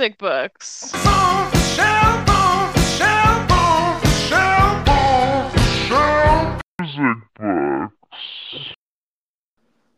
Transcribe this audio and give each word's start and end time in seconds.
music 0.00 0.16
books. 0.16 0.94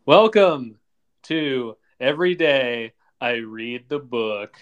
Welcome 0.05 0.75
to 1.23 1.77
Every 2.01 2.35
Day 2.35 2.91
I 3.21 3.35
Read 3.35 3.85
the 3.87 3.99
Book. 3.99 4.57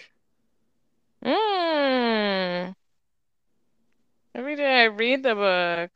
Mm. 1.24 2.76
Every 4.36 4.54
day 4.54 4.82
I 4.82 4.84
read 4.84 5.24
the 5.24 5.34
book. 5.34 5.90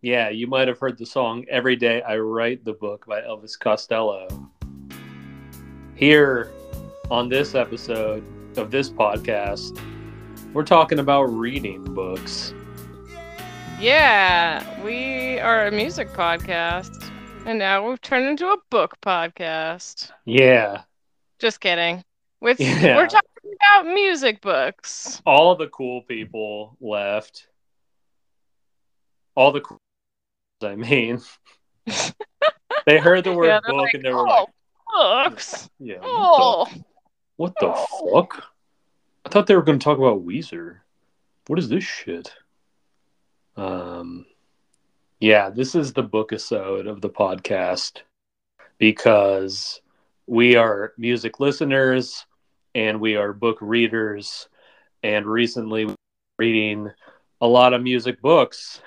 Yeah, 0.00 0.30
you 0.30 0.46
might 0.46 0.68
have 0.68 0.78
heard 0.78 0.96
the 0.96 1.04
song 1.04 1.44
Every 1.50 1.76
Day 1.76 2.00
I 2.00 2.16
Write 2.16 2.64
the 2.64 2.72
Book 2.72 3.04
by 3.06 3.20
Elvis 3.20 3.58
Costello. 3.58 4.50
Here 5.96 6.50
on 7.10 7.28
this 7.28 7.54
episode 7.54 8.24
of 8.58 8.70
this 8.70 8.88
podcast, 8.90 9.78
we're 10.52 10.64
talking 10.64 10.98
about 10.98 11.24
reading 11.24 11.82
books. 11.94 12.54
Yeah, 13.80 14.82
we 14.82 15.38
are 15.40 15.66
a 15.66 15.70
music 15.70 16.08
podcast, 16.10 17.10
and 17.44 17.58
now 17.58 17.86
we've 17.88 18.00
turned 18.00 18.26
into 18.26 18.46
a 18.48 18.56
book 18.70 18.96
podcast. 19.02 20.10
Yeah, 20.24 20.82
Just 21.38 21.60
kidding. 21.60 22.02
With 22.40 22.58
Yeah. 22.60 22.96
we're 22.96 23.06
talking 23.06 23.54
about 23.60 23.92
music 23.92 24.40
books. 24.40 25.20
all 25.26 25.54
the 25.56 25.68
cool 25.68 26.02
people 26.02 26.76
left. 26.80 27.48
All 29.34 29.52
the 29.52 29.60
cool, 29.60 29.78
I 30.62 30.76
mean, 30.76 31.20
they 32.86 32.98
heard 32.98 33.24
the 33.24 33.32
word 33.32 33.46
Yeah, 33.48 33.60
book 33.66 33.76
like, 33.76 33.94
and 33.94 34.02
they 34.04 34.12
were 34.12 34.26
oh, 34.26 34.46
like, 34.94 35.28
books. 35.30 35.68
"Yeah, 35.78 35.96
Oh, 36.02 36.66
What 37.36 37.54
the 37.60 37.66
Oh. 37.74 38.10
fuck? 38.12 38.44
I 39.24 39.28
thought 39.28 39.46
they 39.46 39.56
were 39.56 39.62
going 39.62 39.78
to 39.78 39.84
talk 39.84 39.98
about 39.98 40.24
Weezer. 40.24 40.78
What 41.48 41.58
is 41.58 41.68
this 41.68 41.84
shit? 41.84 42.32
Um, 43.56 44.26
yeah, 45.20 45.50
this 45.50 45.74
is 45.74 45.92
the 45.92 46.02
book 46.02 46.32
episode 46.32 46.86
of 46.86 47.00
the 47.00 47.10
podcast 47.10 48.02
because 48.78 49.80
we 50.26 50.56
are 50.56 50.92
music 50.98 51.40
listeners 51.40 52.26
and 52.74 53.00
we 53.00 53.16
are 53.16 53.32
book 53.32 53.58
readers, 53.60 54.48
and 55.02 55.24
recently 55.26 55.86
we 55.86 55.92
were 55.92 55.96
reading 56.38 56.90
a 57.40 57.46
lot 57.46 57.72
of 57.72 57.82
music 57.82 58.20
books, 58.20 58.82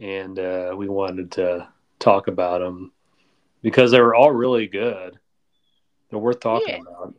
and 0.00 0.38
uh, 0.38 0.74
we 0.76 0.88
wanted 0.88 1.30
to 1.32 1.68
talk 2.00 2.26
about 2.26 2.60
them 2.60 2.92
because 3.62 3.92
they 3.92 4.00
were 4.00 4.14
all 4.16 4.32
really 4.32 4.66
good. 4.66 5.18
They're 6.10 6.18
worth 6.18 6.40
talking 6.40 6.68
Yeah. 6.68 6.80
about. 6.80 7.14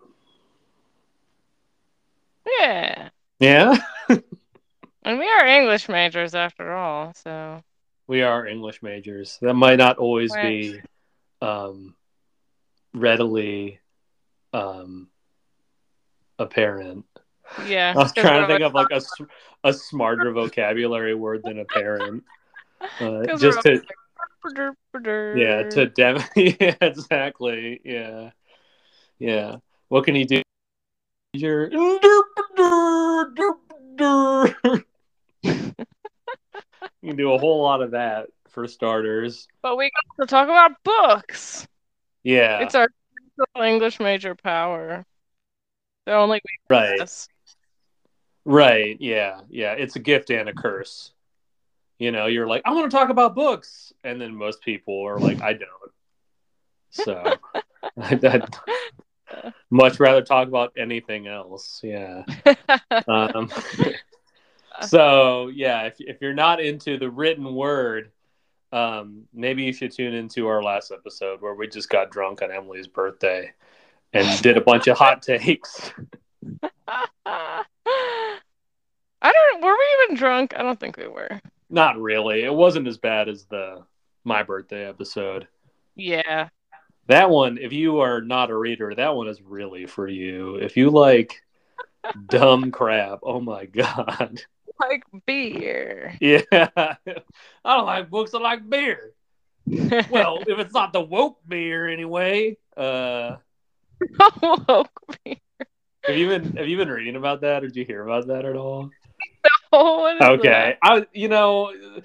Yeah. 2.60 3.10
Yeah, 3.40 3.78
And 5.06 5.20
we 5.20 5.30
are 5.30 5.46
English 5.46 5.88
majors 5.88 6.34
after 6.34 6.74
all, 6.74 7.14
so 7.14 7.62
we 8.08 8.24
are 8.24 8.48
English 8.48 8.82
majors. 8.82 9.38
That 9.40 9.54
might 9.54 9.78
not 9.78 9.98
always 9.98 10.34
Right. 10.34 10.42
be 10.44 10.82
um, 11.42 11.96
readily 12.92 13.80
um, 14.52 15.10
apparent. 16.40 17.06
yeah. 17.68 17.94
I 17.96 18.00
was 18.00 18.14
trying 18.14 18.42
to 18.42 18.48
think 18.48 18.62
of 18.62 18.74
like 18.74 18.90
a, 18.92 19.02
a 19.64 19.74
smarter 19.74 20.32
vocabulary 20.32 21.14
word 21.14 21.44
than 21.44 21.60
apparent. 21.60 22.24
Uh, 23.00 23.26
just 23.38 23.62
to 23.64 23.82
yeah 25.34 25.64
to 25.64 25.88
dem 25.88 26.18
yeah 26.36 26.76
exactly 26.82 27.82
yeah 27.84 28.30
yeah. 29.18 29.56
What 29.88 30.06
can 30.06 30.16
you 30.16 30.26
do? 30.26 30.42
Your 31.36 31.70
you 31.72 32.02
can 37.04 37.16
do 37.16 37.34
a 37.34 37.38
whole 37.38 37.62
lot 37.62 37.82
of 37.82 37.92
that 37.92 38.28
for 38.50 38.68
starters. 38.68 39.48
But 39.62 39.78
we 39.78 39.92
got 39.92 40.24
to 40.24 40.30
talk 40.30 40.46
about 40.46 40.72
books. 40.84 41.68
Yeah, 42.24 42.62
It's 42.62 42.76
our 42.76 42.90
English 43.62 44.00
major 44.00 44.36
power. 44.36 45.06
The 46.06 46.14
only 46.14 46.42
right. 46.70 46.92
weakness. 46.92 47.28
Right. 48.46 48.98
Yeah. 49.00 49.42
Yeah. 49.50 49.74
It's 49.74 49.96
a 49.96 50.00
gift 50.00 50.30
and 50.30 50.48
a 50.48 50.54
curse. 50.54 51.12
You 51.98 52.12
know, 52.12 52.28
you're 52.28 52.48
like, 52.48 52.62
I 52.66 52.72
want 52.72 52.90
to 52.90 52.96
talk 52.96 53.10
about 53.10 53.36
books. 53.36 53.92
And 54.04 54.22
then 54.22 54.36
most 54.36 54.62
people 54.62 55.04
are 55.06 55.20
like, 55.20 55.42
I 55.42 55.54
don't. 55.54 55.92
So 56.92 57.24
I'd, 57.98 58.24
I'd 58.24 58.56
much 59.70 60.00
rather 60.00 60.22
talk 60.22 60.48
about 60.48 60.74
anything 60.78 61.28
else. 61.28 61.82
Yeah. 61.84 62.24
Um, 63.08 63.52
so, 64.88 65.48
yeah, 65.48 65.84
if, 65.84 65.96
if 66.00 66.22
you're 66.22 66.34
not 66.34 66.60
into 66.60 66.98
the 66.98 67.10
written 67.10 67.54
word, 67.54 68.12
um, 68.72 69.24
maybe 69.34 69.64
you 69.64 69.74
should 69.74 69.92
tune 69.92 70.14
into 70.14 70.48
our 70.48 70.64
last 70.64 70.92
episode 70.92 71.42
where 71.42 71.54
we 71.54 71.68
just 71.68 71.90
got 71.90 72.12
drunk 72.12 72.42
on 72.42 72.52
Emily's 72.52 72.88
birthday 72.88 73.52
and 74.14 74.42
did 74.42 74.58
a 74.58 74.62
bunch 74.62 74.88
of 74.88 74.98
hot 74.98 75.22
takes. 75.22 75.92
I 77.28 77.64
don't. 79.22 79.64
Were 79.64 79.74
we 79.74 80.04
even 80.04 80.18
drunk? 80.18 80.54
I 80.56 80.62
don't 80.62 80.80
think 80.80 80.98
we 80.98 81.08
were. 81.08 81.42
Not 81.70 82.00
really. 82.00 82.44
It 82.44 82.54
wasn't 82.54 82.88
as 82.88 82.98
bad 82.98 83.28
as 83.28 83.46
the 83.46 83.84
my 84.24 84.44
birthday 84.44 84.88
episode. 84.88 85.48
Yeah. 85.96 86.50
That 87.08 87.30
one, 87.30 87.58
if 87.60 87.72
you 87.72 88.00
are 88.00 88.22
not 88.22 88.50
a 88.50 88.58
reader, 88.58 88.94
that 88.96 89.16
one 89.16 89.28
is 89.28 89.42
really 89.42 89.86
for 89.86 90.08
you. 90.08 90.56
If 90.56 90.76
you 90.76 90.90
like 90.90 91.44
dumb 92.28 92.72
crap, 92.72 93.20
oh 93.24 93.40
my 93.40 93.66
god. 93.66 94.42
Like 94.80 95.04
beer. 95.26 96.18
Yeah. 96.20 96.42
I 96.52 96.98
don't 97.64 97.86
like 97.86 98.10
books, 98.10 98.34
I 98.34 98.40
like 98.40 98.68
beer. 98.70 99.12
Well, 100.12 100.44
if 100.48 100.60
it's 100.60 100.74
not 100.74 100.94
the 100.94 101.02
woke 101.02 101.40
beer 101.48 101.88
anyway. 101.88 102.58
Uh 102.78 103.38
woke 104.42 104.90
beer. 105.24 105.38
have 106.06 106.18
you 106.18 106.28
been 106.28 106.56
have 106.58 106.68
you 106.68 106.78
been 106.78 106.90
reading 106.90 107.16
about 107.16 107.42
that 107.42 107.64
or 107.64 107.68
did 107.68 107.76
you 107.78 107.86
hear 107.86 108.04
about 108.04 108.28
that 108.28 108.46
at 108.46 108.56
all? 108.56 108.92
Is 109.74 110.22
Okay. 110.22 110.78
I 110.84 111.06
you 111.14 111.28
know 111.28 111.72
that? 111.72 112.04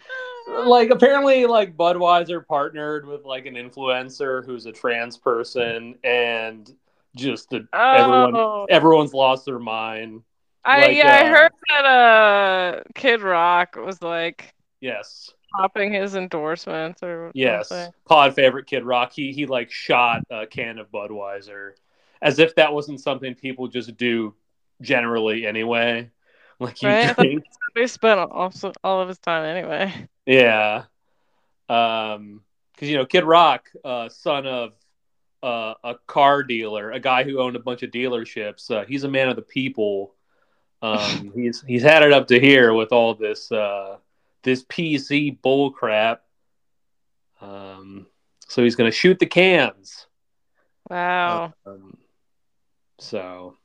Like 0.66 0.90
apparently 0.90 1.46
like 1.46 1.76
Budweiser 1.76 2.46
partnered 2.46 3.06
with 3.06 3.24
like 3.24 3.46
an 3.46 3.54
influencer 3.54 4.44
who's 4.44 4.66
a 4.66 4.72
trans 4.72 5.16
person 5.16 5.96
and 6.04 6.74
just 7.16 7.50
the, 7.50 7.66
everyone 7.72 8.36
Oh, 8.36 8.66
everyone's 8.68 9.14
lost 9.14 9.44
their 9.46 9.58
mind. 9.58 10.22
I 10.64 10.82
like, 10.86 10.96
yeah, 10.96 11.16
I 11.22 11.26
uh, 11.26 11.30
heard 11.34 11.52
that 11.68 11.84
uh 11.86 12.82
Kid 12.94 13.22
Rock 13.22 13.76
was 13.76 14.02
like 14.02 14.54
Yes. 14.80 15.32
popping 15.56 15.92
his 15.92 16.14
endorsements 16.14 17.02
or 17.02 17.30
Yes. 17.34 17.68
something. 17.68 17.92
Pod 18.06 18.34
favorite 18.34 18.66
Kid 18.66 18.84
Rock. 18.84 19.12
He 19.12 19.32
he 19.32 19.46
like 19.46 19.70
shot 19.70 20.22
a 20.30 20.46
can 20.46 20.78
of 20.78 20.90
Budweiser 20.90 21.72
as 22.22 22.38
if 22.38 22.54
that 22.56 22.72
wasn't 22.72 23.00
something 23.00 23.34
people 23.34 23.68
just 23.68 23.96
do 23.96 24.34
generally 24.82 25.46
anyway. 25.46 26.10
Like 26.58 26.82
you 26.82 26.88
Right, 26.90 27.04
I 27.04 27.12
thought- 27.14 27.22
drink. 27.24 27.44
They 27.74 27.86
spent 27.86 28.18
all, 28.20 28.52
all 28.84 29.00
of 29.00 29.08
his 29.08 29.18
time 29.18 29.44
anyway. 29.44 30.08
Yeah. 30.30 30.84
Um 31.68 32.42
cuz 32.76 32.88
you 32.88 32.96
know 32.96 33.06
Kid 33.06 33.24
Rock 33.24 33.68
uh 33.84 34.08
son 34.08 34.46
of 34.46 34.74
uh, 35.42 35.74
a 35.84 35.94
car 36.06 36.42
dealer, 36.42 36.92
a 36.92 37.00
guy 37.00 37.24
who 37.24 37.40
owned 37.40 37.56
a 37.56 37.60
bunch 37.60 37.82
of 37.82 37.90
dealerships. 37.90 38.70
Uh, 38.70 38.84
he's 38.84 39.04
a 39.04 39.08
man 39.08 39.28
of 39.28 39.36
the 39.36 39.42
people. 39.42 40.14
Um, 40.82 41.32
he's 41.34 41.62
he's 41.62 41.82
had 41.82 42.02
it 42.02 42.12
up 42.12 42.28
to 42.28 42.40
here 42.40 42.74
with 42.74 42.92
all 42.92 43.14
this 43.14 43.50
uh, 43.50 43.96
this 44.42 44.64
PC 44.64 45.40
bull 45.40 45.70
crap. 45.70 46.22
Um, 47.40 48.06
so 48.48 48.62
he's 48.62 48.76
going 48.76 48.90
to 48.90 48.96
shoot 48.96 49.18
the 49.18 49.26
cans. 49.26 50.06
Wow, 50.88 51.52
Um, 51.64 51.96
so 52.98 53.56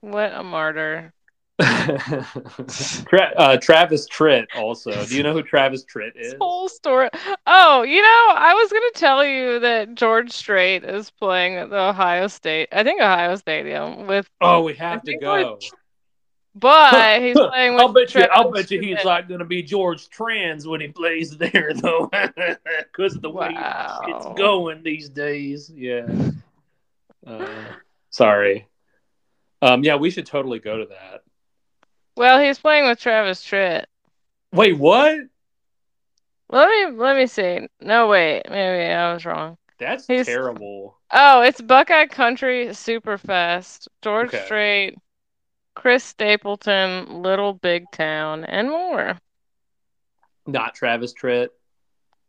what 0.00 0.32
a 0.34 0.44
martyr! 0.44 1.14
Tra- 3.08 3.32
uh, 3.36 3.56
Travis 3.56 4.08
Tritt 4.08 4.46
also. 4.56 5.04
Do 5.04 5.16
you 5.16 5.22
know 5.22 5.32
who 5.32 5.42
Travis 5.42 5.84
Tritt 5.84 6.12
is? 6.16 6.32
This 6.32 6.38
whole 6.40 6.68
story. 6.68 7.08
Oh, 7.46 7.82
you 7.82 8.00
know, 8.00 8.26
I 8.36 8.54
was 8.54 8.70
gonna 8.72 8.90
tell 8.94 9.24
you 9.24 9.58
that 9.60 9.94
George 9.94 10.30
Strait 10.30 10.84
is 10.84 11.10
playing 11.10 11.56
at 11.56 11.70
the 11.70 11.78
Ohio 11.78 12.28
State. 12.28 12.68
I 12.72 12.84
think 12.84 13.00
Ohio 13.00 13.34
Stadium 13.36 14.06
with, 14.06 14.28
Oh, 14.40 14.62
we 14.62 14.74
have 14.74 15.02
to 15.02 15.16
go. 15.18 15.58
but 16.54 17.20
he's 17.22 17.36
playing 17.36 17.72
with. 17.74 17.82
I'll 17.82 17.92
bet 17.92 18.14
you. 18.14 18.22
I'll 18.32 18.50
bet 18.52 18.70
you 18.70 18.80
he's 18.80 18.98
Tritt. 18.98 19.04
like 19.04 19.26
going 19.28 19.40
to 19.40 19.44
be 19.46 19.62
George 19.62 20.08
Trans 20.10 20.66
when 20.66 20.80
he 20.80 20.88
plays 20.88 21.36
there, 21.36 21.72
though, 21.82 22.08
because 22.92 23.16
of 23.16 23.22
the 23.22 23.30
way 23.30 23.50
Wow. 23.52 24.00
it's 24.06 24.26
going 24.38 24.82
these 24.84 25.08
days. 25.08 25.70
Yeah. 25.74 26.06
Uh, 27.26 27.46
sorry. 28.10 28.68
Um. 29.60 29.82
Yeah, 29.82 29.96
we 29.96 30.10
should 30.10 30.26
totally 30.26 30.60
go 30.60 30.78
to 30.78 30.86
that. 30.86 31.22
Well, 32.18 32.40
he's 32.40 32.58
playing 32.58 32.86
with 32.86 32.98
Travis 32.98 33.44
Tritt. 33.44 33.84
Wait, 34.52 34.76
what? 34.76 35.18
Let 36.50 36.68
me 36.68 36.96
let 36.96 37.16
me 37.16 37.26
see. 37.28 37.68
No, 37.80 38.08
wait, 38.08 38.42
maybe 38.50 38.92
I 38.92 39.12
was 39.12 39.24
wrong. 39.24 39.56
That's 39.78 40.06
He's- 40.08 40.26
terrible. 40.26 40.98
Oh, 41.12 41.42
it's 41.42 41.60
Buckeye 41.60 42.06
Country 42.06 42.66
Superfest. 42.68 43.86
George 44.02 44.28
Okay. 44.34 44.44
Strait, 44.44 44.98
Chris 45.74 46.02
Stapleton, 46.02 47.22
Little 47.22 47.52
Big 47.54 47.84
Town, 47.92 48.44
and 48.44 48.68
more. 48.68 49.16
Not 50.46 50.74
Travis 50.74 51.14
Tritt. 51.14 51.50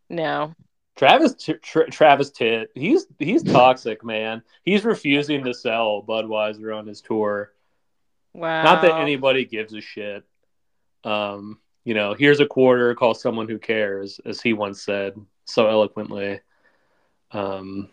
No. 0.09 0.53
Travis 0.97 1.33
T- 1.33 1.53
Tr- 1.53 1.83
Travis 1.89 2.29
Tit. 2.29 2.69
He's 2.75 3.07
he's 3.17 3.41
toxic, 3.41 4.03
man. 4.03 4.43
He's 4.63 4.85
refusing 4.85 5.43
to 5.45 5.53
sell 5.53 6.03
Budweiser 6.07 6.77
on 6.77 6.85
his 6.85 7.01
tour. 7.01 7.53
Wow. 8.33 8.63
Not 8.63 8.81
that 8.83 8.99
anybody 8.99 9.45
gives 9.45 9.73
a 9.73 9.81
shit. 9.81 10.23
Um, 11.03 11.59
you 11.83 11.93
know, 11.93 12.13
here's 12.13 12.39
a 12.39 12.45
quarter, 12.45 12.93
call 12.95 13.13
someone 13.13 13.47
who 13.47 13.57
cares, 13.57 14.19
as 14.25 14.41
he 14.41 14.53
once 14.53 14.83
said 14.83 15.13
so 15.45 15.67
eloquently. 15.67 16.39
Um, 17.31 17.89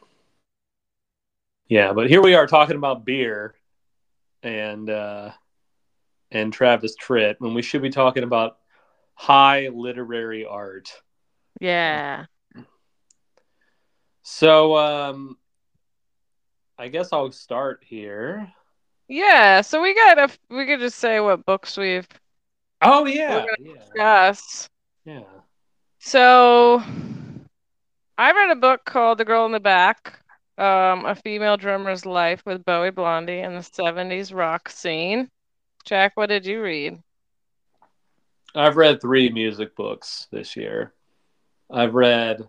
yeah, 1.69 1.93
but 1.93 2.09
here 2.09 2.23
we 2.23 2.35
are 2.35 2.47
talking 2.47 2.77
about 2.77 3.05
beer 3.05 3.55
and 4.43 4.88
uh, 4.91 5.31
and 6.31 6.53
Travis 6.53 6.94
Tritt 6.97 7.37
when 7.38 7.55
we 7.55 7.62
should 7.62 7.83
be 7.83 7.91
talking 7.91 8.23
about 8.23 8.59
high 9.15 9.69
literary 9.69 10.44
art. 10.44 10.91
Yeah. 11.61 12.27
So 14.23 14.77
um, 14.77 15.38
I 16.79 16.88
guess 16.88 17.12
I'll 17.12 17.33
start 17.33 17.85
here. 17.87 18.53
Yeah. 19.08 19.61
So 19.62 19.82
we 19.82 19.94
got 19.94 20.19
a. 20.19 20.29
We 20.50 20.67
could 20.67 20.81
just 20.81 20.99
say 20.99 21.20
what 21.20 21.44
books 21.47 21.76
we've 21.76 22.08
Oh 22.82 23.06
yeah, 23.06 23.44
We're 23.44 23.56
yeah, 23.58 23.73
discussed. 23.94 24.69
yeah. 25.05 25.23
So 25.99 26.82
I 28.19 28.32
read 28.32 28.50
a 28.50 28.61
book 28.61 28.85
called 28.85 29.19
The 29.19 29.25
Girl 29.25 29.47
in 29.47 29.53
the 29.53 29.61
Back, 29.61 30.20
um, 30.58 31.05
A 31.05 31.14
Female 31.14 31.56
Drummer's 31.56 32.06
Life 32.06 32.43
with 32.47 32.64
Bowie 32.64 32.91
Blondie 32.91 33.41
in 33.41 33.55
the 33.55 33.62
70s 33.62 34.32
rock 34.32 34.69
scene. 34.69 35.29
Jack, 35.85 36.12
what 36.17 36.29
did 36.29 36.47
you 36.47 36.62
read? 36.62 36.99
I've 38.55 38.76
read 38.76 39.00
three 39.00 39.31
music 39.31 39.76
books 39.76 40.29
this 40.31 40.56
year. 40.56 40.93
I've 41.70 41.94
read 41.94 42.49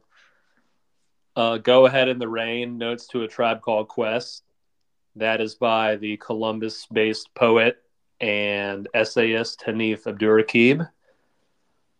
uh, 1.35 1.57
Go 1.57 1.85
Ahead 1.85 2.07
in 2.07 2.19
the 2.19 2.29
Rain 2.29 2.77
Notes 2.77 3.07
to 3.07 3.23
a 3.23 3.27
Tribe 3.27 3.61
Called 3.61 3.87
Quest. 3.87 4.43
That 5.17 5.41
is 5.41 5.55
by 5.55 5.95
the 5.95 6.17
Columbus 6.17 6.85
based 6.91 7.33
poet 7.33 7.77
and 8.21 8.87
essayist 8.93 9.63
Hanif 9.65 10.03
Abdurraqib. 10.03 10.87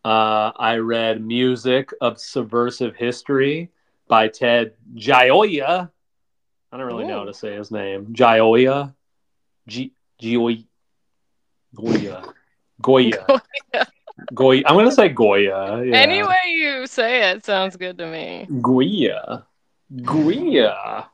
Uh, 0.06 0.52
I 0.56 0.78
read 0.78 1.26
Music 1.26 1.90
of 2.00 2.20
Subversive 2.20 2.96
History 2.96 3.72
by 4.08 4.28
Ted 4.28 4.74
Gioia. 4.94 5.90
I 6.72 6.78
don't 6.78 6.86
really 6.86 7.06
know 7.06 7.20
how 7.20 7.26
to 7.26 7.34
say 7.34 7.56
his 7.56 7.72
name. 7.72 8.14
Gioia. 8.14 8.94
G- 9.68 9.94
Gioia. 10.22 10.64
Goya. 11.74 12.24
Goya. 12.82 13.42
Goya. 14.34 14.64
I'm 14.68 14.76
gonna 14.76 14.92
say 14.92 15.10
Goya. 15.10 15.84
Yeah. 15.84 15.96
Any 15.98 16.22
way 16.22 16.36
you 16.50 16.86
say 16.86 17.32
it 17.32 17.44
sounds 17.46 17.76
good 17.78 17.98
to 17.98 18.06
me. 18.06 18.48
Goya. 18.62 19.46
Goya. 20.04 21.10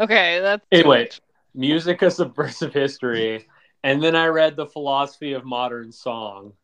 Okay, 0.00 0.40
that's 0.40 0.64
Anyway. 0.72 1.10
Music 1.54 2.00
of 2.00 2.12
Subversive 2.12 2.72
History. 2.72 3.46
And 3.84 4.02
then 4.02 4.16
I 4.16 4.26
read 4.26 4.56
The 4.56 4.66
Philosophy 4.66 5.34
of 5.34 5.44
Modern 5.44 5.92
Song 5.92 6.54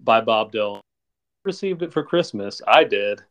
by 0.00 0.20
Bob 0.20 0.52
Dylan. 0.52 0.80
Received 1.44 1.82
it 1.82 1.92
for 1.92 2.02
Christmas. 2.02 2.60
I 2.66 2.84
did. 2.84 3.22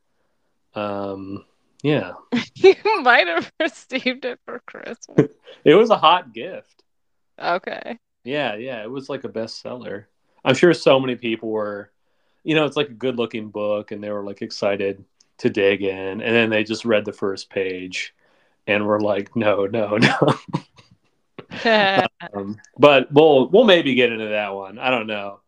Um, 0.76 1.46
yeah. 1.84 2.14
you 2.56 2.76
might 3.02 3.28
have 3.28 3.52
received 3.60 4.26
it 4.26 4.40
for 4.46 4.62
Christmas. 4.66 5.30
It 5.66 5.76
was 5.76 5.90
a 5.90 5.98
hot 5.98 6.32
gift. 6.34 6.84
Okay. 7.38 8.00
Yeah, 8.24 8.56
yeah. 8.56 8.82
It 8.82 8.90
was 8.90 9.10
like 9.10 9.26
a 9.26 9.30
bestseller. 9.30 10.06
I'm 10.46 10.56
sure 10.56 10.74
so 10.74 11.02
many 11.02 11.16
people 11.18 11.50
were, 11.50 11.92
you 12.46 12.56
know, 12.56 12.64
it's 12.64 12.78
like 12.78 12.88
a 12.88 12.94
good 12.94 13.18
looking 13.18 13.50
book 13.50 13.92
and 13.92 14.02
they 14.02 14.10
were 14.10 14.24
like 14.24 14.42
excited 14.42 15.04
to 15.40 15.50
dig 15.50 15.82
in. 15.82 16.22
And 16.22 16.34
then 16.34 16.50
they 16.50 16.64
just 16.64 16.86
read 16.86 17.04
the 17.04 17.12
first 17.12 17.50
page 17.50 18.14
and 18.70 18.86
we're 18.86 19.00
like, 19.00 19.36
no, 19.36 19.66
no, 19.66 19.98
no. 19.98 20.34
Um, 22.34 22.58
but 22.78 23.12
we'll 23.12 23.50
we'll 23.50 23.64
maybe 23.64 23.96
get 23.96 24.12
into 24.12 24.28
that 24.28 24.54
one. 24.54 24.78
I 24.78 24.92
don't 24.92 25.08
know. 25.08 25.40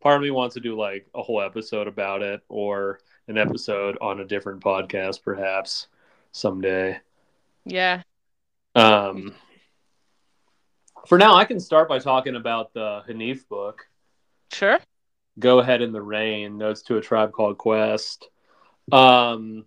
Part 0.00 0.16
of 0.16 0.22
me 0.22 0.30
wants 0.30 0.54
to 0.54 0.60
do 0.60 0.76
like 0.76 1.06
a 1.14 1.22
whole 1.22 1.40
episode 1.40 1.86
about 1.86 2.22
it, 2.22 2.40
or 2.48 2.98
an 3.28 3.38
episode 3.38 3.96
on 4.00 4.20
a 4.20 4.24
different 4.24 4.62
podcast, 4.62 5.22
perhaps 5.22 5.86
someday. 6.32 6.98
yeah. 7.64 8.02
Um, 8.74 9.34
for 11.06 11.16
now, 11.16 11.34
I 11.36 11.44
can 11.44 11.60
start 11.60 11.88
by 11.88 11.98
talking 12.00 12.34
about 12.34 12.74
the 12.74 13.02
Hanif 13.08 13.46
book. 13.48 13.86
Sure. 14.52 14.78
Go 15.38 15.60
ahead 15.60 15.80
in 15.82 15.92
the 15.92 16.02
rain. 16.02 16.58
Notes 16.58 16.82
to 16.84 16.96
a 16.96 17.00
tribe 17.00 17.32
called 17.32 17.56
Quest. 17.58 18.28
Um, 18.90 19.64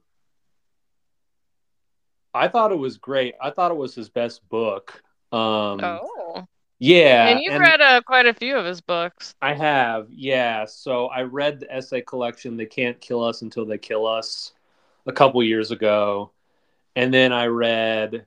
I 2.34 2.48
thought 2.48 2.72
it 2.72 2.78
was 2.78 2.98
great. 2.98 3.36
I 3.42 3.50
thought 3.50 3.72
it 3.72 3.78
was 3.78 3.96
his 3.96 4.10
best 4.10 4.48
book. 4.50 5.02
Um, 5.32 5.80
Oh. 5.84 6.48
yeah, 6.80 7.28
and 7.28 7.40
you've 7.42 7.60
read 7.60 7.82
uh, 7.82 8.02
quite 8.02 8.26
a 8.26 8.34
few 8.34 8.56
of 8.58 8.66
his 8.66 8.82
books. 8.82 9.36
I 9.42 9.54
have, 9.54 10.08
yeah. 10.12 10.66
So 10.66 11.08
I 11.08 11.24
read 11.24 11.60
the 11.60 11.74
essay 11.74 12.02
collection 12.02 12.58
"They 12.58 12.66
Can't 12.66 13.00
Kill 13.02 13.24
Us 13.24 13.42
Until 13.42 13.66
They 13.66 13.78
Kill 13.78 14.06
Us" 14.08 14.54
a 15.06 15.12
couple 15.12 15.42
years 15.44 15.72
ago, 15.72 16.32
and 16.96 17.14
then 17.14 17.32
I 17.34 17.46
read 17.48 18.26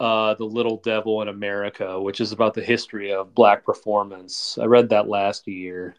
uh, 0.00 0.34
"The 0.34 0.44
Little 0.44 0.78
Devil 0.78 1.22
in 1.22 1.28
America," 1.28 2.00
which 2.00 2.20
is 2.20 2.32
about 2.32 2.54
the 2.54 2.62
history 2.64 3.12
of 3.12 3.34
black 3.34 3.64
performance. 3.64 4.58
I 4.60 4.64
read 4.64 4.88
that 4.90 5.08
last 5.08 5.46
year. 5.46 5.96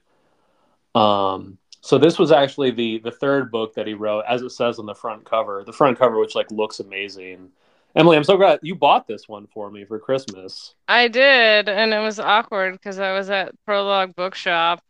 Um, 0.93 1.57
so 1.85 1.99
this 1.99 2.17
was 2.17 2.31
actually 2.31 2.71
the 2.71 2.97
the 2.97 3.11
third 3.11 3.51
book 3.51 3.75
that 3.75 3.85
he 3.85 3.93
wrote, 3.93 4.23
as 4.27 4.41
it 4.41 4.49
says 4.49 4.79
on 4.79 4.87
the 4.87 4.95
front 4.95 5.23
cover. 5.23 5.63
The 5.63 5.71
front 5.71 5.99
cover, 5.99 6.17
which 6.17 6.33
like 6.33 6.49
looks 6.49 6.79
amazing. 6.79 7.49
Emily, 7.95 8.17
I'm 8.17 8.23
so 8.23 8.37
glad 8.37 8.57
you 8.63 8.73
bought 8.73 9.07
this 9.07 9.29
one 9.29 9.45
for 9.45 9.69
me 9.69 9.85
for 9.85 9.99
Christmas. 9.99 10.73
I 10.87 11.07
did, 11.07 11.69
and 11.69 11.93
it 11.93 11.99
was 11.99 12.19
awkward 12.19 12.73
because 12.73 12.97
I 12.97 13.13
was 13.13 13.29
at 13.29 13.53
Prologue 13.65 14.15
Bookshop 14.15 14.81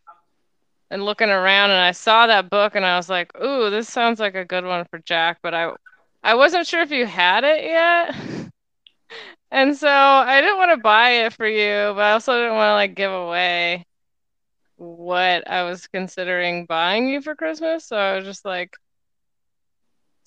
and 0.90 1.04
looking 1.04 1.30
around, 1.30 1.72
and 1.72 1.82
I 1.82 1.92
saw 1.92 2.28
that 2.28 2.50
book, 2.50 2.76
and 2.76 2.86
I 2.86 2.96
was 2.96 3.10
like, 3.10 3.30
"Ooh, 3.42 3.70
this 3.70 3.90
sounds 3.90 4.22
like 4.22 4.36
a 4.36 4.46
good 4.46 4.64
one 4.64 4.86
for 4.86 5.00
Jack," 5.00 5.40
but 5.44 5.54
I, 5.54 5.74
I 6.24 6.36
wasn't 6.36 6.66
sure 6.66 6.82
if 6.82 6.92
you 6.92 7.06
had 7.06 7.44
it 7.44 7.66
yet, 7.66 8.16
and 9.52 9.76
so 9.76 9.90
I 9.90 10.40
didn't 10.40 10.58
want 10.58 10.72
to 10.72 10.78
buy 10.78 11.26
it 11.26 11.34
for 11.34 11.46
you, 11.46 11.94
but 11.94 12.04
I 12.06 12.12
also 12.14 12.32
didn't 12.38 12.56
want 12.56 12.70
to 12.70 12.74
like 12.76 12.96
give 12.96 13.12
away 13.12 13.86
what 14.78 15.50
I 15.50 15.64
was 15.64 15.88
considering 15.88 16.66
buying 16.66 17.08
you 17.10 17.22
for 17.22 17.36
Christmas, 17.36 17.86
so 17.86 17.98
I 17.98 18.16
was 18.16 18.26
just 18.26 18.46
like 18.46 18.76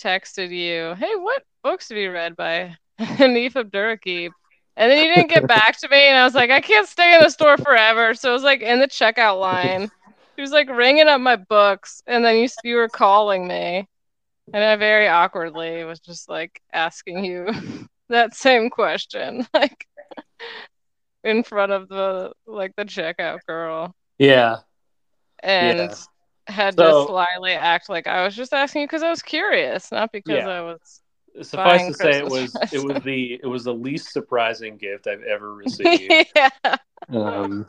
texted 0.03 0.51
you, 0.51 0.95
"Hey, 0.95 1.15
what 1.17 1.43
books 1.63 1.89
have 1.89 1.99
you 1.99 2.13
read 2.13 2.37
by 2.37 2.77
Hanif 3.01 3.55
Abdurraqib?" 3.55 4.31
And 4.77 4.93
then 4.93 5.05
you 5.05 5.13
didn't 5.13 5.31
get 5.31 5.49
back 5.49 5.77
to 5.79 5.89
me, 5.89 6.07
and 6.07 6.17
I 6.17 6.23
was 6.25 6.37
like, 6.37 6.51
I 6.51 6.61
can't 6.61 6.87
stay 6.89 7.17
in 7.17 7.21
the 7.21 7.31
store 7.31 7.59
forever. 7.59 8.15
So 8.15 8.31
it 8.31 8.33
was 8.33 8.45
like 8.45 8.61
in 8.61 8.79
the 8.79 8.87
checkout 8.87 9.41
line. 9.41 9.91
He 10.37 10.43
was 10.43 10.53
like 10.53 10.71
ringing 10.71 11.09
up 11.09 11.21
my 11.21 11.35
books, 11.35 12.01
and 12.07 12.25
then 12.25 12.37
you 12.37 12.49
you 12.63 12.77
were 12.77 12.89
calling 12.89 13.49
me, 13.49 13.89
and 14.53 14.65
I 14.65 14.77
very 14.77 15.09
awkwardly 15.09 15.83
was 15.85 15.99
just 15.99 16.29
like 16.29 16.63
asking 16.73 17.25
you 17.25 17.49
that 18.09 18.35
same 18.37 18.71
question, 18.71 19.47
like 19.55 19.87
in 21.25 21.43
front 21.43 21.73
of 21.73 21.89
the 21.89 22.33
like 22.47 22.73
the 22.77 22.85
checkout 22.85 23.41
girl, 23.49 23.93
Yeah, 24.19 24.59
and 25.41 25.79
Yeah. 25.79 25.95
had 26.49 26.75
So- 26.77 27.03
to 27.03 27.07
slyly 27.09 27.53
act 27.53 27.89
like 27.89 28.07
I 28.07 28.25
was 28.25 28.35
just 28.35 28.53
asking 28.53 28.83
you 28.83 28.87
because 28.89 29.03
I 29.03 29.11
was 29.11 29.23
curious, 29.23 29.93
not 29.93 30.13
because 30.13 30.37
Yeah. 30.45 30.49
I 30.49 30.61
was. 30.63 31.03
suffice 31.43 31.87
to 31.87 31.95
say, 31.95 32.11
it 32.19 32.27
Christmas 32.27 32.53
was 32.55 32.73
it 32.73 32.83
was 32.85 33.03
the 33.05 33.35
it 33.35 33.47
was 33.47 33.65
the 33.65 33.75
least 33.75 34.13
surprising 34.13 34.77
gift 34.77 35.07
I've 35.07 35.23
ever 35.23 35.55
received. 35.55 36.13
yeah. 36.35 36.51
um, 37.11 37.67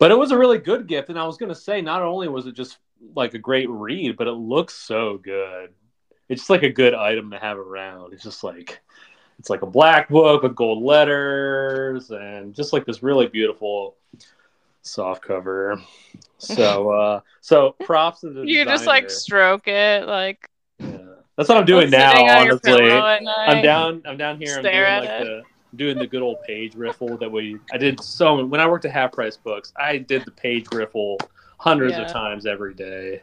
but 0.00 0.10
it 0.10 0.18
was 0.18 0.32
a 0.32 0.38
really 0.38 0.58
good 0.58 0.86
gift, 0.88 1.10
and 1.10 1.18
I 1.18 1.26
was 1.26 1.36
gonna 1.36 1.54
say, 1.54 1.80
not 1.80 2.02
only 2.02 2.26
was 2.28 2.46
it 2.46 2.52
just 2.54 2.78
like 3.14 3.34
a 3.34 3.38
great 3.38 3.68
read, 3.70 4.16
but 4.16 4.26
it 4.26 4.32
looks 4.32 4.74
so 4.74 5.18
good. 5.18 5.72
It's 6.28 6.40
just 6.42 6.50
like 6.50 6.62
a 6.64 6.70
good 6.70 6.94
item 6.94 7.30
to 7.30 7.38
have 7.38 7.58
around. 7.58 8.14
It's 8.14 8.22
just 8.24 8.42
like 8.42 8.80
it's 9.38 9.50
like 9.50 9.62
a 9.62 9.66
black 9.66 10.08
book 10.08 10.42
with 10.42 10.56
gold 10.56 10.82
letters 10.82 12.10
and 12.10 12.54
just 12.54 12.72
like 12.72 12.84
this 12.86 13.02
really 13.02 13.26
beautiful 13.26 13.96
soft 14.84 15.22
cover. 15.22 15.80
So 16.38 16.90
uh 16.90 17.20
so 17.40 17.74
props 17.84 18.20
to 18.20 18.30
the 18.30 18.46
You 18.46 18.64
just 18.66 18.86
like 18.86 19.08
stroke 19.08 19.66
it, 19.66 20.06
like 20.06 20.50
Yeah. 20.78 20.98
That's 21.36 21.48
what 21.48 21.58
I'm 21.58 21.64
doing 21.64 21.90
now, 21.90 22.12
on 22.12 22.46
your 22.46 22.54
honestly. 22.56 22.72
pillow 22.72 23.06
at 23.06 23.22
I'm 23.26 23.62
down. 23.62 24.02
I'm 24.04 24.16
down 24.18 24.36
here. 24.38 24.56
I'm 24.56 24.62
doing 24.62 24.94
like 24.96 25.08
it. 25.08 25.24
the 25.24 25.42
doing 25.76 25.98
the 25.98 26.06
good 26.06 26.22
old 26.22 26.42
page 26.46 26.74
riffle 26.74 27.16
that 27.18 27.30
we. 27.30 27.58
I 27.72 27.78
did 27.78 28.00
so 28.02 28.44
when 28.44 28.60
I 28.60 28.68
worked 28.68 28.84
at 28.84 28.90
Half 28.92 29.12
Price 29.12 29.36
Books. 29.36 29.72
I 29.76 29.98
did 29.98 30.24
the 30.24 30.30
page 30.32 30.66
riffle 30.72 31.18
hundreds 31.58 31.94
Yeah. 31.94 32.02
of 32.02 32.12
times 32.12 32.46
every 32.46 32.74
day. 32.74 33.22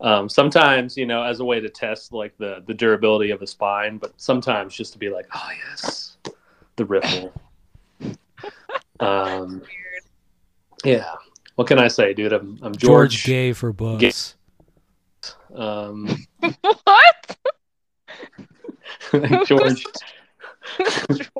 Um, 0.00 0.28
sometimes, 0.28 0.96
you 0.96 1.06
know, 1.06 1.22
as 1.22 1.40
a 1.40 1.44
way 1.44 1.60
to 1.60 1.68
test 1.68 2.12
like 2.12 2.36
the 2.38 2.62
the 2.66 2.74
durability 2.74 3.30
of 3.30 3.42
a 3.42 3.46
spine, 3.46 3.98
but 3.98 4.12
sometimes 4.20 4.74
just 4.74 4.92
to 4.92 4.98
be 4.98 5.10
like, 5.10 5.26
oh 5.34 5.48
yes, 5.68 6.16
the 6.76 6.84
riffle. 6.84 7.32
um, 9.00 9.62
yeah. 10.84 11.14
What 11.56 11.66
can 11.66 11.78
I 11.78 11.88
say, 11.88 12.14
dude? 12.14 12.32
I'm 12.32 12.58
I'm 12.62 12.74
George. 12.74 13.12
George 13.12 13.24
Gay 13.24 13.52
for 13.52 13.72
books. 13.72 14.36
Um, 15.54 16.08
what? 16.40 17.36
George 19.46 19.48
George. 19.48 19.84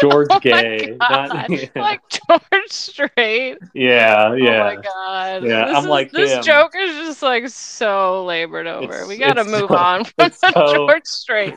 George 0.00 0.26
Oh 0.30 0.34
my 0.34 0.40
Gay. 0.40 0.96
God. 1.00 1.28
Not, 1.32 1.50
yeah, 1.50 1.68
Like 1.76 2.00
George 2.10 2.68
Strait. 2.70 3.58
yeah, 3.74 4.34
yeah. 4.34 4.62
Oh 4.62 4.64
my 4.64 4.76
god. 4.76 5.44
Yeah, 5.44 5.66
this 5.66 5.76
I'm 5.76 5.84
is- 5.84 5.88
like 5.88 6.10
this 6.12 6.32
him. 6.32 6.42
joke 6.42 6.72
is 6.76 6.90
just 7.06 7.22
like 7.22 7.48
so 7.48 8.24
labored 8.24 8.66
over. 8.66 8.84
It's- 8.92 9.08
we 9.08 9.16
gotta 9.18 9.44
move 9.44 9.68
so- 9.70 9.76
on 9.76 10.04
from 10.04 10.12
the 10.18 10.30
so- 10.30 10.74
George 10.74 11.06
Strait. 11.06 11.54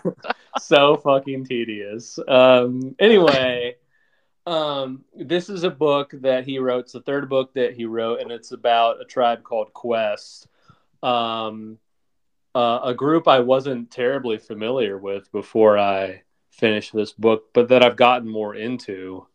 so 0.59 0.97
fucking 0.97 1.45
tedious. 1.45 2.19
Um, 2.27 2.95
anyway, 2.99 3.75
um, 4.49 5.05
this 5.15 5.47
is 5.47 5.63
a 5.63 5.69
book 5.69 6.11
that 6.21 6.43
he 6.43 6.57
wrote. 6.57 6.85
It's 6.85 6.93
the 6.93 7.01
third 7.01 7.29
book 7.29 7.53
that 7.53 7.75
he 7.75 7.85
wrote, 7.85 8.19
and 8.19 8.31
it's 8.31 8.51
about 8.51 8.99
a 8.99 9.05
tribe 9.05 9.43
called 9.43 9.71
Quest, 9.73 10.47
um, 11.03 11.77
uh, 12.55 12.79
a 12.83 12.95
group 12.95 13.27
I 13.27 13.41
wasn't 13.41 13.91
terribly 13.91 14.39
familiar 14.39 14.97
with 14.97 15.31
before 15.31 15.77
I 15.77 16.23
finished 16.49 16.93
this 16.93 17.11
book, 17.11 17.53
but 17.53 17.69
that 17.69 17.83
I've 17.83 17.95
gotten 17.95 18.27
more 18.27 18.55
into 18.55 19.27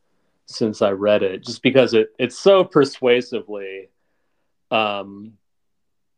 since 0.47 0.83
I 0.83 0.90
read 0.90 1.23
it, 1.23 1.44
just 1.44 1.62
because 1.62 1.94
it 1.94 2.09
it's 2.18 2.38
so 2.38 2.64
persuasively. 2.64 3.90
Um, 4.73 5.35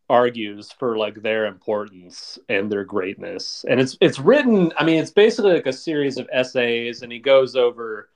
argues 0.09 0.71
for 0.71 0.97
like 0.97 1.21
their 1.21 1.47
importance 1.47 2.39
and 2.49 2.71
their 2.71 2.85
greatness 2.85 3.65
and 3.69 3.81
it's 3.81 3.99
it's 4.01 4.21
written 4.21 4.73
i 4.79 4.85
mean 4.85 5.01
it's 5.01 5.11
basically 5.11 5.53
like 5.53 5.67
a 5.67 5.73
series 5.73 6.17
of 6.17 6.29
essays 6.33 7.03
and 7.03 7.11
he 7.11 7.19
goes 7.19 7.57
over 7.57 8.09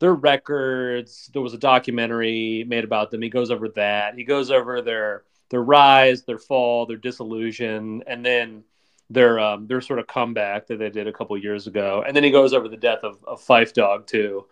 their 0.00 0.14
records 0.14 1.30
there 1.32 1.42
was 1.42 1.54
a 1.54 1.58
documentary 1.58 2.64
made 2.66 2.84
about 2.84 3.10
them. 3.10 3.22
He 3.22 3.28
goes 3.28 3.50
over 3.50 3.68
that. 3.70 4.14
He 4.16 4.24
goes 4.24 4.50
over 4.50 4.82
their 4.82 5.24
their 5.50 5.62
rise 5.62 6.24
their 6.24 6.38
fall 6.38 6.86
their 6.86 6.96
disillusion 6.96 8.02
and 8.06 8.24
then 8.24 8.64
their 9.10 9.40
um 9.40 9.66
their 9.66 9.80
sort 9.80 9.98
of 9.98 10.06
comeback 10.06 10.66
that 10.66 10.78
they 10.78 10.90
did 10.90 11.06
a 11.08 11.12
couple 11.12 11.36
years 11.38 11.66
ago. 11.66 12.04
And 12.06 12.16
then 12.16 12.24
he 12.24 12.30
goes 12.30 12.52
over 12.52 12.68
the 12.68 12.76
death 12.76 13.00
of, 13.02 13.24
of 13.24 13.40
fife 13.40 13.72
dog 13.72 14.06
too 14.06 14.46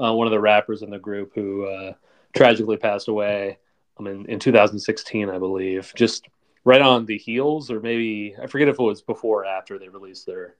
uh, 0.00 0.12
one 0.14 0.26
of 0.26 0.30
the 0.30 0.40
rappers 0.40 0.82
in 0.82 0.90
the 0.90 0.98
group 0.98 1.32
who 1.34 1.66
uh, 1.66 1.92
tragically 2.34 2.76
passed 2.76 3.08
away 3.08 3.58
I 3.98 4.02
mean, 4.02 4.26
in 4.28 4.38
2016, 4.38 5.28
I 5.28 5.38
believe, 5.38 5.92
just 5.96 6.28
right 6.64 6.80
on 6.80 7.06
the 7.06 7.18
heels, 7.18 7.70
or 7.70 7.80
maybe 7.80 8.34
I 8.40 8.46
forget 8.46 8.68
if 8.68 8.78
it 8.78 8.82
was 8.82 9.02
before 9.02 9.42
or 9.42 9.46
after 9.46 9.78
they 9.78 9.88
released 9.88 10.26
their 10.26 10.54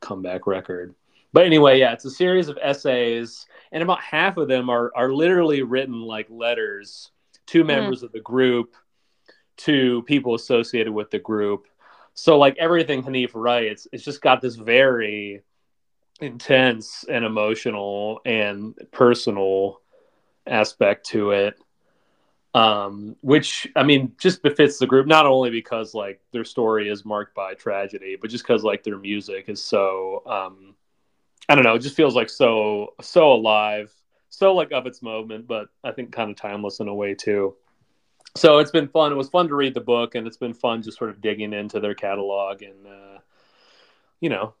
comeback 0.00 0.46
record. 0.46 0.94
But 1.32 1.46
anyway, 1.46 1.78
yeah, 1.78 1.92
it's 1.92 2.04
a 2.04 2.10
series 2.10 2.48
of 2.48 2.58
essays, 2.60 3.46
and 3.72 3.82
about 3.82 4.00
half 4.00 4.36
of 4.36 4.48
them 4.48 4.70
are 4.70 4.90
are 4.96 5.12
literally 5.12 5.62
written 5.62 6.00
like 6.00 6.26
letters 6.30 7.10
to 7.46 7.64
members 7.64 8.02
of 8.02 8.12
the 8.12 8.20
group, 8.20 8.74
to 9.58 10.02
people 10.02 10.34
associated 10.34 10.92
with 10.92 11.10
the 11.10 11.18
group. 11.18 11.66
So 12.14 12.38
like 12.38 12.56
everything 12.58 13.02
Hanif 13.02 13.30
writes, 13.34 13.86
it's 13.92 14.04
just 14.04 14.20
got 14.20 14.40
this 14.40 14.56
very 14.56 15.42
intense 16.20 17.04
and 17.08 17.24
emotional 17.24 18.20
and 18.24 18.74
personal 18.90 19.80
aspect 20.46 21.06
to 21.06 21.30
it 21.30 21.58
um, 22.54 23.16
which 23.20 23.68
I 23.76 23.82
mean 23.82 24.12
just 24.18 24.42
befits 24.42 24.78
the 24.78 24.86
group 24.86 25.06
not 25.06 25.26
only 25.26 25.50
because 25.50 25.94
like 25.94 26.20
their 26.32 26.44
story 26.44 26.88
is 26.88 27.04
marked 27.04 27.34
by 27.34 27.54
tragedy, 27.54 28.16
but 28.20 28.30
just 28.30 28.44
because 28.44 28.64
like 28.64 28.82
their 28.82 28.98
music 28.98 29.48
is 29.48 29.62
so 29.62 30.22
um, 30.26 30.74
I 31.48 31.54
don't 31.54 31.64
know, 31.64 31.74
it 31.74 31.80
just 31.80 31.96
feels 31.96 32.14
like 32.14 32.30
so 32.30 32.94
so 33.00 33.32
alive, 33.32 33.92
so 34.28 34.54
like 34.54 34.72
of 34.72 34.86
its 34.86 35.02
moment, 35.02 35.46
but 35.46 35.68
I 35.82 35.92
think 35.92 36.12
kind 36.12 36.30
of 36.30 36.36
timeless 36.36 36.80
in 36.80 36.88
a 36.88 36.94
way 36.94 37.14
too. 37.14 37.56
So 38.36 38.58
it's 38.58 38.70
been 38.70 38.88
fun. 38.88 39.10
It 39.10 39.16
was 39.16 39.30
fun 39.30 39.48
to 39.48 39.54
read 39.54 39.74
the 39.74 39.80
book, 39.80 40.14
and 40.14 40.26
it's 40.26 40.36
been 40.36 40.54
fun 40.54 40.82
just 40.82 40.98
sort 40.98 41.10
of 41.10 41.20
digging 41.20 41.52
into 41.52 41.80
their 41.80 41.94
catalog 41.94 42.62
and 42.62 42.86
uh, 42.86 43.18
you 44.20 44.28
know 44.28 44.54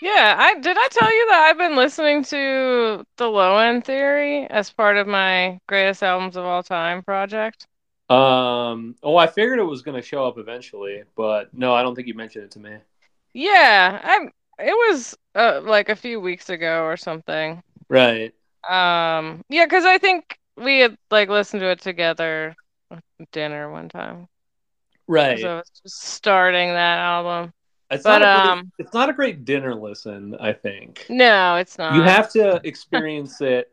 Yeah, 0.00 0.36
I 0.38 0.58
did 0.60 0.76
I 0.78 0.88
tell 0.90 1.12
you 1.14 1.26
that 1.30 1.46
I've 1.48 1.58
been 1.58 1.74
listening 1.74 2.22
to 2.24 3.04
the 3.16 3.26
Low 3.26 3.58
End 3.58 3.84
Theory 3.84 4.46
as 4.46 4.70
part 4.70 4.96
of 4.96 5.08
my 5.08 5.58
greatest 5.66 6.04
albums 6.04 6.36
of 6.36 6.44
all 6.44 6.62
time 6.62 7.02
project. 7.02 7.66
Um. 8.08 8.94
Oh, 9.02 9.16
I 9.16 9.26
figured 9.26 9.58
it 9.58 9.64
was 9.64 9.82
going 9.82 10.00
to 10.00 10.06
show 10.06 10.24
up 10.24 10.38
eventually, 10.38 11.02
but 11.16 11.52
no, 11.52 11.74
I 11.74 11.82
don't 11.82 11.94
think 11.94 12.06
you 12.06 12.14
mentioned 12.14 12.44
it 12.44 12.52
to 12.52 12.60
me. 12.60 12.76
Yeah, 13.32 14.00
I'm. 14.02 14.30
it 14.58 14.72
was 14.72 15.16
uh, 15.34 15.60
like 15.62 15.88
a 15.88 15.96
few 15.96 16.20
weeks 16.20 16.50
ago 16.50 16.84
or 16.84 16.96
something. 16.96 17.62
Right. 17.88 18.34
Um, 18.68 19.42
yeah, 19.48 19.64
because 19.64 19.84
I 19.84 19.98
think 19.98 20.38
we 20.56 20.80
had 20.80 20.96
like 21.10 21.28
listened 21.28 21.60
to 21.60 21.70
it 21.70 21.80
together 21.80 22.54
at 22.90 23.02
dinner 23.32 23.70
one 23.70 23.88
time. 23.88 24.28
Right. 25.06 25.38
So 25.38 25.58
it's 25.58 25.80
just 25.82 26.02
starting 26.02 26.68
that 26.68 26.98
album. 26.98 27.52
it's 27.90 28.02
but, 28.02 28.18
not. 28.18 28.22
A 28.22 28.42
great, 28.42 28.52
um, 28.52 28.72
it's 28.78 28.94
not 28.94 29.08
a 29.08 29.12
great 29.12 29.44
dinner 29.44 29.74
listen. 29.74 30.36
I 30.40 30.52
think 30.52 31.06
No, 31.08 31.56
it's 31.56 31.78
not. 31.78 31.94
you 31.94 32.02
have 32.02 32.30
to 32.32 32.60
experience 32.64 33.40
it 33.40 33.70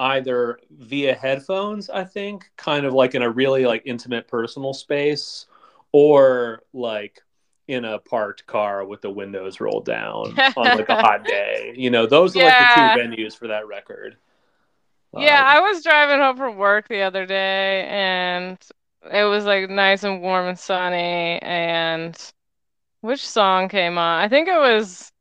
either 0.00 0.58
via 0.70 1.14
headphones. 1.14 1.88
I 1.88 2.04
think, 2.04 2.50
kind 2.56 2.84
of 2.86 2.92
like 2.94 3.14
in 3.14 3.22
a 3.22 3.30
really 3.30 3.66
like 3.66 3.82
intimate, 3.84 4.26
personal 4.26 4.72
space, 4.74 5.46
or 5.92 6.62
like 6.72 7.22
in 7.72 7.84
a 7.84 7.98
parked 7.98 8.46
car 8.46 8.84
with 8.84 9.00
the 9.02 9.10
windows 9.10 9.60
rolled 9.60 9.84
down 9.84 10.38
on 10.56 10.72
like 10.72 10.88
a 10.88 10.96
hot 10.96 11.26
day. 11.26 11.74
You 11.76 11.90
know, 11.90 12.06
those 12.06 12.36
are 12.36 12.40
Yeah. 12.40 12.44
like 12.46 12.58
the 12.58 12.66
two 12.66 12.90
venues 12.90 13.36
for 13.36 13.48
that 13.48 13.66
record. 13.66 14.16
Yeah, 15.14 15.42
Um, 15.42 15.46
I 15.46 15.60
was 15.60 15.82
driving 15.82 16.18
home 16.20 16.36
from 16.36 16.56
work 16.56 16.88
the 16.88 17.02
other 17.02 17.26
day 17.26 17.86
and 17.88 18.58
it 19.12 19.24
was 19.24 19.44
like 19.44 19.68
nice 19.68 20.04
and 20.04 20.22
warm 20.22 20.46
and 20.48 20.58
sunny 20.58 21.38
and 21.42 22.16
which 23.02 23.26
song 23.28 23.68
came 23.68 23.98
on? 23.98 24.20
I 24.22 24.28
think 24.28 24.48
it 24.48 24.58
was 24.58 25.12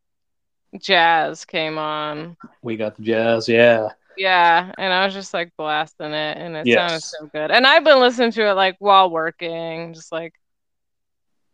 Jazz 0.79 1.45
came 1.45 1.77
on. 1.77 2.37
we 2.61 2.77
got 2.77 2.95
the 2.95 3.03
jazz. 3.03 3.47
Yeah. 3.47 3.89
Yeah, 4.15 4.71
and 4.77 4.93
I 4.93 5.05
was 5.05 5.13
just 5.13 5.33
like 5.33 5.51
blasting 5.57 6.11
it 6.13 6.37
and 6.37 6.55
it 6.55 6.69
sounded 6.69 7.01
so 7.01 7.27
good. 7.33 7.49
And 7.51 7.65
I've 7.65 7.83
been 7.83 7.99
listening 7.99 8.31
to 8.33 8.49
it 8.49 8.53
like 8.53 8.75
while 8.79 9.09
working, 9.09 9.93
just 9.93 10.11
like 10.11 10.33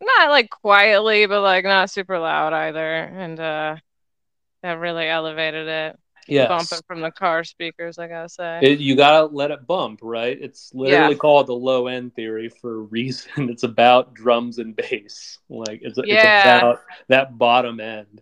not 0.00 0.30
like 0.30 0.50
quietly, 0.50 1.26
but 1.26 1.42
like 1.42 1.64
not 1.64 1.90
super 1.90 2.18
loud 2.18 2.52
either. 2.52 2.94
And 2.94 3.38
uh 3.40 3.76
that 4.62 4.78
really 4.78 5.08
elevated 5.08 5.68
it. 5.68 5.98
Yes. 6.26 6.48
Bumping 6.48 6.84
from 6.86 7.00
the 7.00 7.10
car 7.10 7.42
speakers, 7.44 7.98
I 7.98 8.06
gotta 8.08 8.28
say. 8.28 8.60
It, 8.62 8.80
you 8.80 8.96
gotta 8.96 9.26
let 9.26 9.50
it 9.50 9.66
bump, 9.66 10.00
right? 10.02 10.36
It's 10.38 10.72
literally 10.74 11.14
called 11.16 11.46
the 11.46 11.54
low 11.54 11.86
end 11.86 12.14
theory 12.14 12.48
for 12.48 12.74
a 12.74 12.78
reason. 12.78 13.30
It's 13.50 13.62
about 13.62 14.14
drums 14.14 14.58
and 14.58 14.76
bass. 14.76 15.38
Like 15.48 15.80
it's 15.82 15.98
Yeah. 16.04 16.14
it's 16.16 16.24
about 16.24 16.80
that 17.08 17.38
bottom 17.38 17.80
end 17.80 18.20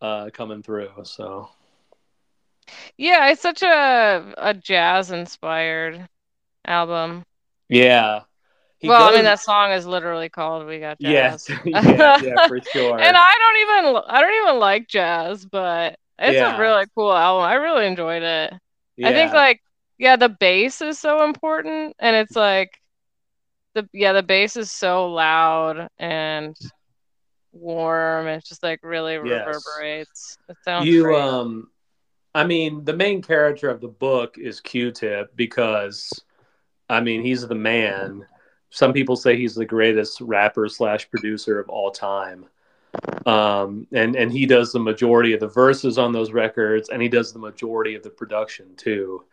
uh, 0.00 0.30
coming 0.32 0.62
through. 0.62 0.90
So 1.04 1.50
Yeah, 2.96 3.28
it's 3.30 3.42
such 3.42 3.62
a 3.62 4.34
a 4.38 4.54
jazz 4.54 5.10
inspired 5.10 6.08
album. 6.66 7.24
yeah, 7.68 8.22
He 8.80 8.88
well, 8.88 9.02
I 9.08 9.12
mean 9.12 9.24
that 9.24 9.40
song 9.40 9.72
is 9.72 9.86
literally 9.86 10.28
called 10.28 10.66
"We 10.66 10.78
Got 10.80 10.98
yes, 10.98 11.48
Jazz." 11.48 11.48
yeah, 11.64 12.12
yeah, 12.20 12.38
for 12.46 12.60
sure. 12.72 13.00
And 13.00 13.16
I 13.16 13.32
don't 13.38 13.92
even 13.92 14.02
I 14.08 14.20
don't 14.20 14.42
even 14.48 14.60
like 14.60 14.88
jazz, 14.88 15.44
but 15.46 15.96
it's 16.18 16.40
Yeah. 16.40 16.56
a 16.56 16.58
really 16.60 16.84
cool 16.94 17.12
album. 17.12 17.44
I 17.44 17.54
really 17.54 17.86
enjoyed 17.86 18.22
it. 18.22 18.52
I 19.02 19.12
think 19.12 19.32
like 19.32 19.60
yeah, 19.98 20.16
the 20.16 20.28
bass 20.28 20.80
is 20.82 20.98
so 20.98 21.24
important 21.24 21.94
and 21.98 22.16
it's 22.16 22.36
like 22.36 22.70
the 23.74 23.88
yeah, 23.92 24.12
the 24.12 24.22
bass 24.22 24.56
is 24.56 24.72
so 24.72 25.08
loud 25.08 25.88
and 25.98 26.56
warm. 27.52 28.26
It 28.28 28.44
just 28.44 28.62
like 28.62 28.80
really 28.82 29.16
Yes. 29.20 29.80
reverberates. 29.80 30.38
It 30.48 30.58
sounds 30.64 30.94
you 30.94 31.02
great. 31.02 31.16
um 31.16 31.70
i 32.34 32.44
mean 32.44 32.84
the 32.84 32.92
main 32.94 33.22
character 33.22 33.68
of 33.70 33.80
the 33.80 33.88
book 33.88 34.36
is 34.38 34.60
q-tip 34.60 35.34
because 35.36 36.24
i 36.88 37.00
mean 37.00 37.22
he's 37.22 37.46
the 37.46 37.54
man 37.54 38.24
some 38.70 38.92
people 38.92 39.16
say 39.16 39.36
he's 39.36 39.54
the 39.54 39.64
greatest 39.64 40.20
rapper 40.20 40.68
slash 40.68 41.10
producer 41.10 41.58
of 41.58 41.68
all 41.68 41.90
time. 41.90 42.46
Um 43.26 43.86
and 43.92 44.16
and 44.16 44.32
he 44.32 44.46
does 44.46 44.72
the 44.72 44.78
majority 44.78 45.32
of 45.32 45.40
the 45.40 45.48
verses 45.48 45.98
on 45.98 46.12
those 46.12 46.32
records 46.32 46.88
and 46.88 47.02
he 47.02 47.08
does 47.08 47.32
the 47.32 47.38
majority 47.38 47.94
of 47.94 48.02
the 48.02 48.10
production 48.10 48.74
too. 48.76 49.24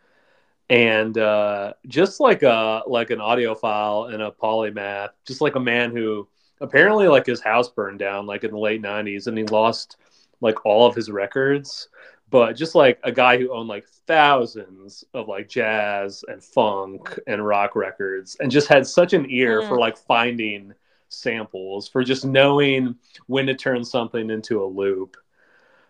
And 0.70 1.16
uh 1.18 1.74
just 1.86 2.20
like 2.20 2.42
a 2.42 2.82
like 2.86 3.10
an 3.10 3.20
audiophile 3.20 4.12
and 4.12 4.22
a 4.22 4.30
polymath 4.30 5.10
just 5.26 5.40
like 5.40 5.56
a 5.56 5.60
man 5.60 5.94
who 5.94 6.28
apparently 6.60 7.08
like 7.08 7.26
his 7.26 7.40
house 7.40 7.68
burned 7.68 7.98
down 7.98 8.26
like 8.26 8.44
in 8.44 8.50
the 8.50 8.58
late 8.58 8.82
90s 8.82 9.26
and 9.26 9.36
he 9.36 9.44
lost 9.44 9.96
like 10.40 10.64
all 10.64 10.86
of 10.86 10.94
his 10.94 11.10
records 11.10 11.88
but 12.34 12.54
just 12.54 12.74
like 12.74 12.98
a 13.04 13.12
guy 13.12 13.38
who 13.38 13.52
owned 13.52 13.68
like 13.68 13.86
thousands 14.08 15.04
of 15.14 15.28
like 15.28 15.48
jazz 15.48 16.24
and 16.26 16.42
funk 16.42 17.16
and 17.28 17.46
rock 17.46 17.76
records 17.76 18.36
and 18.40 18.50
just 18.50 18.66
had 18.66 18.84
such 18.84 19.12
an 19.12 19.24
ear 19.30 19.62
Mm. 19.62 19.68
for 19.68 19.78
like 19.78 19.96
finding 19.96 20.74
samples 21.08 21.86
for 21.88 22.02
just 22.02 22.24
knowing 22.24 22.96
when 23.28 23.46
to 23.46 23.54
turn 23.54 23.84
something 23.84 24.30
into 24.30 24.64
a 24.64 24.66
loop 24.66 25.16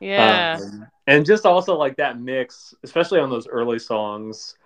Yeah. 0.01 0.59
um, 0.61 0.87
and 1.07 1.25
just 1.25 1.47
also 1.47 1.77
like 1.79 1.97
that 1.97 2.21
mix 2.21 2.75
especially 2.83 3.21
on 3.21 3.31
those 3.31 3.49
early 3.49 3.79
songs 3.79 4.59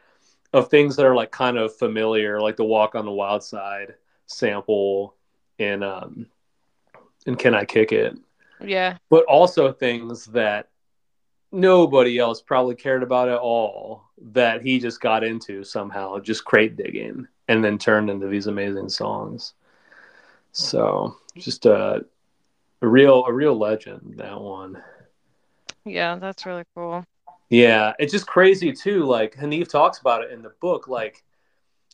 of 0.53 0.71
things 0.71 0.97
that 0.97 1.07
are 1.07 1.15
like 1.15 1.31
kind 1.31 1.57
of 1.59 1.77
familiar 1.77 2.41
like 2.41 2.57
the 2.57 2.65
walk 2.65 2.97
on 2.97 3.05
the 3.05 3.13
wild 3.13 3.45
side 3.45 3.95
sample 4.27 5.15
and 5.61 5.85
um 5.85 6.27
and 7.27 7.39
can 7.39 7.55
i 7.55 7.65
kick 7.65 7.93
it 7.93 8.19
yeah. 8.61 8.97
but 9.11 9.25
also 9.27 9.71
things 9.71 10.25
that 10.27 10.71
nobody 11.53 12.19
else 12.19 12.41
probably 12.41 12.75
cared 12.75 13.03
about 13.03 13.29
at 13.29 13.39
all 13.39 14.05
that 14.33 14.63
he 14.63 14.79
just 14.79 15.01
got 15.01 15.25
into 15.25 15.65
somehow, 15.65 16.19
just 16.19 16.45
crate 16.45 16.77
digging, 16.77 17.27
and 17.49 17.65
then 17.65 17.79
turned 17.79 18.11
into 18.11 18.27
these 18.27 18.47
amazing 18.47 18.89
songs. 18.89 19.55
So 20.53 21.17
just 21.37 21.67
a, 21.67 22.05
a 22.83 22.87
real 22.87 23.25
a 23.25 23.33
real 23.33 23.57
legend 23.57 24.15
that 24.19 24.41
one. 24.41 24.83
Yeah, 25.85 26.17
that's 26.17 26.45
really 26.47 26.65
cool. 26.75 27.05
Yeah, 27.51 27.95
it's 27.99 28.13
just 28.13 28.27
crazy 28.27 28.73
too. 28.73 29.05
Like 29.05 29.37
Hanif 29.37 29.69
talks 29.69 29.99
about 29.99 30.23
it 30.23 30.33
in 30.33 30.43
the 30.43 30.53
book. 30.61 30.89
Like 30.89 31.25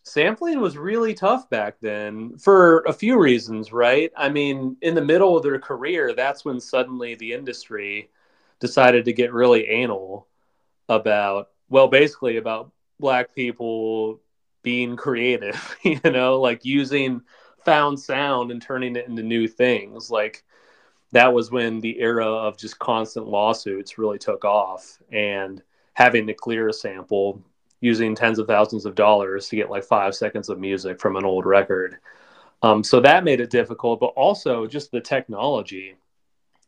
sampling 0.03 0.61
was 0.61 0.77
really 0.77 1.15
tough 1.15 1.49
back 1.49 1.77
then 1.81 2.37
for 2.39 2.81
a 2.87 2.93
few 2.93 3.21
reasons, 3.21 3.73
right? 3.73 4.13
I 4.17 4.29
mean, 4.29 4.77
in 4.83 4.95
the 4.95 5.05
middle 5.05 5.37
of 5.37 5.43
their 5.43 5.59
career, 5.59 6.13
that's 6.15 6.45
when 6.45 6.61
suddenly 6.61 7.15
the 7.15 7.33
industry 7.33 8.11
decided 8.65 9.05
to 9.05 9.13
get 9.13 9.35
really 9.35 9.69
anal 9.69 10.27
about, 10.89 11.51
well, 11.69 11.87
basically 11.87 12.39
about 12.39 12.73
black 12.99 13.35
people 13.35 14.21
being 14.63 14.97
creative, 14.97 15.77
you 15.83 16.01
know, 16.05 16.41
like 16.41 16.65
using 16.65 17.21
found 17.63 18.01
sound 18.01 18.51
and 18.51 18.63
turning 18.63 18.97
it 18.97 19.07
into 19.07 19.23
new 19.23 19.47
things. 19.47 20.11
Like 20.11 20.45
that 21.13 21.35
was 21.35 21.51
when 21.51 21.81
the 21.81 22.01
era 22.01 22.27
of 22.27 22.57
just 22.57 22.79
constant 22.79 23.27
lawsuits 23.27 23.99
really 23.99 24.19
took 24.19 24.47
off 24.47 24.99
and 25.13 25.63
having 25.93 26.27
to 26.27 26.33
clear 26.35 26.69
a 26.69 26.73
sample 26.73 27.43
using 27.83 28.15
tens 28.15 28.39
of 28.39 28.47
thousands 28.47 28.87
of 28.87 28.95
dollars 28.95 29.47
to 29.51 29.57
get 29.57 29.69
like 29.69 29.85
five 29.85 30.15
seconds 30.15 30.49
of 30.49 30.59
music 30.59 30.99
from 30.99 31.17
an 31.17 31.25
old 31.27 31.45
record. 31.45 31.99
Um, 32.63 32.83
so 32.83 32.99
that 33.01 33.25
made 33.25 33.41
it 33.41 33.51
difficult, 33.51 34.01
but 34.01 34.15
also 34.17 34.67
just 34.67 34.91
the 34.91 35.03
technology. 35.03 35.97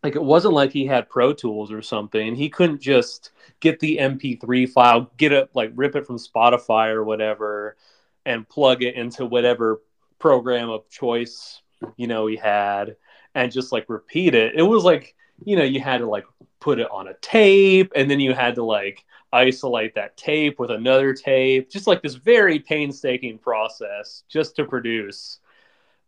Like 0.07 0.15
it 0.15 0.23
wasn't 0.23 0.55
like 0.55 0.71
he 0.71 0.87
had 0.87 1.11
Pro 1.11 1.33
Tools 1.33 1.73
or 1.73 1.83
something. 1.83 2.37
He 2.37 2.49
couldn't 2.49 2.81
just 2.81 3.33
get 3.59 3.81
the 3.81 3.97
MP3 3.97 4.69
file, 4.69 5.11
get 5.17 5.33
it, 5.33 5.51
like 5.53 5.73
rip 5.75 5.97
it 5.97 6.07
from 6.07 6.17
Spotify 6.17 6.91
or 6.91 7.03
whatever, 7.03 7.77
and 8.25 8.49
plug 8.49 8.85
it 8.85 8.95
into 8.95 9.27
whatever 9.27 9.83
program 10.21 10.71
of 10.71 10.89
choice, 10.89 11.61
you 11.97 12.07
know, 12.07 12.29
he 12.29 12.37
had 12.37 12.95
and 13.35 13.51
just 13.51 13.73
like 13.73 13.87
repeat 13.89 14.37
it. 14.37 14.55
It 14.55 14.63
was 14.63 14.85
like, 14.85 15.17
you 15.45 15.57
know, 15.57 15.65
you 15.65 15.81
had 15.81 15.99
to 15.99 16.07
like 16.07 16.27
put 16.61 16.79
it 16.79 16.89
on 16.89 17.09
a 17.09 17.15
tape 17.15 17.91
and 17.97 18.09
then 18.09 18.21
you 18.21 18.33
had 18.33 18.55
to 18.55 18.63
like 18.63 19.05
isolate 19.33 19.97
that 19.97 20.17
tape 20.17 20.61
with 20.61 20.71
another 20.71 21.15
tape. 21.15 21.69
Just 21.69 21.89
like 21.89 22.01
this 22.01 22.15
very 22.15 22.61
painstaking 22.61 23.39
process 23.39 24.23
just 24.29 24.55
to 24.55 24.67
produce 24.67 25.41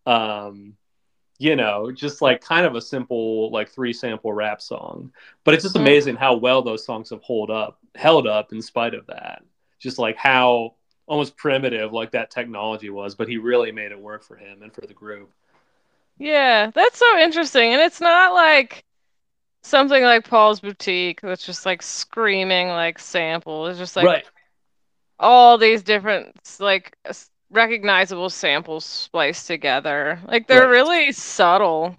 um 0.07 0.77
you 1.39 1.57
know, 1.57 1.91
just 1.93 2.21
like 2.23 2.41
kind 2.41 2.67
of 2.67 2.75
a 2.75 2.81
simple 2.81 3.51
like 3.51 3.69
three 3.71 3.93
sample 3.93 4.33
rap 4.33 4.61
song. 4.61 5.13
But 5.45 5.55
it's 5.55 5.63
just 5.65 5.77
Mm. 5.77 5.81
amazing 5.81 6.17
how 6.17 6.37
well 6.37 6.63
those 6.63 6.85
songs 6.85 7.11
have 7.11 7.23
hold 7.23 7.51
up, 7.51 7.79
held 7.95 8.27
up 8.27 8.53
in 8.53 8.61
spite 8.63 8.95
of 8.95 9.07
that. 9.07 9.43
Just 9.79 9.99
like 9.99 10.17
how 10.17 10.75
almost 11.07 11.37
primitive 11.37 11.93
like 11.93 12.11
that 12.13 12.31
technology 12.31 12.91
was, 12.91 13.15
but 13.15 13.29
he 13.29 13.39
really 13.39 13.73
made 13.73 13.93
it 13.93 13.99
work 14.01 14.23
for 14.25 14.37
him 14.37 14.63
and 14.63 14.75
for 14.75 14.83
the 14.83 14.95
group. 14.95 15.31
Yeah, 16.19 16.71
that's 16.75 16.99
so 16.99 17.19
interesting. 17.19 17.73
And 17.73 17.83
it's 17.83 18.01
not 18.01 18.35
like 18.35 18.85
something 19.63 20.03
like 20.03 20.29
Paul's 20.29 20.61
Boutique 20.61 21.21
that's 21.23 21.47
just 21.47 21.67
like 21.67 21.83
screaming 21.83 22.69
like 22.69 22.99
sample. 22.99 23.67
It's 23.69 23.79
just 23.79 23.97
like 23.97 24.07
right. 24.07 24.25
all 25.19 25.59
these 25.59 25.83
different 25.83 26.37
like 26.61 26.97
recognizable 27.51 28.31
samples 28.31 28.85
spliced 28.85 29.47
together. 29.47 30.21
Like 30.27 30.47
they're 30.47 30.69
Right. 30.69 30.69
really 30.69 31.13
subtle. 31.13 31.97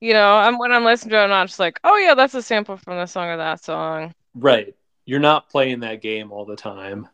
You 0.00 0.14
know, 0.14 0.36
I'm 0.36 0.58
when 0.58 0.72
I'm 0.72 0.84
listening 0.84 1.10
to 1.10 1.18
it, 1.18 1.24
I'm 1.24 1.30
not 1.30 1.46
just 1.48 1.60
like, 1.60 1.80
oh 1.84 1.96
yeah, 1.96 2.14
that's 2.14 2.34
a 2.34 2.42
sample 2.42 2.76
from 2.76 2.98
this 2.98 3.12
song 3.12 3.28
or 3.28 3.36
that 3.38 3.62
song. 3.62 4.14
Right. 4.34 4.74
You're 5.04 5.20
not 5.20 5.48
playing 5.50 5.80
that 5.80 6.02
game 6.02 6.32
all 6.32 6.44
the 6.44 6.56
time 6.56 7.08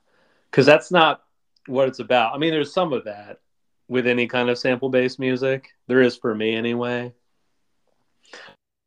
because 0.51 0.67
that's 0.67 0.91
not 0.91 1.25
what 1.67 1.89
it's 1.89 2.01
about. 2.01 2.35
I 2.35 2.39
mean, 2.39 2.51
there's 2.51 2.73
some 2.73 2.93
of 2.93 3.05
that 3.05 3.41
with 3.89 4.07
any 4.07 4.27
kind 4.27 4.51
of 4.51 4.59
sample 4.59 4.91
based 4.91 5.19
music. 5.19 5.71
There 5.87 6.03
is 6.03 6.17
for 6.17 6.35
me 6.35 6.55
anyway. 6.55 7.13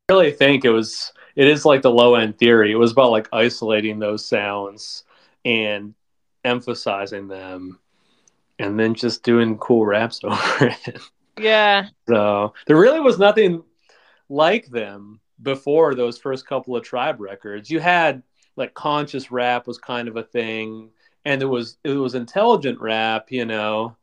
I 0.08 0.12
really 0.12 0.32
think 0.32 0.64
it 0.64 0.70
was, 0.70 1.12
it 1.36 1.46
is 1.48 1.64
like 1.64 1.82
the 1.82 1.90
low 1.90 2.14
end 2.16 2.38
theory. 2.38 2.72
It 2.72 2.76
was 2.76 2.92
about 2.92 3.10
like 3.10 3.28
isolating 3.32 3.98
those 3.98 4.24
sounds 4.26 5.04
and 5.44 5.94
emphasizing 6.44 7.28
them 7.28 7.78
and 8.58 8.78
then 8.78 8.94
just 8.94 9.22
doing 9.22 9.58
cool 9.58 9.86
raps 9.86 10.20
over 10.24 10.74
it. 10.86 10.98
Yeah. 11.38 11.88
So 12.08 12.54
there 12.66 12.76
really 12.76 13.00
was 13.00 13.18
nothing 13.18 13.62
like 14.28 14.66
them 14.66 15.20
before 15.42 15.94
those 15.94 16.18
first 16.18 16.46
couple 16.46 16.76
of 16.76 16.84
tribe 16.84 17.20
records. 17.20 17.70
You 17.70 17.80
had 17.80 18.22
like 18.56 18.74
conscious 18.74 19.30
rap 19.30 19.66
was 19.66 19.78
kind 19.78 20.08
of 20.08 20.16
a 20.16 20.22
thing, 20.22 20.90
and 21.24 21.42
it 21.42 21.46
was 21.46 21.78
it 21.84 21.90
was 21.90 22.14
intelligent 22.14 22.80
rap, 22.80 23.30
you 23.30 23.44
know. 23.44 23.96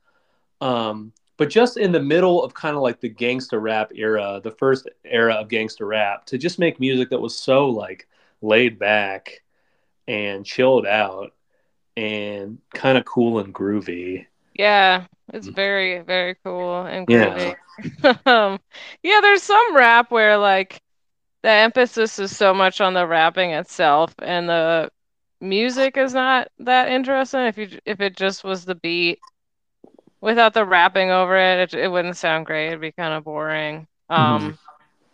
Um, 0.62 1.14
but 1.38 1.50
just 1.50 1.78
in 1.78 1.92
the 1.94 2.02
middle 2.02 2.44
of 2.44 2.54
kind 2.54 2.76
of 2.76 2.82
like 2.82 3.00
the 3.00 3.10
gangster 3.10 3.60
rap 3.60 3.92
era, 3.96 4.42
the 4.44 4.52
first 4.52 4.90
era 5.06 5.36
of 5.36 5.48
gangster 5.50 5.86
rap, 5.86 6.26
to 6.26 6.38
just 6.38 6.60
make 6.60 6.80
music 6.80 7.10
that 7.12 7.22
was 7.22 7.38
so 7.38 7.70
like 7.70 8.08
laid 8.42 8.78
back 8.78 9.42
and 10.08 10.46
chilled 10.46 10.86
out 10.86 11.32
and 11.96 12.60
kind 12.74 12.98
of 12.98 13.06
cool 13.06 13.40
and 13.40 13.54
groovy. 13.54 14.26
Yeah. 14.60 15.06
It's 15.34 15.48
very, 15.48 16.02
very 16.02 16.36
cool 16.44 16.86
and 16.86 17.08
Yeah. 17.10 17.54
um, 18.26 18.60
yeah, 19.04 19.20
there's 19.22 19.44
some 19.44 19.76
rap 19.76 20.12
where 20.12 20.38
like 20.38 20.82
the 21.44 21.50
emphasis 21.50 22.20
is 22.20 22.36
so 22.36 22.54
much 22.54 22.82
on 22.82 22.94
the 22.94 23.08
rapping 23.08 23.52
itself 23.52 24.14
and 24.22 24.50
the 24.50 24.90
music 25.42 25.98
is 25.98 26.14
not 26.14 26.50
that 26.60 26.90
interesting. 26.90 27.42
If 27.42 27.58
you 27.58 27.80
if 27.86 28.02
it 28.02 28.18
just 28.18 28.44
was 28.44 28.66
the 28.66 28.76
beat 28.76 29.20
without 30.22 30.54
the 30.54 30.66
rapping 30.66 31.12
over 31.12 31.38
it, 31.38 31.74
it, 31.74 31.80
it 31.80 31.92
wouldn't 31.92 32.18
sound 32.18 32.46
great. 32.46 32.68
It'd 32.68 32.82
be 32.82 32.92
kind 32.92 33.14
of 33.14 33.24
boring. 33.24 33.88
Um, 34.10 34.60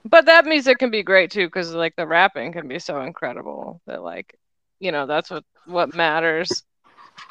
but 0.06 0.26
that 0.26 0.46
music 0.46 0.80
can 0.80 0.92
be 0.92 1.04
great 1.04 1.32
too 1.32 1.48
because 1.48 1.74
like 1.74 1.96
the 1.96 2.08
rapping 2.08 2.54
can 2.54 2.68
be 2.68 2.80
so 2.80 3.02
incredible 3.02 3.82
that 3.88 4.04
like 4.04 4.38
you 4.80 4.92
know 4.92 5.06
that's 5.08 5.30
what 5.32 5.44
what 5.66 5.94
matters. 5.94 6.64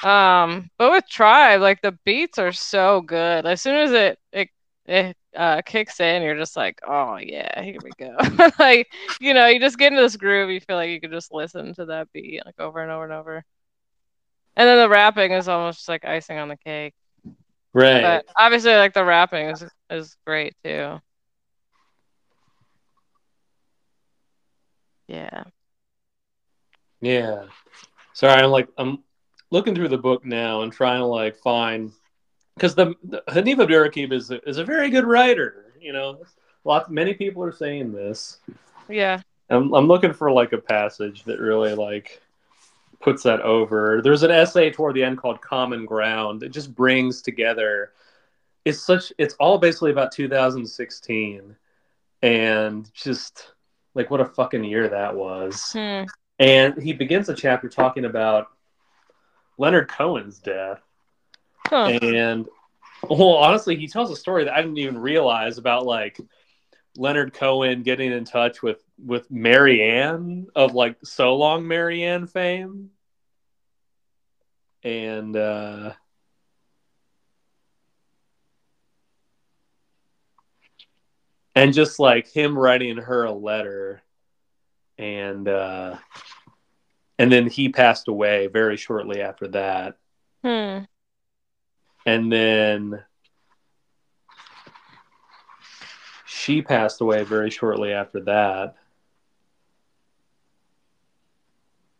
Um, 0.02 0.70
but 0.78 0.90
with 0.92 1.08
Tribe, 1.08 1.60
like 1.60 1.80
the 1.82 1.98
beats 2.04 2.38
are 2.38 2.52
so 2.52 3.00
good. 3.00 3.46
As 3.46 3.62
soon 3.62 3.76
as 3.76 3.92
it 3.92 4.18
it 4.32 4.48
it 4.86 5.16
uh 5.36 5.62
kicks 5.62 6.00
in, 6.00 6.22
you're 6.22 6.36
just 6.36 6.56
like, 6.56 6.80
oh 6.86 7.16
yeah, 7.16 7.62
here 7.62 7.78
we 7.82 7.90
go. 7.98 8.16
like, 8.58 8.88
you 9.20 9.34
know, 9.34 9.46
you 9.46 9.60
just 9.60 9.78
get 9.78 9.92
into 9.92 10.02
this 10.02 10.16
groove, 10.16 10.50
you 10.50 10.60
feel 10.60 10.76
like 10.76 10.90
you 10.90 11.00
could 11.00 11.10
just 11.10 11.32
listen 11.32 11.74
to 11.74 11.86
that 11.86 12.12
beat 12.12 12.42
like 12.44 12.58
over 12.58 12.80
and 12.80 12.90
over 12.90 13.04
and 13.04 13.12
over. 13.12 13.44
And 14.56 14.68
then 14.68 14.78
the 14.78 14.88
rapping 14.88 15.32
is 15.32 15.48
almost 15.48 15.88
like 15.88 16.04
icing 16.04 16.38
on 16.38 16.48
the 16.48 16.56
cake. 16.56 16.94
Right. 17.72 18.02
But 18.02 18.26
obviously 18.38 18.74
like 18.74 18.94
the 18.94 19.04
rapping 19.04 19.48
is 19.50 19.64
is 19.90 20.16
great 20.26 20.54
too. 20.62 21.00
Yeah. 25.08 25.44
Yeah. 27.00 27.44
Sorry, 28.12 28.42
I'm 28.42 28.50
like 28.50 28.68
I'm 28.78 29.02
looking 29.54 29.74
through 29.74 29.88
the 29.88 29.96
book 29.96 30.24
now 30.24 30.62
and 30.62 30.72
trying 30.72 30.98
to 30.98 31.06
like 31.06 31.36
find 31.36 31.92
because 32.56 32.74
the, 32.74 32.94
the 33.04 33.22
Hanif 33.28 33.56
Abdurraqib 33.56 34.12
is 34.12 34.30
a, 34.32 34.46
is 34.48 34.58
a 34.58 34.64
very 34.64 34.90
good 34.90 35.04
writer. 35.04 35.72
You 35.80 35.92
know, 35.92 36.18
lots 36.64 36.90
many 36.90 37.14
people 37.14 37.42
are 37.44 37.52
saying 37.52 37.92
this. 37.92 38.38
Yeah. 38.88 39.20
I'm 39.48 39.72
I'm 39.72 39.86
looking 39.86 40.12
for 40.12 40.30
like 40.32 40.52
a 40.52 40.58
passage 40.58 41.22
that 41.24 41.38
really 41.38 41.74
like 41.74 42.20
puts 43.00 43.22
that 43.22 43.42
over. 43.42 44.00
There's 44.02 44.24
an 44.24 44.32
essay 44.32 44.70
toward 44.70 44.96
the 44.96 45.04
end 45.04 45.18
called 45.18 45.40
Common 45.40 45.86
Ground. 45.86 46.42
It 46.42 46.48
just 46.48 46.74
brings 46.74 47.22
together. 47.22 47.92
It's 48.64 48.80
such. 48.80 49.12
It's 49.18 49.34
all 49.34 49.58
basically 49.58 49.92
about 49.92 50.10
2016, 50.10 51.54
and 52.22 52.90
just 52.92 53.52
like 53.94 54.10
what 54.10 54.20
a 54.20 54.24
fucking 54.24 54.64
year 54.64 54.88
that 54.88 55.14
was. 55.14 55.70
Hmm. 55.72 56.04
And 56.40 56.82
he 56.82 56.92
begins 56.92 57.28
the 57.28 57.34
chapter 57.34 57.68
talking 57.68 58.06
about 58.06 58.48
Leonard 59.58 59.88
Cohen's 59.88 60.38
death. 60.38 60.80
Huh. 61.66 61.86
And 61.86 62.46
well, 63.08 63.34
honestly, 63.34 63.76
he 63.76 63.88
tells 63.88 64.10
a 64.10 64.16
story 64.16 64.44
that 64.44 64.54
I 64.54 64.60
didn't 64.62 64.78
even 64.78 64.98
realize 64.98 65.58
about 65.58 65.86
like 65.86 66.20
Leonard 66.96 67.34
Cohen 67.34 67.82
getting 67.82 68.12
in 68.12 68.24
touch 68.24 68.62
with 68.62 68.82
with 69.04 69.30
Marianne 69.30 70.46
of 70.54 70.74
like 70.74 70.96
so 71.02 71.34
long 71.36 71.66
Marianne 71.66 72.26
fame, 72.26 72.90
and 74.82 75.36
uh, 75.36 75.92
and 81.54 81.74
just 81.74 81.98
like 81.98 82.28
him 82.28 82.58
writing 82.58 82.96
her 82.96 83.24
a 83.24 83.32
letter, 83.32 84.02
and 84.98 85.48
uh, 85.48 85.96
and 87.18 87.31
then 87.31 87.46
he 87.48 87.68
passed 87.68 88.09
away 88.09 88.46
very 88.48 88.77
shortly 88.77 89.20
after 89.20 89.48
that, 89.48 89.96
Hmm. 90.42 90.81
and 92.07 92.31
then 92.33 93.03
she 96.27 96.61
passed 96.62 97.00
away 97.00 97.22
very 97.24 97.50
shortly 97.50 97.92
after 97.92 98.20
that. 98.22 98.74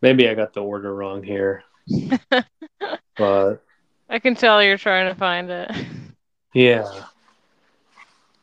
Maybe 0.03 0.29
I 0.29 0.35
got 0.35 0.53
the 0.53 0.61
order 0.63 0.95
wrong 0.95 1.23
here, 1.23 1.65
but 3.17 3.63
I 4.11 4.19
can 4.19 4.35
tell 4.35 4.63
you're 4.63 4.77
trying 4.77 5.09
to 5.09 5.15
find 5.19 5.49
it. 5.51 5.71
yeah. 6.53 7.05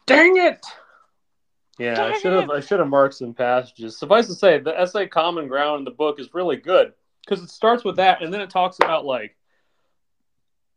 Dang 0.08 0.38
it! 0.38 0.66
Yeah, 1.82 2.04
I 2.04 2.18
should 2.18 2.34
have. 2.34 2.50
I 2.50 2.60
should 2.60 2.80
have 2.80 2.88
marked 2.88 3.16
some 3.16 3.34
passages. 3.34 3.98
Suffice 3.98 4.28
to 4.28 4.36
say, 4.36 4.60
the 4.60 4.80
essay 4.80 5.08
"Common 5.08 5.48
Ground" 5.48 5.80
in 5.80 5.86
the 5.86 5.92
book 5.92 6.20
is 6.20 6.34
really 6.34 6.58
good 6.58 6.94
because 7.26 7.44
it 7.44 7.50
starts 7.50 7.84
with 7.84 7.96
that, 7.96 8.22
and 8.22 8.34
then 8.34 8.42
it 8.42 8.50
talks 8.50 8.78
about 8.80 9.06
like 9.06 9.36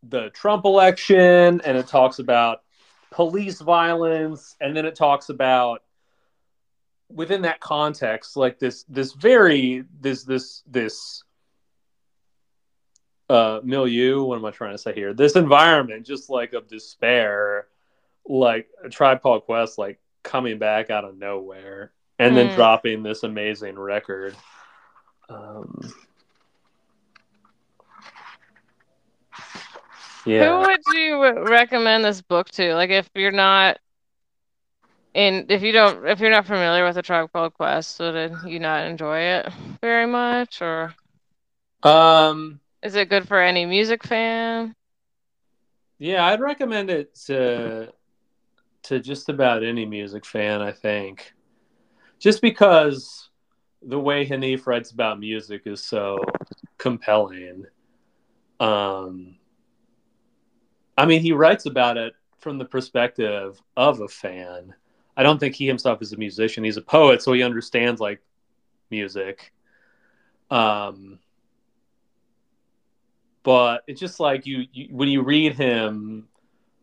the 0.02 0.30
Trump 0.30 0.64
election, 0.64 1.60
and 1.64 1.76
it 1.76 1.86
talks 1.86 2.18
about 2.18 2.62
police 3.10 3.60
violence, 3.60 4.56
and 4.60 4.76
then 4.76 4.86
it 4.86 4.94
talks 4.94 5.28
about 5.28 5.82
within 7.10 7.42
that 7.42 7.60
context, 7.60 8.36
like 8.36 8.58
this 8.58 8.84
this 8.84 9.12
very 9.12 9.84
this 10.00 10.24
this 10.24 10.62
this 10.66 11.22
uh 13.28 13.60
milieu. 13.62 14.22
What 14.24 14.38
am 14.38 14.44
I 14.44 14.50
trying 14.50 14.72
to 14.72 14.78
say 14.78 14.94
here? 14.94 15.12
This 15.12 15.36
environment, 15.36 16.06
just 16.06 16.30
like 16.30 16.54
of 16.54 16.66
despair, 16.66 17.66
like 18.26 18.68
a 18.82 18.88
tripod 18.88 19.42
Quest, 19.44 19.76
like 19.78 20.00
coming 20.24 20.58
back 20.58 20.90
out 20.90 21.04
of 21.04 21.16
nowhere 21.16 21.92
and 22.18 22.36
then 22.36 22.48
Hmm. 22.48 22.54
dropping 22.54 23.02
this 23.04 23.22
amazing 23.22 23.78
record. 23.78 24.34
Um, 25.28 25.94
Who 30.24 30.60
would 30.60 30.80
you 30.86 31.44
recommend 31.48 32.04
this 32.04 32.22
book 32.22 32.50
to? 32.52 32.74
Like, 32.74 32.90
if 32.90 33.08
you're 33.14 33.30
not 33.32 33.78
in, 35.14 35.46
if 35.48 35.62
you 35.62 35.72
don't, 35.72 36.06
if 36.06 36.20
you're 36.20 36.30
not 36.30 36.46
familiar 36.46 36.84
with 36.84 36.96
the 36.96 37.02
Tribe 37.02 37.30
Called 37.32 37.54
Quest, 37.54 37.96
so 37.96 38.12
did 38.12 38.42
you 38.44 38.58
not 38.60 38.86
enjoy 38.86 39.18
it 39.20 39.52
very 39.80 40.06
much, 40.06 40.60
or 40.62 40.94
Um, 41.82 42.60
is 42.82 42.94
it 42.96 43.08
good 43.10 43.26
for 43.28 43.40
any 43.40 43.66
music 43.66 44.02
fan? 44.04 44.74
yeah, 45.98 46.24
I'd 46.26 46.40
recommend 46.40 46.90
it 46.90 47.14
to 47.26 47.92
to 48.84 49.00
just 49.00 49.28
about 49.28 49.64
any 49.64 49.84
music 49.84 50.24
fan, 50.24 50.62
I 50.62 50.72
think. 50.72 51.34
Just 52.18 52.40
because 52.40 53.28
the 53.82 53.98
way 53.98 54.26
Hanif 54.26 54.66
writes 54.66 54.90
about 54.90 55.20
music 55.20 55.62
is 55.66 55.82
so 55.82 56.18
compelling. 56.78 57.66
Um, 58.60 59.36
I 60.96 61.06
mean, 61.06 61.20
he 61.20 61.32
writes 61.32 61.66
about 61.66 61.96
it 61.96 62.14
from 62.38 62.58
the 62.58 62.64
perspective 62.64 63.60
of 63.76 64.00
a 64.00 64.08
fan. 64.08 64.74
I 65.16 65.22
don't 65.22 65.38
think 65.38 65.54
he 65.54 65.66
himself 65.66 66.02
is 66.02 66.12
a 66.12 66.16
musician. 66.16 66.64
He's 66.64 66.76
a 66.76 66.82
poet, 66.82 67.22
so 67.22 67.32
he 67.32 67.42
understands 67.42 68.00
like 68.00 68.20
music. 68.90 69.52
Um, 70.50 71.18
but 73.42 73.82
it's 73.86 74.00
just 74.00 74.20
like 74.20 74.46
you, 74.46 74.66
you 74.72 74.88
when 74.90 75.08
you 75.08 75.22
read 75.22 75.54
him 75.54 76.28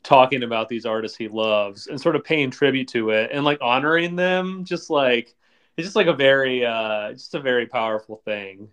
talking 0.04 0.44
about 0.44 0.68
these 0.68 0.86
artists 0.86 1.18
he 1.18 1.28
loves 1.28 1.88
and 1.88 2.00
sort 2.00 2.16
of 2.16 2.24
paying 2.24 2.50
tribute 2.50 2.88
to 2.90 3.12
it 3.12 3.30
and 3.32 3.44
like 3.44 3.60
honoring 3.62 4.16
them, 4.16 4.64
just 4.66 4.90
like 4.90 5.36
it's 5.78 5.86
just 5.86 5.96
like 5.96 6.08
a 6.08 6.14
very 6.14 6.66
uh 6.66 7.12
just 7.14 7.36
a 7.36 7.40
very 7.40 7.66
powerful 7.66 8.18
thing. 8.26 8.70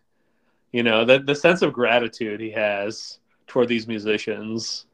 You 0.72 0.82
know, 0.82 1.04
the 1.04 1.18
the 1.20 1.34
sense 1.34 1.62
of 1.62 1.72
gratitude 1.72 2.40
he 2.40 2.50
has 2.50 3.18
toward 3.46 3.68
these 3.68 3.86
musicians 3.86 4.86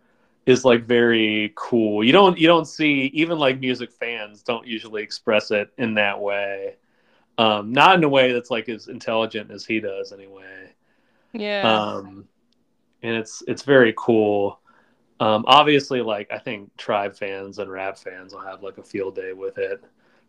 is 0.46 0.64
like 0.64 0.84
very 0.84 1.52
cool. 1.56 2.04
You 2.04 2.12
don't 2.12 2.38
you 2.38 2.46
don't 2.46 2.66
see 2.66 3.10
even 3.14 3.38
like 3.38 3.60
music 3.60 3.90
fans 3.90 4.42
don't 4.42 4.66
usually 4.66 5.02
express 5.02 5.50
it 5.50 5.70
in 5.78 5.94
that 5.94 6.20
way. 6.20 6.76
Um, 7.36 7.72
not 7.72 7.96
in 7.96 8.04
a 8.04 8.08
way 8.08 8.32
that's 8.32 8.50
like 8.50 8.68
as 8.68 8.88
intelligent 8.88 9.50
as 9.50 9.64
he 9.64 9.80
does 9.80 10.12
anyway. 10.12 10.72
Yeah. 11.32 11.62
Um, 11.62 12.28
and 13.02 13.16
it's 13.16 13.42
it's 13.48 13.62
very 13.62 13.94
cool. 13.96 14.60
Um, 15.24 15.44
obviously, 15.48 16.02
like 16.02 16.30
I 16.30 16.36
think 16.38 16.76
tribe 16.76 17.16
fans 17.16 17.58
and 17.58 17.70
rap 17.70 17.96
fans 17.96 18.34
will 18.34 18.42
have 18.42 18.62
like 18.62 18.76
a 18.76 18.82
field 18.82 19.14
day 19.14 19.32
with 19.32 19.56
it. 19.56 19.82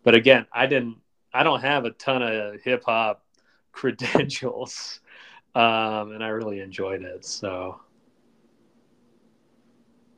But 0.05 0.15
again, 0.15 0.45
I 0.53 0.67
didn't. 0.67 0.95
I 1.33 1.43
don't 1.43 1.59
have 1.59 1.83
a 1.83 1.89
ton 1.91 2.21
of 2.21 2.61
hip 2.61 2.85
hop 2.85 3.21
credentials, 3.73 5.01
um, 5.53 6.13
and 6.13 6.23
I 6.23 6.29
really 6.29 6.61
enjoyed 6.61 7.01
it. 7.01 7.25
So, 7.25 7.81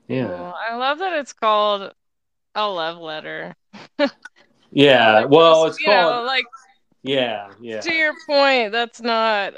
yeah, 0.08 0.28
Cool. 0.28 0.54
I 0.70 0.76
love 0.76 1.00
that 1.00 1.18
it's 1.18 1.34
called 1.34 1.92
a 2.54 2.70
love 2.70 3.00
letter. 3.00 3.56
yeah. 4.72 5.26
Well, 5.26 5.66
it's 5.66 5.80
you 5.80 5.88
know, 5.88 6.24
like 6.24 6.46
Yeah, 7.02 7.50
yeah, 7.60 7.82
to 7.82 7.92
your 7.92 8.14
point, 8.28 8.74
that's 8.74 9.02
not 9.02 9.56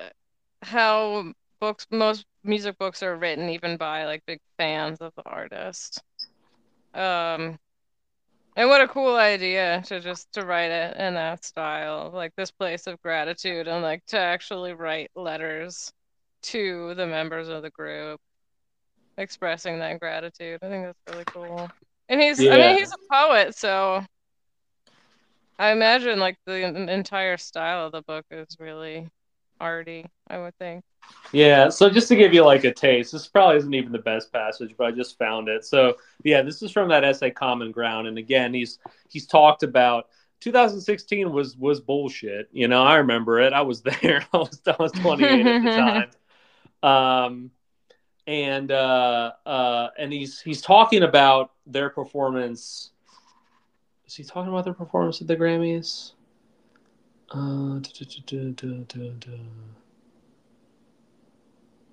how 0.62 1.34
books, 1.60 1.88
most 1.91 2.25
music 2.43 2.78
books 2.78 3.04
are 3.04 3.15
written, 3.15 3.49
even 3.49 3.78
by 3.78 4.06
like 4.06 4.23
big 4.25 4.39
fans 4.58 4.99
of 5.02 5.13
the 5.15 5.23
artist. 5.25 6.02
Um, 6.93 7.60
and 8.56 8.67
what 8.67 8.82
a 8.82 8.88
cool 8.88 9.15
idea 9.15 9.82
to 9.86 9.99
just 9.99 10.32
to 10.34 10.45
write 10.45 10.71
it 10.71 10.97
in 10.97 11.13
that 11.13 11.45
style, 11.45 12.12
like 12.13 12.34
this 12.36 12.52
place 12.52 12.88
of 12.88 13.02
gratitude, 13.02 13.67
and 13.67 13.82
like 13.82 14.06
to 14.08 14.17
actually 14.17 14.73
write 14.73 15.12
letters 15.15 15.91
to 16.41 16.93
the 16.95 17.06
members 17.06 17.47
of 17.47 17.62
the 17.62 17.69
group, 17.69 18.19
expressing 19.17 19.80
that 19.80 19.99
gratitude. 19.99 20.60
I 20.62 20.69
think 20.69 20.86
that's 20.86 20.99
really 21.10 21.25
cool. 21.25 21.69
And 22.10 22.19
he's, 22.19 22.39
I 22.39 22.58
mean, 22.58 22.78
he's 22.78 22.91
a 22.91 23.13
poet, 23.13 23.56
so 23.56 24.04
I 25.60 25.71
imagine 25.71 26.19
like 26.19 26.38
the 26.45 26.65
entire 26.89 27.38
style 27.38 27.86
of 27.86 27.91
the 27.91 28.02
book 28.02 28.25
is 28.32 28.47
really 28.60 29.10
arty, 29.59 30.05
I 30.27 30.37
would 30.37 30.57
think. 30.57 30.83
Yeah, 31.31 31.69
so 31.69 31.89
just 31.89 32.07
to 32.09 32.15
give 32.15 32.33
you 32.33 32.43
like 32.43 32.63
a 32.63 32.73
taste, 32.73 33.11
this 33.11 33.27
probably 33.27 33.57
isn't 33.57 33.73
even 33.73 33.91
the 33.91 33.99
best 33.99 34.31
passage, 34.31 34.75
but 34.77 34.87
I 34.87 34.91
just 34.91 35.17
found 35.17 35.47
it. 35.47 35.65
So 35.65 35.95
yeah, 36.23 36.41
this 36.41 36.61
is 36.61 36.71
from 36.71 36.89
that 36.89 37.03
essay 37.03 37.31
Common 37.31 37.71
Ground. 37.71 38.07
And 38.07 38.17
again, 38.17 38.53
he's 38.53 38.79
he's 39.09 39.27
talked 39.27 39.63
about 39.63 40.07
2016 40.41 41.31
was 41.31 41.55
was 41.57 41.79
bullshit. 41.79 42.49
You 42.51 42.67
know, 42.67 42.83
I 42.83 42.95
remember 42.95 43.39
it. 43.39 43.53
I 43.53 43.61
was 43.61 43.81
there. 44.01 44.25
I 44.33 44.37
was 44.37 44.61
I 44.65 44.75
was 44.79 44.91
28 44.93 45.45
at 45.45 45.63
the 45.63 45.69
time. 46.83 47.29
Um 47.29 47.51
and 48.25 48.71
uh 48.71 49.31
uh 49.45 49.89
and 49.97 50.11
he's 50.13 50.41
he's 50.41 50.61
talking 50.61 51.03
about 51.03 51.51
their 51.65 51.89
performance. 51.89 52.91
Is 54.07 54.15
he 54.15 54.23
talking 54.23 54.51
about 54.51 54.63
their 54.63 54.73
performance 54.73 55.21
at 55.21 55.27
the 55.27 55.35
Grammys? 55.35 56.13
Uh, 57.31 57.79
duh, 57.79 58.05
duh, 58.25 58.79
duh. 59.19 59.31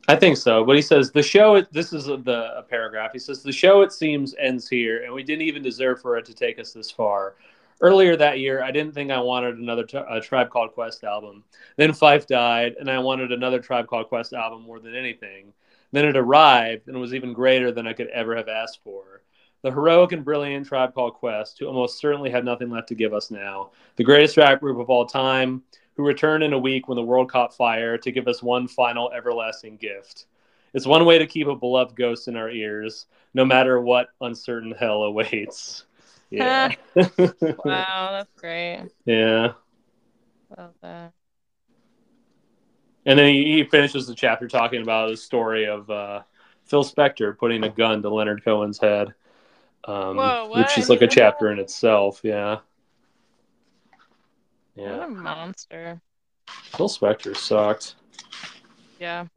I 0.09 0.17
think 0.17 0.37
so. 0.37 0.65
But 0.65 0.77
he 0.77 0.83
says 0.83 1.11
the 1.11 1.23
show. 1.23 1.61
This 1.61 1.93
is 1.93 2.07
the 2.07 2.53
a 2.57 2.63
paragraph. 2.63 3.11
He 3.13 3.19
says 3.19 3.43
the 3.43 3.53
show. 3.53 3.83
It 3.83 3.93
seems 3.93 4.35
ends 4.39 4.69
here, 4.69 5.05
and 5.05 5.13
we 5.13 5.23
didn't 5.23 5.43
even 5.43 5.63
deserve 5.63 6.01
for 6.01 6.17
it 6.17 6.25
to 6.27 6.35
take 6.35 6.59
us 6.59 6.73
this 6.73 6.91
far. 6.91 7.35
Earlier 7.81 8.17
that 8.17 8.39
year, 8.39 8.63
I 8.63 8.71
didn't 8.71 8.95
think 8.95 9.11
I 9.11 9.21
wanted 9.21 9.59
another 9.59 9.85
Tribe 9.85 10.49
Called 10.49 10.73
Quest 10.73 11.05
album. 11.05 11.45
Then 11.77 11.93
Fife 11.93 12.27
died, 12.27 12.77
and 12.81 12.91
I 12.91 12.99
wanted 12.99 13.33
another 13.33 13.59
Tribe 13.61 13.87
Called 13.89 14.09
Quest 14.09 14.33
album 14.33 14.63
more 14.63 14.81
than 14.81 14.95
anything. 14.95 15.53
Then 15.93 16.07
it 16.07 16.17
arrived, 16.17 16.89
and 16.89 16.99
was 16.99 17.13
even 17.13 17.35
greater 17.35 17.71
than 17.73 17.87
I 17.87 17.93
could 17.93 18.09
ever 18.09 18.35
have 18.37 18.49
asked 18.49 18.81
for. 18.83 19.21
The 19.63 19.71
heroic 19.73 20.13
and 20.13 20.25
brilliant 20.25 20.67
Tribe 20.67 20.95
Called 20.95 21.15
Quest, 21.15 21.59
who 21.59 21.67
almost 21.67 21.99
certainly 21.99 22.31
have 22.31 22.45
nothing 22.45 22.71
left 22.71 22.89
to 22.89 22.95
give 22.95 23.13
us 23.13 23.31
now. 23.31 23.71
The 23.97 24.05
greatest 24.05 24.37
rap 24.37 24.61
group 24.61 24.79
of 24.79 24.91
all 24.91 25.07
time, 25.07 25.63
who 25.95 26.05
returned 26.05 26.45
in 26.45 26.53
a 26.53 26.59
week 26.59 26.89
when 26.89 26.97
the 26.97 27.03
world 27.03 27.31
caught 27.31 27.57
fire 27.57 27.97
to 27.99 28.13
give 28.13 28.29
us 28.29 28.43
one 28.43 28.69
final 28.69 29.11
everlasting 29.13 29.77
gift. 29.77 30.27
It's 30.75 30.87
one 30.87 31.07
way 31.07 31.19
to 31.19 31.27
keep 31.27 31.47
a 31.47 31.57
beloved 31.57 31.97
ghost 31.97 32.29
in 32.29 32.37
our 32.37 32.51
ears, 32.51 33.07
no 33.33 33.45
matter 33.45 33.81
what 33.81 34.09
uncertain 34.21 34.73
hell 34.73 35.03
awaits. 35.05 35.85
Yeah. 36.29 36.73
Wow, 36.97 38.09
that's 38.11 38.33
great. 38.37 38.89
yeah. 39.05 39.53
Love 40.59 40.75
that. 40.83 41.13
And 43.07 43.17
then 43.17 43.29
he, 43.33 43.45
he 43.45 43.65
finishes 43.65 44.09
the 44.09 44.15
chapter 44.17 44.49
talking 44.49 44.83
about 44.83 45.09
the 45.09 45.17
story 45.17 45.67
of 45.67 45.89
uh, 45.89 46.23
Phil 46.65 46.83
Spector 46.83 47.39
putting 47.39 47.63
a 47.63 47.69
gun 47.69 48.03
to 48.03 48.11
Leonard 48.11 48.45
Cohen's 48.45 48.79
head, 48.79 49.15
um, 49.87 50.17
Whoa, 50.17 50.51
which 50.55 50.79
is 50.79 50.89
like 50.89 51.03
a 51.03 51.07
chapter 51.07 51.51
in 51.51 51.59
itself. 51.59 52.21
Yeah. 52.23 52.59
What 54.75 55.03
a 55.03 55.09
monster. 55.09 56.01
Phil 56.47 56.89
Spector 56.89 57.37
sucked. 57.37 57.95
Yeah. 59.01 59.27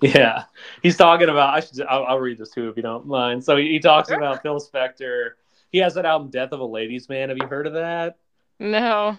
yeah, 0.00 0.44
he's 0.82 0.96
talking 0.96 1.28
about. 1.28 1.54
I 1.54 1.60
should. 1.60 1.82
I'll, 1.82 2.04
I'll, 2.04 2.18
read 2.18 2.38
this 2.38 2.50
too 2.50 2.68
if 2.68 2.76
you 2.76 2.82
don't 2.82 3.06
mind. 3.06 3.44
So 3.44 3.56
he, 3.56 3.68
he 3.68 3.78
talks 3.78 4.10
about 4.10 4.42
Phil 4.42 4.60
Spector. 4.60 5.30
He 5.70 5.78
has 5.78 5.94
that 5.94 6.04
album 6.04 6.30
"Death 6.30 6.52
of 6.52 6.60
a 6.60 6.64
Ladies' 6.64 7.08
Man." 7.08 7.28
Have 7.28 7.38
you 7.40 7.46
heard 7.46 7.66
of 7.66 7.74
that? 7.74 8.18
No. 8.58 9.16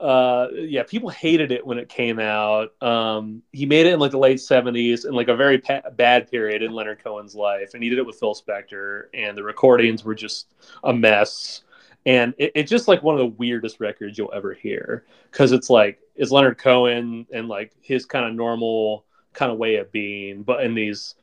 Uh, 0.00 0.48
yeah, 0.54 0.82
people 0.82 1.10
hated 1.10 1.52
it 1.52 1.66
when 1.66 1.78
it 1.78 1.88
came 1.88 2.18
out. 2.18 2.70
Um, 2.82 3.42
he 3.52 3.66
made 3.66 3.86
it 3.86 3.92
in 3.92 4.00
like 4.00 4.12
the 4.12 4.18
late 4.18 4.38
'70s 4.38 5.06
in 5.06 5.12
like 5.12 5.28
a 5.28 5.36
very 5.36 5.58
pa- 5.58 5.90
bad 5.94 6.30
period 6.30 6.62
in 6.62 6.72
Leonard 6.72 7.02
Cohen's 7.04 7.34
life, 7.34 7.74
and 7.74 7.82
he 7.82 7.90
did 7.90 7.98
it 7.98 8.06
with 8.06 8.18
Phil 8.18 8.34
Spector, 8.34 9.04
and 9.12 9.36
the 9.36 9.42
recordings 9.42 10.04
were 10.04 10.14
just 10.14 10.54
a 10.84 10.92
mess 10.92 11.62
and 12.06 12.34
it, 12.38 12.52
it's 12.54 12.70
just 12.70 12.88
like 12.88 13.02
one 13.02 13.14
of 13.14 13.18
the 13.18 13.36
weirdest 13.38 13.80
records 13.80 14.16
you'll 14.16 14.32
ever 14.34 14.54
hear 14.54 15.04
because 15.30 15.52
it's 15.52 15.68
like 15.68 16.00
it's 16.16 16.30
Leonard 16.30 16.58
Cohen 16.58 17.26
and 17.32 17.48
like 17.48 17.72
his 17.80 18.06
kind 18.06 18.24
of 18.24 18.34
normal 18.34 19.04
kind 19.32 19.52
of 19.52 19.58
way 19.58 19.76
of 19.76 19.92
being, 19.92 20.42
but 20.42 20.64
in 20.64 20.74
these 20.74 21.14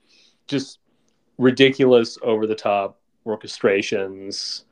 just 0.47 0.79
ridiculous, 1.37 2.17
over 2.21 2.47
the 2.47 2.55
top 2.55 2.99
orchestrations. 3.25 4.63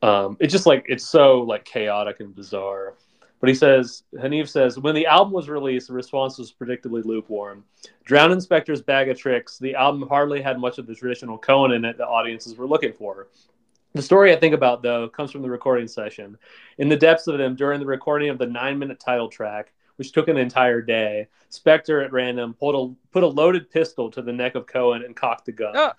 Um, 0.00 0.36
it's 0.40 0.52
just 0.52 0.66
like 0.66 0.84
it's 0.88 1.04
so 1.06 1.40
like 1.42 1.64
chaotic 1.64 2.20
and 2.20 2.34
bizarre. 2.34 2.94
But 3.40 3.48
he 3.48 3.54
says, 3.54 4.02
Hanif 4.14 4.48
says, 4.48 4.78
when 4.78 4.94
the 4.94 5.06
album 5.06 5.32
was 5.32 5.48
released, 5.48 5.88
the 5.88 5.94
response 5.94 6.38
was 6.38 6.52
predictably 6.52 7.04
lukewarm. 7.04 7.64
Drowned 8.04 8.32
Inspector's 8.32 8.82
Bag 8.82 9.08
of 9.08 9.18
Tricks, 9.18 9.58
the 9.58 9.74
album 9.74 10.08
hardly 10.08 10.42
had 10.42 10.58
much 10.58 10.78
of 10.78 10.86
the 10.86 10.94
traditional 10.94 11.38
Cohen 11.38 11.72
in 11.72 11.84
it 11.84 11.98
that 11.98 12.08
audiences 12.08 12.56
were 12.56 12.66
looking 12.66 12.92
for. 12.92 13.28
The 13.94 14.02
story 14.02 14.32
I 14.32 14.36
think 14.36 14.54
about, 14.54 14.82
though, 14.82 15.08
comes 15.08 15.30
from 15.30 15.42
the 15.42 15.50
recording 15.50 15.88
session. 15.88 16.36
In 16.78 16.88
the 16.88 16.96
depths 16.96 17.26
of 17.26 17.38
them, 17.38 17.54
during 17.54 17.80
the 17.80 17.86
recording 17.86 18.28
of 18.28 18.38
the 18.38 18.46
nine 18.46 18.78
minute 18.78 19.00
title 19.00 19.28
track, 19.28 19.72
which 19.96 20.12
took 20.12 20.28
an 20.28 20.36
entire 20.36 20.82
day, 20.82 21.28
Spectre 21.48 22.00
at 22.02 22.12
random 22.12 22.54
pulled 22.54 22.92
a, 22.92 23.12
put 23.12 23.22
a 23.22 23.26
loaded 23.26 23.70
pistol 23.70 24.10
to 24.10 24.22
the 24.22 24.32
neck 24.32 24.54
of 24.54 24.66
Cohen 24.66 25.02
and 25.02 25.16
cocked 25.16 25.46
the 25.46 25.52
gun. 25.52 25.72
Oh, 25.74 25.92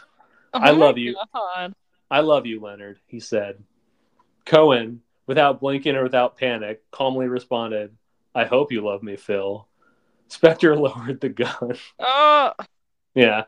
oh 0.54 0.60
I 0.60 0.72
love 0.72 0.96
oh 0.96 1.00
you. 1.00 1.16
I 2.12 2.20
love 2.22 2.46
you, 2.46 2.60
Leonard, 2.60 3.00
he 3.08 3.20
said. 3.20 3.62
Cohen, 4.46 5.02
without 5.30 5.60
blinking 5.60 5.96
or 5.96 6.02
without 6.02 6.38
panic, 6.38 6.82
calmly 6.90 7.28
responded, 7.28 7.96
I 8.34 8.46
hope 8.46 8.72
you 8.72 8.82
love 8.82 9.04
me, 9.04 9.16
Phil. 9.16 9.68
Spector 10.28 10.76
lowered 10.80 11.22
the 11.22 11.30
gun. 11.30 11.78
Oh. 12.00 12.54
Yeah. 13.14 13.44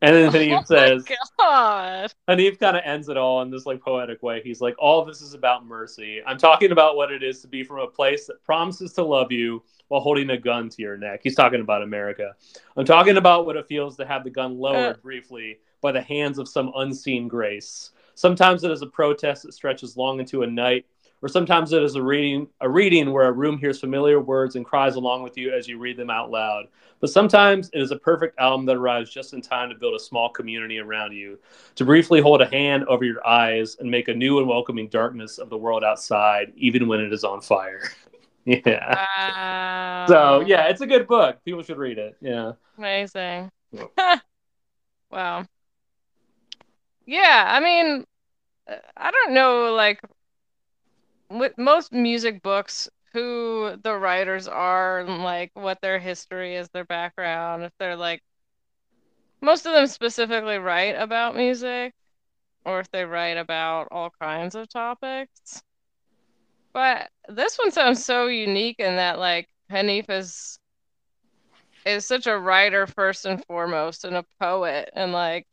And 0.00 0.16
then 0.16 0.30
Hanif 0.30 0.60
oh 0.60 0.64
says, 0.64 1.04
God. 1.38 2.10
Hanif 2.26 2.58
kind 2.58 2.74
of 2.74 2.84
ends 2.86 3.10
it 3.10 3.18
all 3.18 3.42
in 3.42 3.50
this 3.50 3.66
like 3.66 3.82
poetic 3.82 4.22
way. 4.22 4.40
He's 4.42 4.62
like, 4.62 4.76
all 4.78 5.04
this 5.04 5.20
is 5.20 5.34
about 5.34 5.66
mercy. 5.66 6.22
I'm 6.26 6.38
talking 6.38 6.72
about 6.72 6.96
what 6.96 7.12
it 7.12 7.22
is 7.22 7.42
to 7.42 7.48
be 7.48 7.62
from 7.62 7.80
a 7.80 7.86
place 7.86 8.26
that 8.28 8.42
promises 8.42 8.94
to 8.94 9.04
love 9.04 9.30
you 9.30 9.62
while 9.88 10.00
holding 10.00 10.30
a 10.30 10.38
gun 10.38 10.70
to 10.70 10.80
your 10.80 10.96
neck. 10.96 11.20
He's 11.22 11.34
talking 11.34 11.60
about 11.60 11.82
America. 11.82 12.34
I'm 12.78 12.86
talking 12.86 13.18
about 13.18 13.44
what 13.44 13.56
it 13.56 13.68
feels 13.68 13.94
to 13.98 14.06
have 14.06 14.24
the 14.24 14.30
gun 14.30 14.58
lowered 14.58 14.96
uh. 14.96 15.00
briefly 15.02 15.58
by 15.82 15.92
the 15.92 16.00
hands 16.00 16.38
of 16.38 16.48
some 16.48 16.72
unseen 16.76 17.28
grace. 17.28 17.90
Sometimes 18.14 18.64
it 18.64 18.70
is 18.70 18.80
a 18.80 18.86
protest 18.86 19.42
that 19.42 19.52
stretches 19.52 19.98
long 19.98 20.18
into 20.20 20.42
a 20.42 20.46
night 20.46 20.86
or 21.22 21.28
sometimes 21.28 21.72
it 21.72 21.82
is 21.82 21.94
a 21.94 22.02
reading 22.02 22.48
a 22.60 22.68
reading 22.68 23.12
where 23.12 23.26
a 23.26 23.32
room 23.32 23.58
hears 23.58 23.80
familiar 23.80 24.20
words 24.20 24.56
and 24.56 24.64
cries 24.64 24.96
along 24.96 25.22
with 25.22 25.36
you 25.36 25.52
as 25.52 25.66
you 25.66 25.78
read 25.78 25.96
them 25.96 26.10
out 26.10 26.30
loud. 26.30 26.66
But 27.00 27.10
sometimes 27.10 27.68
it 27.72 27.80
is 27.80 27.90
a 27.90 27.96
perfect 27.96 28.38
album 28.38 28.66
that 28.66 28.76
arrives 28.76 29.10
just 29.10 29.32
in 29.32 29.40
time 29.40 29.68
to 29.68 29.74
build 29.74 29.94
a 29.94 29.98
small 29.98 30.28
community 30.30 30.78
around 30.78 31.12
you, 31.12 31.38
to 31.74 31.84
briefly 31.84 32.20
hold 32.20 32.40
a 32.40 32.46
hand 32.48 32.84
over 32.84 33.04
your 33.04 33.26
eyes 33.26 33.76
and 33.80 33.90
make 33.90 34.08
a 34.08 34.14
new 34.14 34.38
and 34.38 34.48
welcoming 34.48 34.88
darkness 34.88 35.38
of 35.38 35.50
the 35.50 35.58
world 35.58 35.84
outside, 35.84 36.52
even 36.56 36.88
when 36.88 37.00
it 37.00 37.12
is 37.12 37.24
on 37.24 37.40
fire. 37.40 37.82
yeah. 38.44 39.04
Wow. 39.18 40.06
So 40.08 40.40
yeah, 40.46 40.68
it's 40.68 40.80
a 40.80 40.86
good 40.86 41.06
book. 41.06 41.44
People 41.44 41.62
should 41.62 41.78
read 41.78 41.98
it. 41.98 42.16
Yeah. 42.20 42.52
Amazing. 42.78 43.50
wow. 45.10 45.44
Yeah, 47.06 47.44
I 47.48 47.60
mean, 47.60 48.04
I 48.96 49.10
don't 49.10 49.32
know, 49.34 49.74
like 49.74 50.00
with 51.30 51.56
most 51.58 51.92
music 51.92 52.42
books 52.42 52.88
who 53.12 53.76
the 53.82 53.96
writers 53.96 54.46
are 54.48 55.00
and 55.00 55.22
like 55.24 55.50
what 55.54 55.80
their 55.80 55.98
history 55.98 56.56
is, 56.56 56.68
their 56.70 56.84
background, 56.84 57.64
if 57.64 57.72
they're 57.78 57.96
like 57.96 58.22
most 59.40 59.66
of 59.66 59.72
them 59.72 59.86
specifically 59.86 60.58
write 60.58 60.96
about 60.96 61.36
music 61.36 61.92
or 62.64 62.80
if 62.80 62.90
they 62.90 63.04
write 63.04 63.36
about 63.36 63.88
all 63.90 64.10
kinds 64.20 64.54
of 64.54 64.68
topics. 64.68 65.62
But 66.72 67.08
this 67.28 67.56
one 67.56 67.70
sounds 67.70 68.04
so 68.04 68.26
unique 68.26 68.80
in 68.80 68.96
that 68.96 69.18
like 69.18 69.48
Hanif 69.70 70.10
is 70.10 70.58
is 71.86 72.04
such 72.04 72.26
a 72.26 72.38
writer 72.38 72.86
first 72.86 73.24
and 73.24 73.44
foremost 73.46 74.04
and 74.04 74.16
a 74.16 74.24
poet 74.40 74.90
and 74.94 75.12
like 75.12 75.46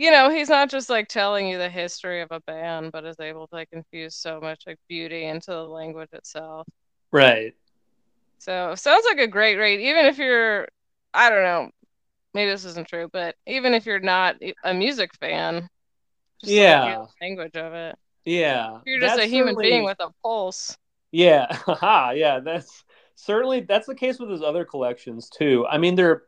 you 0.00 0.10
know, 0.10 0.30
he's 0.30 0.48
not 0.48 0.70
just 0.70 0.88
like 0.88 1.08
telling 1.08 1.46
you 1.46 1.58
the 1.58 1.68
history 1.68 2.22
of 2.22 2.28
a 2.30 2.40
band, 2.40 2.90
but 2.90 3.04
is 3.04 3.20
able 3.20 3.46
to 3.46 3.54
like 3.54 3.68
infuse 3.70 4.16
so 4.16 4.40
much 4.40 4.62
like 4.66 4.78
beauty 4.88 5.26
into 5.26 5.50
the 5.50 5.62
language 5.62 6.08
itself. 6.14 6.66
Right. 7.12 7.54
So 8.38 8.74
sounds 8.76 9.04
like 9.06 9.18
a 9.18 9.26
great 9.26 9.56
rate, 9.56 9.80
even 9.80 10.06
if 10.06 10.16
you're, 10.16 10.66
I 11.12 11.28
don't 11.28 11.42
know, 11.42 11.70
maybe 12.32 12.50
this 12.50 12.64
isn't 12.64 12.88
true, 12.88 13.10
but 13.12 13.34
even 13.46 13.74
if 13.74 13.84
you're 13.84 14.00
not 14.00 14.36
a 14.64 14.72
music 14.72 15.10
fan, 15.20 15.68
yeah, 16.42 17.04
language 17.20 17.56
of 17.56 17.74
it. 17.74 17.94
Yeah, 18.24 18.76
if 18.76 18.82
you're 18.86 19.00
just 19.00 19.20
a 19.20 19.26
human 19.26 19.54
certainly... 19.54 19.70
being 19.70 19.84
with 19.84 20.00
a 20.00 20.08
pulse. 20.22 20.78
Yeah, 21.12 21.58
yeah, 22.14 22.40
that's 22.40 22.84
certainly 23.16 23.60
that's 23.60 23.86
the 23.86 23.94
case 23.94 24.18
with 24.18 24.30
his 24.30 24.42
other 24.42 24.64
collections 24.64 25.28
too. 25.28 25.66
I 25.68 25.76
mean, 25.76 25.94
they're 25.94 26.22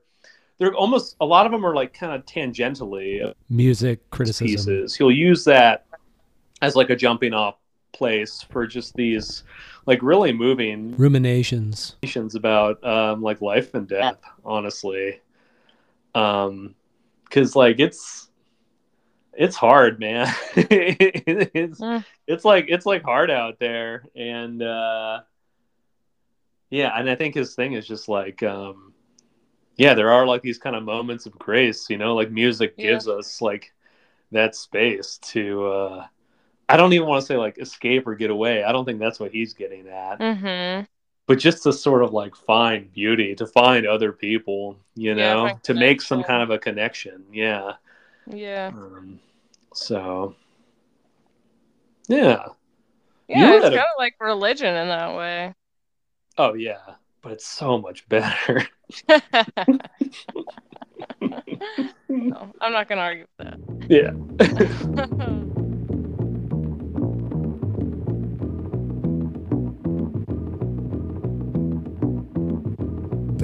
they're 0.59 0.75
almost 0.75 1.17
a 1.21 1.27
lot 1.27 1.47
of 1.47 1.53
them 1.53 1.65
are 1.65 1.75
like 1.75 1.93
kind 1.93 2.13
of 2.13 2.25
tangentially 2.25 3.33
music 3.49 4.09
criticism. 4.11 4.47
Pieces. 4.47 4.95
He'll 4.95 5.11
use 5.11 5.45
that 5.45 5.87
as 6.61 6.77
like 6.77 6.91
a 6.91 6.97
jumping 6.97 7.35
off 7.35 7.57
place 7.93 8.43
for 8.51 8.67
just 8.67 8.95
these 8.95 9.45
like 9.87 10.03
really 10.03 10.33
moving 10.33 10.97
ruminations. 10.97 11.97
about 12.35 12.83
um 12.85 13.23
like 13.23 13.41
life 13.41 13.75
and 13.75 13.89
death 13.89 14.19
honestly. 14.45 15.21
Um 16.15 16.75
because 17.25 17.57
like 17.57 17.81
it's 17.81 18.29
it's 19.33 19.57
hard 19.57 19.99
man. 19.99 20.33
It's 20.57 21.81
mm. 21.81 22.05
it's 22.27 22.45
like 22.45 22.67
it's 22.69 22.87
like 22.87 23.03
hard 23.03 23.31
out 23.31 23.59
there. 23.59 24.05
And 24.15 24.63
uh 24.63 25.23
yeah 26.73 26.91
and 26.99 27.09
i 27.09 27.15
think 27.15 27.35
his 27.35 27.55
thing 27.55 27.75
is 27.75 27.87
just 27.87 28.09
like 28.09 28.43
um 28.43 28.92
yeah, 29.83 29.95
there 29.95 30.13
are 30.13 30.25
like 30.27 30.43
these 30.43 30.59
kind 30.59 30.77
of 30.77 30.85
moments 30.85 31.27
of 31.27 31.37
grace, 31.39 31.91
you 31.91 31.99
know, 31.99 32.15
like 32.15 32.31
music 32.31 32.75
yeah. 32.77 32.93
gives 32.93 33.09
us 33.09 33.43
like 33.43 33.73
that 34.31 34.55
space 34.55 35.19
to 35.19 35.67
uh 35.67 36.07
I 36.69 36.77
don't 36.77 36.93
even 36.93 37.09
want 37.09 37.21
to 37.21 37.27
say 37.27 37.37
like 37.37 37.59
escape 37.59 38.07
or 38.07 38.15
get 38.15 38.31
away. 38.31 38.63
I 38.63 38.71
don't 38.71 38.85
think 38.85 39.01
that's 39.01 39.19
what 39.19 39.33
he's 39.33 39.55
getting 39.55 39.89
at. 39.89 40.21
Mm-hmm. 40.21 40.85
But 41.27 41.39
just 41.39 41.65
to 41.65 41.73
sort 41.73 42.05
of 42.05 42.13
like 42.13 42.37
find 42.37 42.93
beauty, 42.93 43.35
to 43.35 43.47
find 43.47 43.85
other 43.85 44.13
people, 44.13 44.79
you 44.95 45.17
know, 45.17 45.47
yeah, 45.47 45.55
to 45.65 45.75
make 45.75 46.01
some 46.01 46.23
kind 46.23 46.43
of 46.43 46.51
a 46.51 46.59
connection. 46.59 47.25
Yeah. 47.33 47.73
Yeah. 48.27 48.71
Um, 48.73 49.19
so, 49.75 50.37
yeah. 52.09 52.47
Yeah, 53.29 53.55
it's 53.55 53.65
kind 53.65 53.79
of 53.79 53.99
like 53.99 54.15
religion 54.21 54.75
in 54.75 54.89
that 54.89 55.17
way. 55.17 55.55
Oh 56.39 56.55
yeah, 56.55 56.95
but 57.23 57.33
it's 57.33 57.47
so 57.47 57.79
much 57.79 58.09
better. 58.09 58.67
no, 62.09 62.53
I'm 62.61 62.73
not 62.73 62.89
going 62.89 62.99
to 62.99 63.03
argue 63.03 63.27
with 63.39 63.47
that. 63.47 63.59
Yeah. 63.89 64.13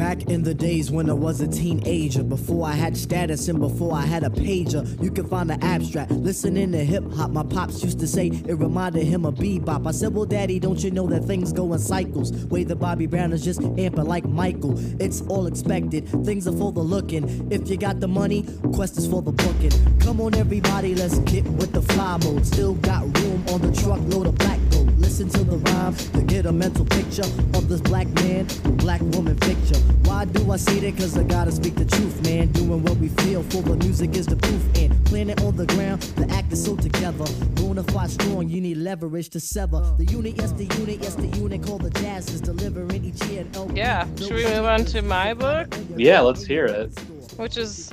Back 0.08 0.30
in 0.30 0.42
the 0.42 0.54
days 0.54 0.90
when 0.90 1.10
I 1.10 1.12
was 1.12 1.42
a 1.42 1.46
teenager, 1.46 2.22
before 2.22 2.66
I 2.66 2.72
had 2.72 2.96
status 2.96 3.46
and 3.48 3.60
before 3.60 3.92
I 3.92 4.06
had 4.06 4.24
a 4.24 4.30
pager, 4.30 4.82
you 5.02 5.10
can 5.10 5.28
find 5.28 5.50
the 5.50 5.62
abstract. 5.62 6.12
Listening 6.12 6.72
to 6.72 6.82
hip 6.82 7.04
hop, 7.12 7.30
my 7.30 7.42
pops 7.42 7.84
used 7.84 8.00
to 8.00 8.06
say 8.06 8.28
it 8.28 8.54
reminded 8.54 9.04
him 9.04 9.26
of 9.26 9.34
bebop. 9.34 9.86
I 9.86 9.90
said, 9.90 10.14
Well, 10.14 10.24
daddy, 10.24 10.58
don't 10.58 10.82
you 10.82 10.90
know 10.90 11.06
that 11.08 11.24
things 11.24 11.52
go 11.52 11.74
in 11.74 11.78
cycles? 11.78 12.32
Way 12.46 12.64
the 12.64 12.74
Bobby 12.74 13.04
Brown 13.06 13.34
is 13.34 13.44
just 13.44 13.60
amping 13.60 14.06
like 14.06 14.24
Michael. 14.24 14.78
It's 14.98 15.20
all 15.28 15.46
expected, 15.46 16.08
things 16.24 16.48
are 16.48 16.56
for 16.56 16.72
the 16.72 16.80
looking. 16.80 17.52
If 17.52 17.68
you 17.68 17.76
got 17.76 18.00
the 18.00 18.08
money, 18.08 18.46
quest 18.72 18.96
is 18.96 19.06
for 19.06 19.20
the 19.20 19.32
booking. 19.32 19.98
Come 19.98 20.22
on, 20.22 20.34
everybody, 20.36 20.94
let's 20.94 21.18
get 21.18 21.44
with 21.44 21.74
the 21.74 21.82
fly 21.82 22.16
mode. 22.24 22.46
Still 22.46 22.76
got 22.76 23.02
room 23.18 23.44
on 23.48 23.60
the 23.60 23.78
truckload 23.78 24.28
of 24.28 24.36
black 24.36 24.58
gold. 24.70 24.97
Listen 25.08 25.30
to 25.30 25.42
the 25.42 25.56
rhyme 25.56 25.94
to 25.94 26.22
get 26.22 26.44
a 26.44 26.52
mental 26.52 26.84
picture 26.84 27.22
of 27.22 27.66
this 27.66 27.80
black 27.80 28.06
man, 28.22 28.46
black 28.76 29.00
woman 29.00 29.36
picture. 29.36 29.78
Why 30.04 30.26
do 30.26 30.52
I 30.52 30.58
say 30.58 30.80
that? 30.80 30.98
Cause 30.98 31.16
I 31.16 31.22
gotta 31.22 31.50
speak 31.50 31.76
the 31.76 31.86
truth, 31.86 32.22
man. 32.24 32.52
Doing 32.52 32.82
what 32.82 32.98
we 32.98 33.08
feel 33.24 33.42
for 33.44 33.62
the 33.62 33.74
music 33.76 34.14
is 34.14 34.26
the 34.26 34.36
proof. 34.36 34.62
And 34.76 35.02
planet 35.06 35.40
on 35.44 35.56
the 35.56 35.64
ground, 35.64 36.02
the 36.02 36.30
act 36.34 36.52
is 36.52 36.62
so 36.62 36.76
together. 36.76 37.24
Bonafide 37.54 38.10
strong, 38.10 38.50
you 38.50 38.60
need 38.60 38.76
leverage 38.76 39.30
to 39.30 39.40
sever. 39.40 39.80
The 39.96 40.04
unit, 40.04 40.36
yes, 40.36 40.52
the 40.52 40.66
unit, 40.78 40.98
yes, 41.00 41.14
the 41.14 41.28
unit 41.38 41.62
called 41.62 41.84
the 41.84 41.90
jazz 42.02 42.28
is 42.28 42.42
delivering 42.42 43.02
each 43.02 43.24
year. 43.24 43.46
Yeah, 43.72 44.06
should 44.18 44.34
we 44.34 44.44
move 44.44 44.66
on 44.66 44.84
to 44.84 45.00
my 45.00 45.32
book? 45.32 45.74
Yeah, 45.96 46.20
let's 46.20 46.44
hear 46.44 46.66
it. 46.66 46.90
Which 47.38 47.56
is 47.56 47.90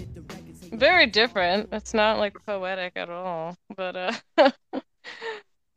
very 0.74 1.06
different. 1.06 1.70
It's 1.72 1.94
not 1.94 2.18
like 2.18 2.36
poetic 2.46 2.92
at 2.98 3.10
all. 3.10 3.56
But 3.74 3.96
uh 3.96 4.12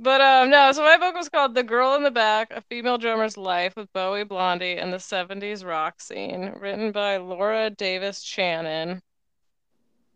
But 0.01 0.21
um 0.21 0.51
no, 0.51 0.71
so 0.73 0.83
my 0.83 0.97
book 0.97 1.15
was 1.17 1.29
called 1.29 1.55
The 1.55 1.65
Girl 1.65 1.95
in 1.95 2.05
the 2.05 2.11
Back, 2.11 2.53
A 2.53 2.61
Female 2.63 2.99
Drummer's 2.99 3.37
Life 3.37 3.75
with 3.77 3.93
Bowie 3.93 4.25
Blondie 4.25 4.77
and 4.77 4.93
the 4.93 4.99
70s 4.99 5.67
Rock 5.67 6.01
Scene, 6.01 6.55
written 6.61 6.93
by 6.93 7.17
Laura 7.17 7.71
Davis 7.71 8.23
Chanin. 8.25 9.01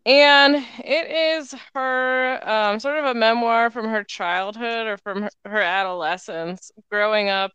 And 0.05 0.55
it 0.55 1.11
is 1.11 1.53
her 1.73 2.49
um, 2.49 2.79
sort 2.79 2.97
of 2.97 3.05
a 3.05 3.13
memoir 3.13 3.69
from 3.69 3.87
her 3.89 4.03
childhood 4.03 4.87
or 4.87 4.97
from 4.97 5.23
her, 5.23 5.29
her 5.45 5.61
adolescence, 5.61 6.71
growing 6.89 7.29
up 7.29 7.51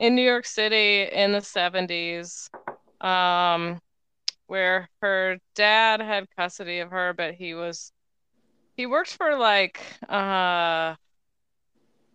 in 0.00 0.14
New 0.14 0.22
York 0.22 0.46
City 0.46 1.02
in 1.02 1.32
the 1.32 1.40
70s, 1.40 2.48
um, 3.00 3.80
where 4.46 4.88
her 5.02 5.38
dad 5.54 6.00
had 6.00 6.26
custody 6.36 6.80
of 6.80 6.90
her, 6.90 7.12
but 7.14 7.34
he 7.34 7.54
was 7.54 7.92
he 8.74 8.86
worked 8.86 9.12
for 9.14 9.36
like 9.36 9.80
uh 10.08 10.94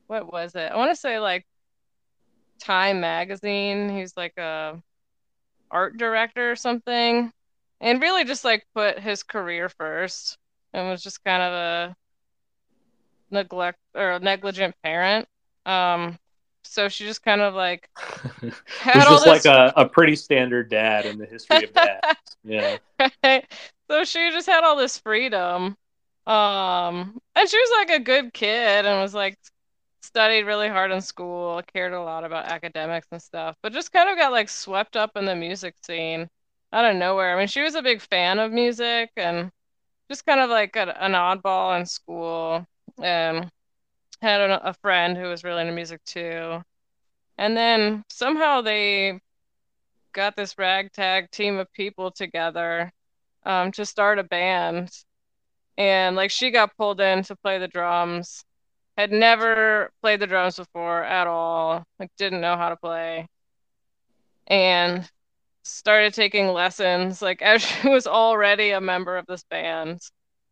what 0.07 0.31
was 0.31 0.55
it? 0.55 0.71
I 0.71 0.75
want 0.75 0.91
to 0.91 0.95
say 0.95 1.19
like 1.19 1.45
Time 2.59 2.99
magazine. 2.99 3.89
He's 3.89 4.17
like 4.17 4.37
a 4.37 4.81
art 5.69 5.97
director 5.97 6.51
or 6.51 6.55
something. 6.55 7.31
And 7.79 8.01
really 8.01 8.23
just 8.23 8.43
like 8.43 8.65
put 8.73 8.99
his 8.99 9.21
career 9.21 9.69
first 9.69 10.37
and 10.73 10.89
was 10.89 11.03
just 11.03 11.23
kind 11.23 11.43
of 11.43 11.53
a 11.53 11.95
neglect 13.29 13.77
or 13.93 14.13
a 14.13 14.19
negligent 14.19 14.75
parent. 14.83 15.27
Um 15.65 16.17
so 16.63 16.89
she 16.89 17.05
just 17.05 17.23
kind 17.23 17.41
of 17.41 17.53
like 17.53 17.89
had 18.79 19.07
all 19.07 19.13
just 19.13 19.25
this 19.25 19.45
like 19.45 19.45
a, 19.45 19.73
a 19.75 19.87
pretty 19.87 20.15
standard 20.15 20.69
dad 20.69 21.05
in 21.05 21.17
the 21.17 21.25
history 21.25 21.63
of 21.63 21.73
dads. 21.73 22.01
Yeah. 22.43 22.77
right? 23.23 23.45
So 23.89 24.05
she 24.05 24.31
just 24.31 24.47
had 24.47 24.63
all 24.63 24.77
this 24.77 24.97
freedom. 24.97 25.75
Um, 26.25 27.19
and 27.35 27.49
she 27.49 27.57
was 27.57 27.71
like 27.77 27.99
a 27.99 28.03
good 28.03 28.33
kid 28.33 28.85
and 28.85 29.01
was 29.01 29.13
like 29.13 29.37
studied 30.07 30.43
really 30.45 30.69
hard 30.69 30.91
in 30.91 31.01
school, 31.01 31.61
cared 31.73 31.93
a 31.93 32.01
lot 32.01 32.23
about 32.23 32.45
academics 32.45 33.07
and 33.11 33.21
stuff, 33.21 33.55
but 33.61 33.73
just 33.73 33.91
kind 33.91 34.09
of 34.09 34.17
got 34.17 34.31
like 34.31 34.49
swept 34.49 34.95
up 34.95 35.11
in 35.15 35.25
the 35.25 35.35
music 35.35 35.75
scene 35.85 36.27
out 36.73 36.85
of 36.85 36.95
nowhere. 36.95 37.35
I 37.35 37.39
mean, 37.39 37.47
she 37.47 37.61
was 37.61 37.75
a 37.75 37.81
big 37.81 38.01
fan 38.01 38.39
of 38.39 38.51
music 38.51 39.11
and 39.17 39.51
just 40.09 40.25
kind 40.25 40.39
of 40.39 40.49
like 40.49 40.75
a, 40.75 41.03
an 41.03 41.11
oddball 41.11 41.79
in 41.79 41.85
school 41.85 42.65
and 43.01 43.49
had 44.21 44.41
a, 44.41 44.69
a 44.69 44.73
friend 44.73 45.17
who 45.17 45.25
was 45.25 45.43
really 45.43 45.61
into 45.61 45.73
music 45.73 46.03
too. 46.05 46.61
And 47.37 47.55
then 47.55 48.03
somehow 48.09 48.61
they 48.61 49.19
got 50.13 50.35
this 50.35 50.57
ragtag 50.57 51.29
team 51.31 51.57
of 51.57 51.71
people 51.73 52.11
together 52.11 52.91
um, 53.45 53.71
to 53.73 53.85
start 53.85 54.19
a 54.19 54.23
band. 54.23 54.89
And 55.77 56.15
like 56.15 56.31
she 56.31 56.49
got 56.51 56.75
pulled 56.77 57.01
in 57.01 57.23
to 57.23 57.35
play 57.35 57.59
the 57.59 57.67
drums, 57.67 58.43
had 58.97 59.11
never 59.11 59.91
played 60.01 60.19
the 60.19 60.27
drums 60.27 60.57
before 60.57 61.03
at 61.03 61.27
all, 61.27 61.83
like 61.99 62.09
didn't 62.17 62.41
know 62.41 62.57
how 62.57 62.69
to 62.69 62.77
play, 62.77 63.27
and 64.47 65.09
started 65.63 66.13
taking 66.13 66.47
lessons 66.49 67.21
like 67.21 67.41
as 67.43 67.61
she 67.63 67.89
was 67.89 68.07
already 68.07 68.71
a 68.71 68.81
member 68.81 69.17
of 69.17 69.25
this 69.27 69.43
band. 69.45 69.99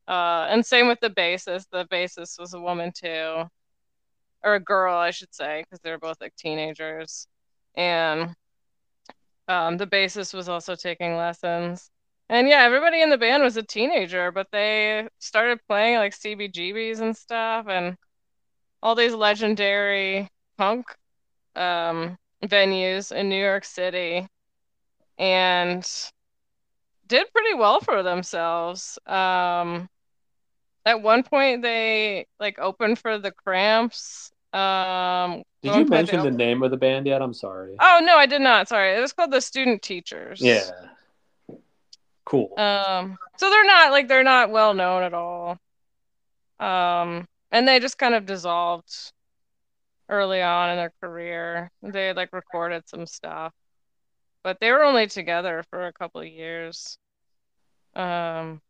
Uh, 0.07 0.47
and 0.49 0.65
same 0.65 0.87
with 0.87 0.99
the 0.99 1.09
bassist. 1.09 1.65
The 1.71 1.85
bassist 1.85 2.39
was 2.39 2.53
a 2.53 2.59
woman 2.61 2.91
too, 2.95 3.45
or 4.43 4.55
a 4.55 4.59
girl, 4.59 4.95
I 4.95 5.11
should 5.11 5.33
say, 5.33 5.63
because 5.63 5.79
they 5.81 5.91
were 5.91 5.97
both 5.99 6.21
like 6.21 6.35
teenagers. 6.35 7.27
And 7.75 8.35
um, 9.47 9.77
the 9.77 9.87
bassist 9.87 10.33
was 10.33 10.49
also 10.49 10.75
taking 10.75 11.17
lessons. 11.17 11.89
And 12.29 12.47
yeah, 12.47 12.63
everybody 12.63 13.01
in 13.01 13.09
the 13.09 13.17
band 13.17 13.43
was 13.43 13.57
a 13.57 13.63
teenager, 13.63 14.31
but 14.31 14.47
they 14.51 15.07
started 15.19 15.59
playing 15.67 15.97
like 15.97 16.13
CBGBs 16.13 16.99
and 17.01 17.15
stuff 17.15 17.67
and 17.69 17.95
all 18.85 18.93
these 18.93 19.15
legendary 19.15 20.29
punk 20.59 20.85
um, 21.55 22.15
venues 22.43 23.11
in 23.11 23.29
New 23.29 23.43
York 23.43 23.65
City 23.65 24.27
and 25.17 25.83
did 27.07 27.25
pretty 27.33 27.55
well 27.55 27.79
for 27.79 28.03
themselves. 28.03 28.99
Um, 29.07 29.89
at 30.85 31.01
one 31.01 31.23
point, 31.23 31.63
they 31.63 32.27
like 32.39 32.59
opened 32.59 32.99
for 32.99 33.17
the 33.17 33.31
Cramps. 33.31 34.31
Um, 34.53 35.41
Did 35.63 35.77
you 35.77 35.85
mention 35.85 36.21
the 36.21 36.29
name 36.29 36.61
of 36.61 36.69
the 36.69 36.77
band 36.77 37.07
yet? 37.07 37.23
I'm 37.23 37.33
sorry. 37.33 37.75
Oh 37.79 38.01
no, 38.03 38.17
I 38.17 38.27
did 38.27 38.41
not. 38.41 38.67
Sorry, 38.67 38.95
it 38.95 39.01
was 39.01 39.13
called 39.13 39.31
the 39.31 39.41
Student 39.41 39.81
Teachers. 39.81 40.39
Yeah. 40.39 40.69
Cool. 42.23 42.53
Um, 42.55 43.17
so 43.37 43.49
they're 43.49 43.65
not 43.65 43.91
like 43.91 44.07
they're 44.07 44.23
not 44.23 44.51
well 44.51 44.75
known 44.75 45.01
at 45.01 45.15
all. 45.15 45.57
Um, 46.59 47.27
and 47.51 47.67
they 47.67 47.79
just 47.79 47.97
kind 47.97 48.15
of 48.15 48.25
dissolved 48.25 49.13
early 50.09 50.41
on 50.41 50.71
in 50.71 50.77
their 50.77 50.93
career. 51.01 51.71
They 51.81 52.13
like 52.13 52.33
recorded 52.33 52.87
some 52.87 53.05
stuff, 53.05 53.53
but 54.43 54.59
they 54.59 54.71
were 54.71 54.83
only 54.83 55.07
together 55.07 55.63
for 55.69 55.87
a 55.87 55.93
couple 55.93 56.21
of 56.21 56.27
years. 56.27 56.97
Um, 57.95 58.61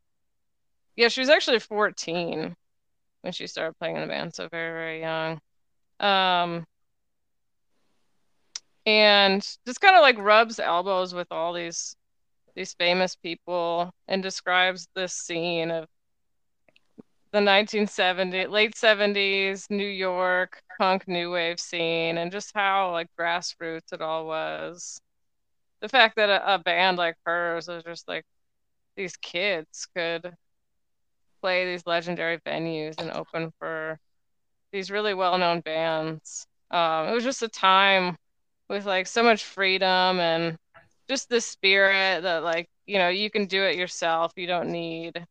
yeah, 0.95 1.07
she 1.09 1.21
was 1.21 1.29
actually 1.29 1.59
14 1.59 2.55
when 3.21 3.33
she 3.33 3.47
started 3.47 3.77
playing 3.79 3.95
in 3.95 4.01
the 4.01 4.07
band, 4.07 4.33
so 4.33 4.47
very, 4.49 4.71
very 4.71 5.01
young. 5.01 5.39
Um, 5.99 6.65
and 8.85 9.41
just 9.65 9.81
kind 9.81 9.95
of 9.95 10.01
like 10.01 10.17
rubs 10.17 10.59
elbows 10.59 11.13
with 11.13 11.27
all 11.31 11.53
these 11.53 11.95
these 12.55 12.73
famous 12.73 13.15
people 13.15 13.91
and 14.07 14.23
describes 14.23 14.87
this 14.95 15.13
scene 15.13 15.71
of 15.71 15.87
the 17.35 17.41
1970s, 17.41 18.49
late 18.49 18.75
70s 18.75 19.67
New 19.69 19.85
York 19.85 20.61
punk 20.77 21.05
new 21.05 21.31
wave 21.31 21.59
scene 21.59 22.17
and 22.17 22.31
just 22.31 22.51
how 22.55 22.91
like 22.93 23.07
grassroots 23.19 23.91
it 23.91 24.01
all 24.01 24.25
was. 24.25 25.01
The 25.81 25.89
fact 25.89 26.15
that 26.15 26.29
a, 26.29 26.55
a 26.55 26.59
band 26.59 26.97
like 26.97 27.17
hers 27.25 27.67
was 27.67 27.83
just 27.83 28.07
like 28.07 28.23
these 28.95 29.17
kids 29.17 29.85
could 29.93 30.33
play 31.41 31.65
these 31.65 31.85
legendary 31.85 32.39
venues 32.47 33.01
and 33.01 33.11
open 33.11 33.51
for 33.59 33.99
these 34.71 34.89
really 34.89 35.13
well-known 35.13 35.59
bands. 35.59 36.47
Um, 36.71 37.09
it 37.09 37.13
was 37.13 37.25
just 37.25 37.43
a 37.43 37.49
time 37.49 38.15
with 38.69 38.85
like 38.85 39.07
so 39.07 39.21
much 39.23 39.43
freedom 39.43 40.21
and 40.21 40.57
just 41.09 41.27
the 41.27 41.41
spirit 41.41 42.23
that 42.23 42.43
like 42.43 42.69
you 42.85 42.97
know 42.97 43.09
you 43.09 43.29
can 43.29 43.45
do 43.45 43.61
it 43.63 43.75
yourself 43.75 44.31
you 44.37 44.47
don't 44.47 44.69
need 44.69 45.25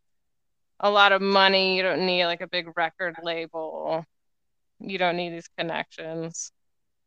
a 0.85 0.91
lot 0.91 1.13
of 1.13 1.23
money. 1.23 1.77
You 1.77 1.83
don't 1.83 2.05
need 2.05 2.27
like 2.27 2.43
a 2.43 2.47
big 2.47 2.69
record 2.77 3.17
label. 3.23 4.05
You 4.79 4.99
don't 4.99 5.17
need 5.17 5.31
these 5.31 5.49
connections. 5.57 6.53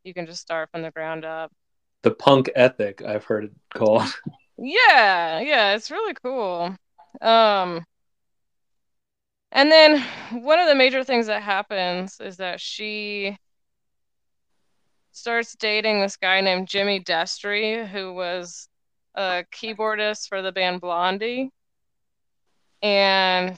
You 0.03 0.15
can 0.15 0.25
just 0.25 0.41
start 0.41 0.69
from 0.71 0.81
the 0.81 0.89
ground 0.89 1.23
up. 1.23 1.51
The 2.01 2.11
punk 2.11 2.49
ethic, 2.55 3.03
I've 3.03 3.23
heard 3.23 3.45
it 3.45 3.51
called. 3.73 4.11
yeah 4.57 5.39
yeah 5.39 5.75
it's 5.75 5.91
really 5.91 6.15
cool. 6.23 6.75
Um 7.21 7.85
and 9.51 9.71
then 9.71 10.03
one 10.43 10.59
of 10.59 10.67
the 10.67 10.75
major 10.75 11.03
things 11.03 11.27
that 11.27 11.43
happens 11.43 12.19
is 12.19 12.37
that 12.37 12.59
she 12.59 13.37
starts 15.11 15.55
dating 15.55 16.01
this 16.01 16.17
guy 16.17 16.41
named 16.41 16.67
Jimmy 16.67 16.99
Destri, 16.99 17.87
who 17.87 18.13
was 18.13 18.67
a 19.13 19.45
keyboardist 19.53 20.27
for 20.29 20.41
the 20.41 20.51
band 20.51 20.81
Blondie. 20.81 21.51
And 22.81 23.57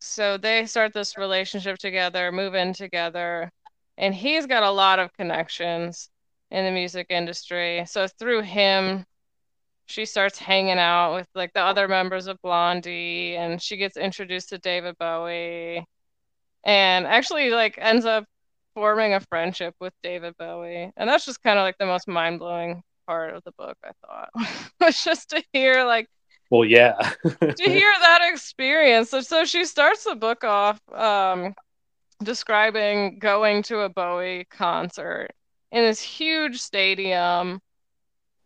so 0.00 0.36
they 0.38 0.66
start 0.66 0.92
this 0.94 1.18
relationship 1.18 1.78
together, 1.78 2.32
move 2.32 2.54
in 2.54 2.72
together, 2.72 3.50
and 3.98 4.14
he's 4.14 4.46
got 4.46 4.62
a 4.62 4.70
lot 4.70 4.98
of 4.98 5.12
connections 5.12 6.10
in 6.50 6.64
the 6.64 6.70
music 6.70 7.06
industry. 7.10 7.84
So 7.86 8.08
through 8.08 8.42
him, 8.42 9.04
she 9.86 10.04
starts 10.06 10.38
hanging 10.38 10.78
out 10.78 11.14
with 11.14 11.28
like 11.34 11.52
the 11.52 11.60
other 11.62 11.88
members 11.88 12.26
of 12.26 12.40
Blondie, 12.42 13.36
and 13.36 13.60
she 13.62 13.76
gets 13.76 13.96
introduced 13.96 14.50
to 14.50 14.58
David 14.58 14.96
Bowie, 14.98 15.84
and 16.64 17.06
actually 17.06 17.50
like 17.50 17.76
ends 17.78 18.06
up 18.06 18.24
forming 18.74 19.14
a 19.14 19.20
friendship 19.20 19.74
with 19.80 19.92
David 20.02 20.34
Bowie. 20.38 20.92
And 20.96 21.08
that's 21.08 21.26
just 21.26 21.42
kind 21.42 21.58
of 21.58 21.64
like 21.64 21.76
the 21.78 21.86
most 21.86 22.08
mind 22.08 22.38
blowing 22.38 22.82
part 23.06 23.34
of 23.34 23.42
the 23.44 23.52
book, 23.58 23.76
I 23.84 23.90
thought. 24.06 24.30
was 24.80 25.02
just 25.04 25.30
to 25.30 25.42
hear 25.52 25.84
like 25.84 26.08
Well, 26.50 26.64
yeah. 26.64 27.12
to 27.56 27.64
hear 27.64 27.92
that 28.00 28.28
experience. 28.32 29.10
So, 29.10 29.20
so 29.20 29.44
she 29.44 29.64
starts 29.64 30.04
the 30.04 30.14
book 30.14 30.44
off 30.44 30.80
um, 30.92 31.54
describing 32.22 33.18
going 33.18 33.62
to 33.64 33.80
a 33.80 33.88
Bowie 33.88 34.46
concert 34.50 35.28
in 35.72 35.82
this 35.84 36.00
huge 36.00 36.60
stadium 36.60 37.60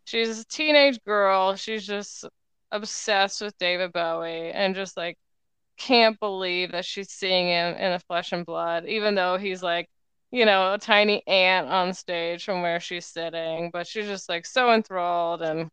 she's 0.05 0.41
a 0.41 0.45
teenage 0.47 0.99
girl. 1.05 1.57
She's 1.57 1.87
just 1.87 2.25
obsessed 2.71 3.41
with 3.41 3.57
David 3.59 3.93
Bowie 3.93 4.51
and 4.53 4.75
just 4.75 4.97
like 4.97 5.17
can't 5.79 6.19
believe 6.21 6.73
that 6.73 6.85
she's 6.85 7.11
seeing 7.11 7.49
him 7.49 7.77
in 7.77 7.93
the 7.93 8.01
flesh 8.01 8.33
and 8.33 8.47
blood, 8.47 8.87
even 8.87 9.15
though 9.15 9.39
he's 9.39 9.63
like, 9.63 9.89
you 10.31 10.45
know, 10.47 10.75
a 10.75 10.79
tiny 10.79 11.23
ant 11.27 11.69
on 11.69 11.95
stage 11.95 12.45
from 12.45 12.63
where 12.63 12.81
she's 12.81 13.07
sitting. 13.07 13.71
But 13.73 13.87
she's 13.87 14.07
just 14.07 14.29
like 14.29 14.47
so 14.47 14.73
enthralled 14.73 15.43
and 15.43 15.71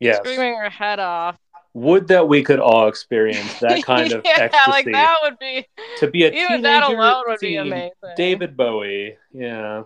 Yes. 0.00 0.18
screaming 0.18 0.56
her 0.56 0.70
head 0.70 0.98
off. 1.00 1.38
Would 1.74 2.08
that 2.08 2.26
we 2.26 2.42
could 2.42 2.58
all 2.58 2.88
experience 2.88 3.60
that 3.60 3.82
kind 3.84 4.12
of 4.12 4.22
yeah, 4.24 4.38
ecstasy 4.38 4.70
like 4.70 4.86
that 4.86 5.18
would 5.22 5.38
be 5.38 5.66
to 5.98 6.10
be 6.10 6.24
a 6.24 6.32
even 6.32 6.62
that 6.62 6.80
teenager 6.80 7.00
alone 7.00 7.24
would 7.26 7.40
be 7.40 7.56
amazing. 7.56 7.92
David 8.16 8.56
Bowie. 8.56 9.16
Yeah. 9.32 9.84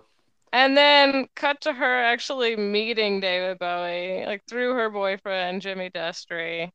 And 0.53 0.77
then 0.77 1.27
cut 1.35 1.61
to 1.63 1.73
her 1.73 2.03
actually 2.05 2.57
meeting 2.57 3.19
David 3.21 3.59
Bowie, 3.59 4.25
like 4.25 4.43
through 4.49 4.75
her 4.75 4.89
boyfriend 4.89 5.63
Jimmy 5.63 5.91
Destri, 5.91 6.71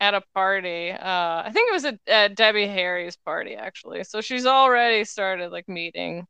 at 0.00 0.14
a 0.14 0.22
party. 0.34 0.90
Uh, 0.90 1.42
I 1.44 1.50
think 1.52 1.70
it 1.70 1.72
was 1.72 1.84
at, 1.84 1.98
at 2.06 2.34
Debbie 2.34 2.66
Harry's 2.66 3.16
party 3.16 3.54
actually. 3.54 4.04
So 4.04 4.20
she's 4.20 4.46
already 4.46 5.04
started 5.04 5.52
like 5.52 5.68
meeting 5.68 6.26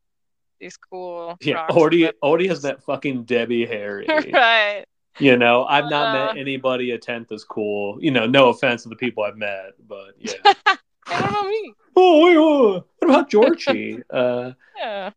these 0.60 0.76
cool. 0.76 1.36
Yeah. 1.40 1.66
Odie. 1.70 2.12
Odie 2.22 2.48
has 2.48 2.62
that 2.62 2.82
fucking 2.82 3.24
Debbie 3.24 3.66
Harry. 3.66 4.06
right. 4.08 4.84
You 5.18 5.36
know, 5.36 5.64
I've 5.64 5.90
not 5.90 6.14
Uh, 6.14 6.26
met 6.26 6.38
anybody 6.38 6.92
a 6.92 6.98
tenth 6.98 7.32
as 7.32 7.44
cool. 7.44 7.98
You 8.02 8.10
know, 8.10 8.26
no 8.26 8.48
offense 8.48 8.84
to 8.84 8.88
the 8.88 8.96
people 8.96 9.24
I've 9.24 9.36
met, 9.36 9.72
but 9.86 10.14
yeah. 10.18 10.34
I 11.06 11.20
don't 11.20 11.32
know 11.32 11.48
me. 11.48 11.74
oh, 11.96 12.24
wait, 12.24 12.36
oh, 12.36 12.84
what 12.98 13.10
about 13.10 13.30
Georgie? 13.30 13.98
uh, 14.10 14.52
Yeah. 14.76 15.10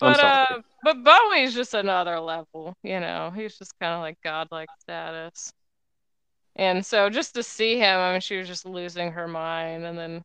But 0.00 0.18
uh, 0.18 0.62
but 0.82 1.04
Bowie's 1.04 1.54
just 1.54 1.74
another 1.74 2.18
level, 2.18 2.74
you 2.82 2.98
know. 2.98 3.30
He's 3.32 3.56
just 3.56 3.78
kind 3.78 3.94
of 3.94 4.00
like 4.00 4.18
godlike 4.24 4.68
status. 4.80 5.52
And 6.56 6.84
so 6.84 7.08
just 7.08 7.34
to 7.34 7.42
see 7.44 7.78
him, 7.78 8.00
I 8.00 8.10
mean, 8.12 8.20
she 8.20 8.36
was 8.36 8.48
just 8.48 8.66
losing 8.66 9.12
her 9.12 9.28
mind, 9.28 9.84
and 9.84 9.96
then 9.96 10.24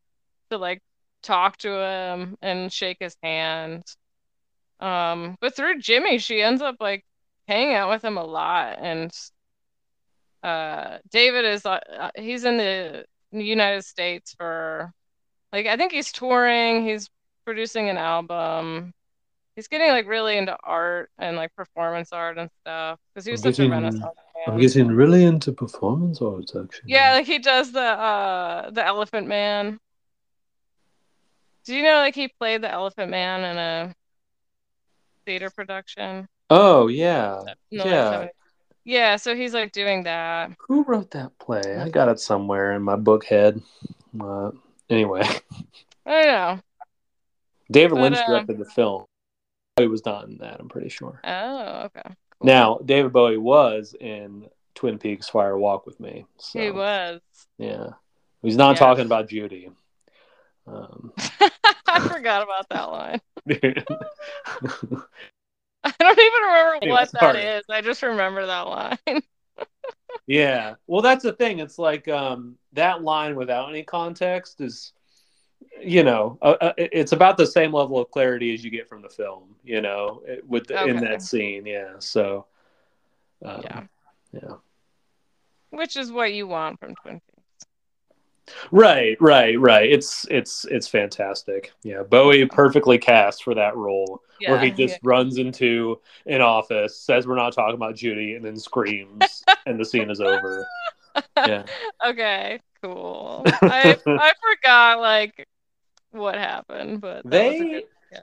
to 0.50 0.58
like 0.58 0.82
talk 1.22 1.58
to 1.58 1.70
him 1.70 2.38
and 2.42 2.74
shake 2.74 2.98
his 3.00 3.16
hand. 3.22 3.84
Um, 4.80 5.38
but 5.40 5.56
through 5.56 5.80
Jimmy, 5.80 6.18
she 6.18 6.42
ends 6.42 6.62
up 6.64 6.78
like 6.80 7.06
hanging 7.48 7.76
out 7.76 7.90
with 7.90 8.04
him 8.04 8.18
a 8.18 8.24
lot, 8.24 8.78
and 8.80 9.12
uh, 10.44 10.98
David 11.10 11.46
is 11.46 11.66
uh, 11.66 11.80
uh, 11.98 12.12
he's 12.16 12.44
in 12.46 12.58
the 12.58 13.06
United 13.32 13.84
States 13.86 14.34
for 14.38 14.92
like 15.52 15.66
I 15.66 15.78
think 15.78 15.92
he's 15.92 16.12
touring, 16.12 16.86
he's 16.86 17.10
producing 17.46 17.90
an 17.90 17.98
album. 17.98 18.94
He's 19.56 19.68
getting 19.68 19.90
like 19.90 20.08
really 20.08 20.38
into 20.38 20.56
art 20.64 21.10
and 21.18 21.36
like 21.36 21.56
performance 21.56 22.14
art 22.14 22.38
and 22.38 22.50
stuff 22.62 23.00
because 23.14 23.26
he 23.26 23.32
was 23.32 23.44
I'm 23.46 23.52
such 23.54 23.60
a 23.60 23.64
getting- 23.64 23.72
renaissance 23.72 24.16
I'm 24.46 24.60
getting 24.60 24.88
really 24.88 25.24
into 25.26 25.52
performance 25.52 26.22
arts, 26.22 26.56
actually. 26.56 26.92
Yeah, 26.92 27.14
like 27.14 27.26
he 27.26 27.40
does 27.40 27.72
the 27.72 27.82
uh 27.82 28.70
the 28.70 28.86
Elephant 28.86 29.28
Man. 29.28 29.80
Do 31.66 31.76
you 31.76 31.84
know 31.84 31.96
like 31.96 32.14
he 32.16 32.28
played 32.40 32.62
the 32.62 32.72
Elephant 32.72 33.10
Man 33.10 33.44
in 33.44 33.58
a 33.58 33.96
theater 35.26 35.50
production? 35.50 36.28
Oh, 36.50 36.88
yeah. 36.88 37.40
in 37.72 37.78
the 37.78 37.86
late 37.86 37.92
Yeah. 37.92 38.28
Yeah, 38.86 39.16
so 39.18 39.36
he's 39.36 39.54
like 39.54 39.74
doing 39.74 40.04
that. 40.04 40.52
Who 40.68 40.84
wrote 40.86 41.12
that 41.12 41.38
play? 41.40 41.78
I 41.78 41.90
got 41.90 42.08
it 42.08 42.22
somewhere 42.22 42.72
in 42.72 42.82
my 42.82 42.96
book 42.96 43.26
head. 43.26 43.62
Uh, 44.18 44.52
anyway, 44.90 45.24
I 46.06 46.24
don't 46.24 46.26
know. 46.28 46.60
David 47.70 47.96
But, 47.96 48.02
Lynch 48.02 48.18
uh, 48.20 48.26
directed 48.28 48.58
the 48.60 48.66
film. 48.66 49.04
He 49.76 49.88
was 49.88 50.06
not 50.06 50.28
in 50.30 50.38
that, 50.38 50.62
I'm 50.62 50.70
pretty 50.70 50.88
sure. 50.88 51.20
Oh, 51.26 51.82
okay. 51.88 52.02
Cool. 52.06 52.46
Now, 52.46 52.80
David 52.86 53.12
Bowie 53.12 53.38
was 53.38 53.94
in 54.00 54.48
Twin 54.74 54.98
Peaks 54.98 55.28
Fire 55.28 55.58
Walk 55.58 55.86
with 55.86 56.00
Me. 56.00 56.26
So, 56.38 56.60
he 56.60 56.72
was. 56.72 57.20
Yeah. 57.58 57.90
He's 58.42 58.56
not 58.56 58.72
Yes. 58.72 58.80
talking 58.80 59.06
about 59.06 59.28
Judy. 59.28 59.70
Um, 60.66 61.12
I 61.88 62.08
forgot 62.08 62.44
about 62.44 62.70
that 62.70 62.90
line. 62.90 63.22
I 65.84 65.94
don't 66.00 66.20
even 66.20 66.42
remember 66.42 66.76
Anyway, 66.82 66.92
what 66.92 67.12
that 67.14 67.22
sorry. 67.22 67.42
is. 67.44 67.64
I 67.70 67.82
just 67.82 68.02
remember 68.04 68.46
that 68.46 68.62
line. 68.62 68.98
yeah. 70.28 70.76
Well, 70.88 71.02
that's 71.02 71.24
the 71.24 71.34
thing. 71.34 71.60
It's 71.60 71.80
like 71.80 72.08
um, 72.08 72.58
that 72.74 73.04
line 73.04 73.36
without 73.36 73.70
any 73.70 73.84
context 73.84 74.62
is, 74.62 74.94
you 75.82 76.04
know, 76.04 76.38
uh, 76.42 76.56
uh, 76.62 76.74
it's 76.78 77.12
about 77.14 77.38
the 77.38 77.46
same 77.48 77.74
level 77.74 78.00
of 78.00 78.12
clarity 78.12 78.54
as 78.54 78.64
you 78.64 78.70
get 78.72 78.88
from 78.90 79.02
the 79.02 79.10
film, 79.10 79.56
you 79.64 79.82
know, 79.82 80.22
it- 80.26 80.48
with 80.48 80.68
the, 80.68 80.86
in 80.86 80.98
that 80.98 81.22
scene. 81.22 81.66
Yeah. 81.66 81.94
So, 82.00 82.46
um, 83.46 83.62
Yeah. 83.64 83.84
Yeah. 84.34 84.54
Which 85.70 85.96
is 85.98 86.12
what 86.12 86.34
you 86.34 86.48
want 86.48 86.80
from 86.80 86.96
Twin 86.96 87.22
Peaks. 87.30 87.37
Right, 88.72 89.18
right, 89.20 89.60
right. 89.60 89.92
It's 89.92 90.26
it's 90.30 90.66
it's 90.66 90.88
fantastic. 90.88 91.72
Yeah, 91.84 92.04
Bowie 92.04 92.46
perfectly 92.46 92.98
cast 92.98 93.44
for 93.44 93.54
that 93.56 93.76
role, 93.76 94.22
Yeah. 94.40 94.52
where 94.52 94.60
he 94.60 94.72
just 94.72 95.00
runs 95.04 95.38
into 95.38 96.00
an 96.26 96.42
office, 96.42 96.98
says 97.00 97.28
we're 97.28 97.36
not 97.36 97.54
talking 97.54 97.76
about 97.76 97.96
Judy, 97.96 98.36
and 98.36 98.46
then 98.46 98.58
screams, 98.58 99.44
and 99.66 99.80
the 99.80 99.86
scene 99.86 100.10
is 100.10 100.22
over. 100.22 100.66
Yeah. 101.36 101.64
Okay, 102.06 102.60
cool. 102.84 103.42
I 103.64 103.98
I 104.06 104.34
forgot 104.40 105.00
like 105.00 105.48
what 106.12 106.36
happened, 106.36 107.02
but 107.02 107.24
that 107.26 107.46
was 107.48 107.56
a 107.56 107.60
They 107.60 107.70
good- 107.70 107.84
yeah. 108.12 108.20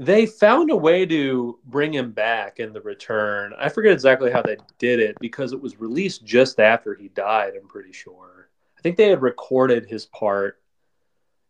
they 0.00 0.26
found 0.26 0.70
a 0.72 0.76
way 0.76 1.06
to 1.06 1.60
bring 1.66 1.92
him 1.94 2.10
back 2.10 2.58
in 2.58 2.72
the 2.72 2.80
return. 2.80 3.52
I 3.56 3.68
forget 3.68 3.92
exactly 3.92 4.32
how 4.32 4.42
they 4.42 4.56
did 4.78 4.98
it 4.98 5.16
because 5.20 5.52
it 5.52 5.60
was 5.62 5.80
released 5.80 6.24
just 6.24 6.58
after 6.58 6.96
he 6.96 7.08
died. 7.10 7.52
I'm 7.60 7.68
pretty 7.68 7.92
sure. 7.92 8.48
I 8.82 8.88
think 8.90 8.96
they 8.96 9.10
had 9.10 9.22
recorded 9.22 9.86
his 9.86 10.06
part 10.06 10.60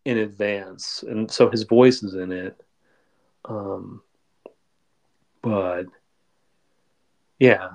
in 0.05 0.19
advance, 0.19 1.03
and 1.03 1.31
so 1.31 1.49
his 1.49 1.63
voice 1.63 2.03
is 2.03 2.13
in 2.13 2.31
it. 2.31 2.61
Um, 3.47 4.03
but 5.41 5.85
yeah, 7.39 7.71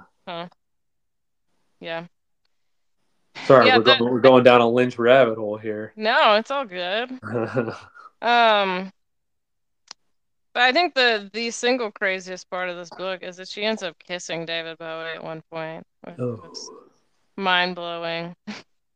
yeah. 1.79 2.05
sorry, 3.45 3.65
Yeah, 3.65 3.77
we're 3.77 3.83
going 3.83 4.03
we're 4.03 4.19
going 4.19 4.43
down 4.43 4.61
a 4.61 4.69
Lynch 4.69 4.99
rabbit 4.99 5.39
hole 5.39 5.57
here. 5.57 5.91
No, 5.95 6.35
it's 6.35 6.51
all 6.51 6.65
good. 6.65 7.19
Um, 8.19 8.91
but 10.55 10.63
I 10.63 10.71
think 10.71 10.95
the 10.95 11.29
the 11.33 11.51
single 11.51 11.91
craziest 11.91 12.49
part 12.49 12.69
of 12.69 12.77
this 12.77 12.89
book 12.89 13.21
is 13.21 13.37
that 13.37 13.47
she 13.47 13.63
ends 13.63 13.83
up 13.83 13.95
kissing 13.99 14.43
David 14.43 14.79
Bowie 14.79 15.13
at 15.13 15.23
one 15.23 15.43
point. 15.51 15.85
which 16.03 16.19
oh. 16.19 16.51
mind 17.35 17.75
blowing. 17.75 18.35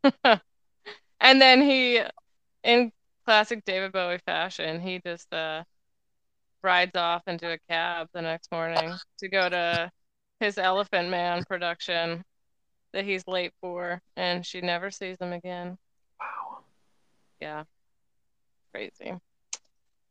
and 1.22 1.42
then 1.42 1.62
he, 1.62 2.02
in 2.64 2.92
classic 3.26 3.64
David 3.66 3.94
Bowie 3.94 4.20
fashion, 4.26 4.82
he 4.82 5.00
just 5.00 5.32
uh 5.34 5.64
rides 6.64 6.96
off 6.96 7.24
into 7.28 7.52
a 7.52 7.58
cab 7.70 8.08
the 8.14 8.22
next 8.22 8.52
morning 8.52 8.92
to 9.20 9.30
go 9.30 9.50
to 9.50 9.92
his 10.40 10.58
Elephant 10.58 11.10
Man 11.10 11.44
production 11.46 12.24
that 12.94 13.06
he's 13.06 13.26
late 13.28 13.54
for, 13.62 14.02
and 14.18 14.46
she 14.46 14.62
never 14.62 14.92
sees 14.92 15.18
him 15.20 15.34
again. 15.34 15.78
Wow. 16.20 16.60
Yeah. 17.40 17.64
Crazy. 18.74 19.14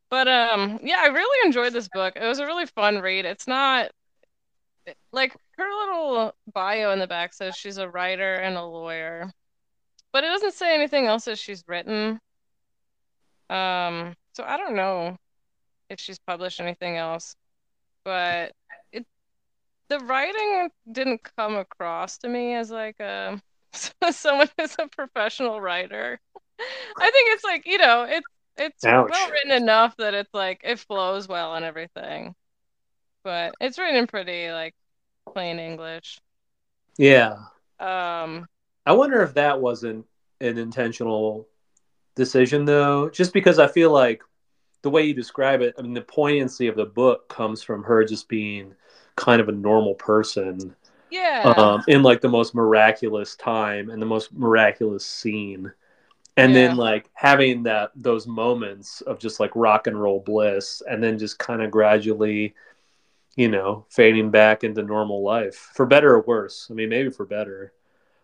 But 0.08 0.28
um 0.28 0.80
yeah, 0.82 1.00
I 1.00 1.06
really 1.08 1.46
enjoyed 1.46 1.72
this 1.72 1.88
book. 1.88 2.14
It 2.16 2.26
was 2.26 2.38
a 2.38 2.46
really 2.46 2.66
fun 2.66 3.00
read. 3.00 3.24
It's 3.24 3.46
not 3.46 3.90
like 5.12 5.36
her 5.56 5.68
little 5.68 6.34
bio 6.52 6.92
in 6.92 6.98
the 6.98 7.06
back 7.06 7.32
says 7.34 7.56
she's 7.56 7.78
a 7.78 7.88
writer 7.88 8.34
and 8.36 8.56
a 8.56 8.64
lawyer. 8.64 9.32
But 10.12 10.24
it 10.24 10.28
doesn't 10.28 10.54
say 10.54 10.74
anything 10.74 11.06
else 11.06 11.24
that 11.26 11.38
she's 11.38 11.64
written. 11.66 12.20
Um 13.48 14.14
so 14.32 14.44
I 14.44 14.56
don't 14.56 14.76
know 14.76 15.16
if 15.88 16.00
she's 16.00 16.18
published 16.18 16.60
anything 16.60 16.96
else. 16.96 17.34
But 18.04 18.52
it 18.92 19.06
the 19.88 19.98
writing 20.00 20.70
didn't 20.90 21.22
come 21.36 21.56
across 21.56 22.18
to 22.18 22.28
me 22.28 22.54
as 22.54 22.70
like 22.70 22.98
a 23.00 23.40
someone 24.10 24.48
who's 24.58 24.76
a 24.78 24.88
professional 24.88 25.60
writer. 25.60 26.18
I 26.98 27.10
think 27.10 27.28
it's 27.32 27.44
like, 27.44 27.66
you 27.66 27.78
know, 27.78 28.04
it's 28.08 28.26
it's 28.56 28.84
Ouch. 28.84 29.08
well 29.10 29.30
written 29.30 29.52
enough 29.52 29.96
that 29.96 30.14
it's 30.14 30.32
like 30.34 30.60
it 30.64 30.78
flows 30.78 31.26
well 31.28 31.54
and 31.54 31.64
everything. 31.64 32.34
But 33.24 33.54
it's 33.60 33.78
written 33.78 33.96
in 33.96 34.06
pretty 34.06 34.50
like 34.50 34.74
plain 35.32 35.58
English. 35.58 36.20
Yeah. 36.98 37.36
Um 37.78 38.46
I 38.86 38.92
wonder 38.92 39.22
if 39.22 39.34
that 39.34 39.60
wasn't 39.60 40.06
an 40.40 40.58
intentional 40.58 41.48
decision, 42.14 42.64
though, 42.64 43.10
just 43.10 43.32
because 43.32 43.58
I 43.58 43.68
feel 43.68 43.90
like 43.90 44.22
the 44.82 44.90
way 44.90 45.02
you 45.02 45.14
describe 45.14 45.60
it, 45.60 45.74
I 45.78 45.82
mean, 45.82 45.94
the 45.94 46.00
poignancy 46.00 46.66
of 46.66 46.76
the 46.76 46.86
book 46.86 47.28
comes 47.28 47.62
from 47.62 47.82
her 47.84 48.04
just 48.04 48.28
being 48.28 48.74
kind 49.16 49.40
of 49.40 49.48
a 49.48 49.52
normal 49.52 49.94
person 49.94 50.74
yeah. 51.10 51.52
um, 51.56 51.84
in 51.88 52.02
like 52.02 52.20
the 52.20 52.28
most 52.28 52.54
miraculous 52.54 53.36
time 53.36 53.90
and 53.90 54.00
the 54.00 54.06
most 54.06 54.32
miraculous 54.32 55.04
scene. 55.04 55.70
And 56.36 56.56
then 56.56 56.76
like 56.76 57.10
having 57.12 57.64
that 57.64 57.90
those 57.94 58.26
moments 58.26 59.02
of 59.02 59.18
just 59.18 59.40
like 59.40 59.50
rock 59.54 59.88
and 59.88 60.00
roll 60.00 60.20
bliss 60.20 60.82
and 60.88 61.02
then 61.02 61.18
just 61.18 61.38
kind 61.38 61.60
of 61.60 61.70
gradually 61.70 62.54
you 63.36 63.48
know, 63.48 63.86
fading 63.88 64.30
back 64.30 64.64
into 64.64 64.82
normal 64.82 65.22
life 65.22 65.70
for 65.74 65.86
better 65.86 66.14
or 66.14 66.20
worse. 66.22 66.66
I 66.70 66.74
mean, 66.74 66.88
maybe 66.88 67.10
for 67.10 67.24
better. 67.24 67.72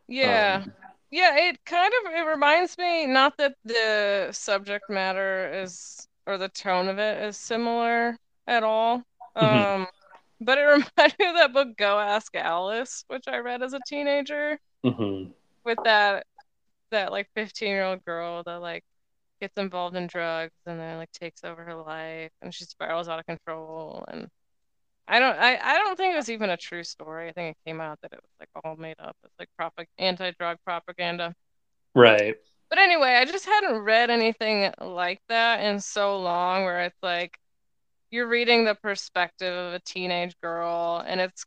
Yeah. 0.09 0.64
Um, 0.64 0.72
Yeah, 1.11 1.36
it 1.36 1.64
kind 1.64 1.92
of 2.04 2.12
it 2.12 2.22
reminds 2.26 2.76
me 2.78 3.07
not 3.07 3.36
that 3.38 3.54
the 3.64 4.30
subject 4.32 4.88
matter 4.90 5.48
is 5.62 6.09
or 6.26 6.36
the 6.38 6.48
tone 6.48 6.88
of 6.88 6.98
it 6.98 7.22
is 7.22 7.36
similar 7.38 8.18
at 8.46 8.62
all. 8.64 9.04
Mhm. 9.40 9.66
Um 9.66 9.86
but 10.40 10.59
it 10.59 10.62
reminded 10.98 11.18
me 11.18 11.26
of 11.28 11.36
that 11.36 11.52
book 11.52 11.76
Go 11.76 11.98
Ask 12.00 12.34
Alice, 12.36 13.04
which 13.09 13.28
I 13.28 13.38
read 13.38 13.62
as 13.62 13.72
a 13.74 13.80
teenager 13.80 14.59
mhm. 14.84 15.34
with 15.64 15.78
that 15.84 16.26
that 16.90 17.12
like 17.12 17.28
15-year-old 17.34 18.04
girl 18.04 18.42
that 18.44 18.57
like 18.62 18.84
gets 19.40 19.57
involved 19.59 19.96
in 19.96 20.07
drugs 20.09 20.54
and 20.66 20.80
then 20.80 20.98
like 20.98 21.12
takes 21.12 21.44
over 21.44 21.64
her 21.64 21.76
life 21.76 22.32
and 22.42 22.54
she 22.54 22.64
spirals 22.64 23.09
out 23.09 23.20
of 23.20 23.26
control 23.26 24.04
and 24.09 24.28
I 25.09 25.18
don't 25.18 25.38
I, 25.38 25.59
I 25.62 25.78
don't 25.78 25.96
think 25.96 26.14
it 26.14 26.16
was 26.16 26.30
even 26.30 26.50
a 26.50 26.57
true 26.57 26.82
story. 26.82 27.28
I 27.28 27.32
think 27.32 27.57
it 27.57 27.68
came 27.68 27.80
out 27.80 28.00
that 28.02 28.12
it 28.12 28.20
was 28.20 28.30
like 28.40 28.48
all 28.64 28.76
made 28.76 28.96
up. 28.98 29.16
It's 29.24 29.34
like 29.38 29.48
propag- 29.61 29.86
anti-drug 29.98 30.59
propaganda. 30.64 31.34
Right. 31.94 32.36
But 32.68 32.78
anyway, 32.78 33.14
I 33.14 33.24
just 33.24 33.46
hadn't 33.46 33.78
read 33.78 34.11
anything 34.11 34.72
like 34.80 35.20
that 35.28 35.61
in 35.61 35.80
so 35.80 36.18
long 36.18 36.64
where 36.64 36.82
it's 36.82 37.02
like 37.02 37.38
you're 38.11 38.26
reading 38.26 38.64
the 38.64 38.74
perspective 38.74 39.54
of 39.54 39.74
a 39.74 39.80
teenage 39.80 40.34
girl 40.42 41.02
and 41.07 41.20
it's 41.20 41.44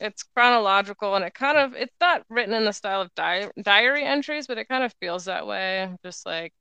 it's 0.00 0.24
chronological 0.24 1.14
and 1.14 1.24
it 1.24 1.32
kind 1.32 1.56
of 1.56 1.74
it's 1.74 1.94
not 2.00 2.24
written 2.28 2.54
in 2.54 2.64
the 2.64 2.72
style 2.72 3.00
of 3.00 3.14
di- 3.14 3.50
diary 3.62 4.04
entries, 4.04 4.46
but 4.46 4.58
it 4.58 4.68
kind 4.68 4.84
of 4.84 4.92
feels 5.00 5.24
that 5.26 5.46
way. 5.46 5.94
Just 6.04 6.26
like 6.26 6.52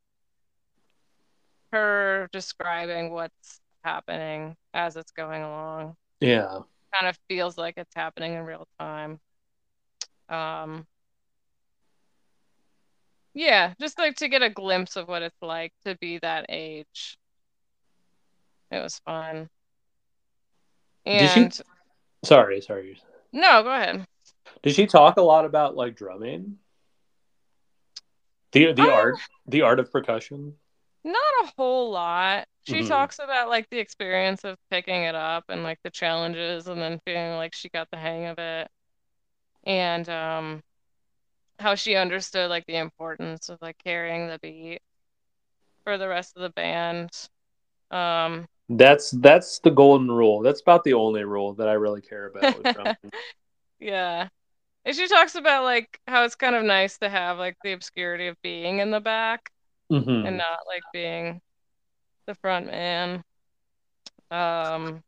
her 1.71 2.29
describing 2.31 3.11
what's 3.11 3.59
happening 3.83 4.55
as 4.73 4.95
it's 4.95 5.11
going 5.11 5.41
along. 5.41 5.95
Yeah. 6.21 6.59
Kind 6.93 7.07
of 7.09 7.17
feels 7.27 7.57
like 7.57 7.73
it's 7.77 7.93
happening 7.95 8.33
in 8.35 8.43
real 8.43 8.67
time. 8.79 9.19
Um 10.29 10.85
yeah, 13.33 13.73
just 13.79 13.97
like 13.97 14.17
to 14.17 14.27
get 14.27 14.41
a 14.41 14.49
glimpse 14.49 14.95
of 14.97 15.07
what 15.07 15.21
it's 15.21 15.41
like 15.41 15.73
to 15.85 15.95
be 15.97 16.19
that 16.19 16.45
age. 16.49 17.17
It 18.71 18.79
was 18.81 18.99
fun. 19.05 19.49
Did 21.05 21.29
she- 21.31 21.41
And 21.43 21.61
Sorry, 22.23 22.61
sorry. 22.61 23.01
no, 23.33 23.63
go 23.63 23.71
ahead. 23.73 24.05
Did 24.63 24.75
she 24.75 24.85
talk 24.85 25.17
a 25.17 25.21
lot 25.21 25.45
about 25.45 25.75
like 25.75 25.95
drumming? 25.95 26.57
The 28.51 28.73
the 28.73 28.81
Um, 28.83 28.89
art 28.89 29.15
the 29.47 29.61
art 29.61 29.79
of 29.79 29.91
percussion? 29.91 30.57
Not 31.03 31.15
a 31.43 31.51
whole 31.57 31.91
lot. 31.91 32.47
She 32.63 32.83
Mhm. 32.83 32.87
talks 32.87 33.19
about 33.19 33.49
like 33.49 33.67
the 33.69 33.79
experience 33.79 34.43
of 34.43 34.57
picking 34.69 35.03
it 35.03 35.15
up 35.15 35.45
and 35.49 35.63
like 35.63 35.79
the 35.83 35.89
challenges 35.89 36.67
and 36.67 36.79
then 36.81 36.99
feeling 37.05 37.35
like 37.37 37.55
she 37.55 37.69
got 37.69 37.89
the 37.91 37.97
hang 37.97 38.25
of 38.27 38.37
it. 38.39 38.69
And 39.65 40.07
um 40.09 40.63
how 41.59 41.75
she 41.75 41.95
understood 41.95 42.49
like 42.49 42.65
the 42.67 42.77
importance 42.77 43.49
of 43.49 43.59
like 43.61 43.77
carrying 43.79 44.27
the 44.27 44.39
beat 44.39 44.81
for 45.83 45.97
the 45.97 46.07
rest 46.07 46.35
of 46.35 46.41
the 46.41 46.49
band. 46.49 47.09
Um 47.91 48.47
That's 48.69 49.11
that's 49.11 49.59
the 49.59 49.69
golden 49.69 50.09
rule. 50.09 50.41
That's 50.41 50.61
about 50.61 50.83
the 50.83 50.93
only 50.93 51.23
rule 51.25 51.53
that 51.55 51.67
I 51.67 51.73
really 51.73 52.01
care 52.01 52.27
about. 52.27 52.65
Yeah. 53.79 54.29
And 54.85 54.95
she 54.95 55.07
talks 55.07 55.35
about 55.35 55.63
like 55.63 55.99
how 56.07 56.25
it's 56.25 56.35
kind 56.35 56.55
of 56.55 56.63
nice 56.63 56.97
to 56.99 57.09
have 57.09 57.37
like 57.39 57.57
the 57.63 57.73
obscurity 57.73 58.27
of 58.27 58.41
being 58.43 58.79
in 58.79 58.91
the 58.91 59.01
back 59.01 59.51
Mhm. 59.91 60.27
and 60.27 60.37
not 60.37 60.59
like 60.67 60.83
being 60.93 61.41
the 62.25 62.35
front 62.35 62.67
man. 62.67 63.23
Um 64.31 65.03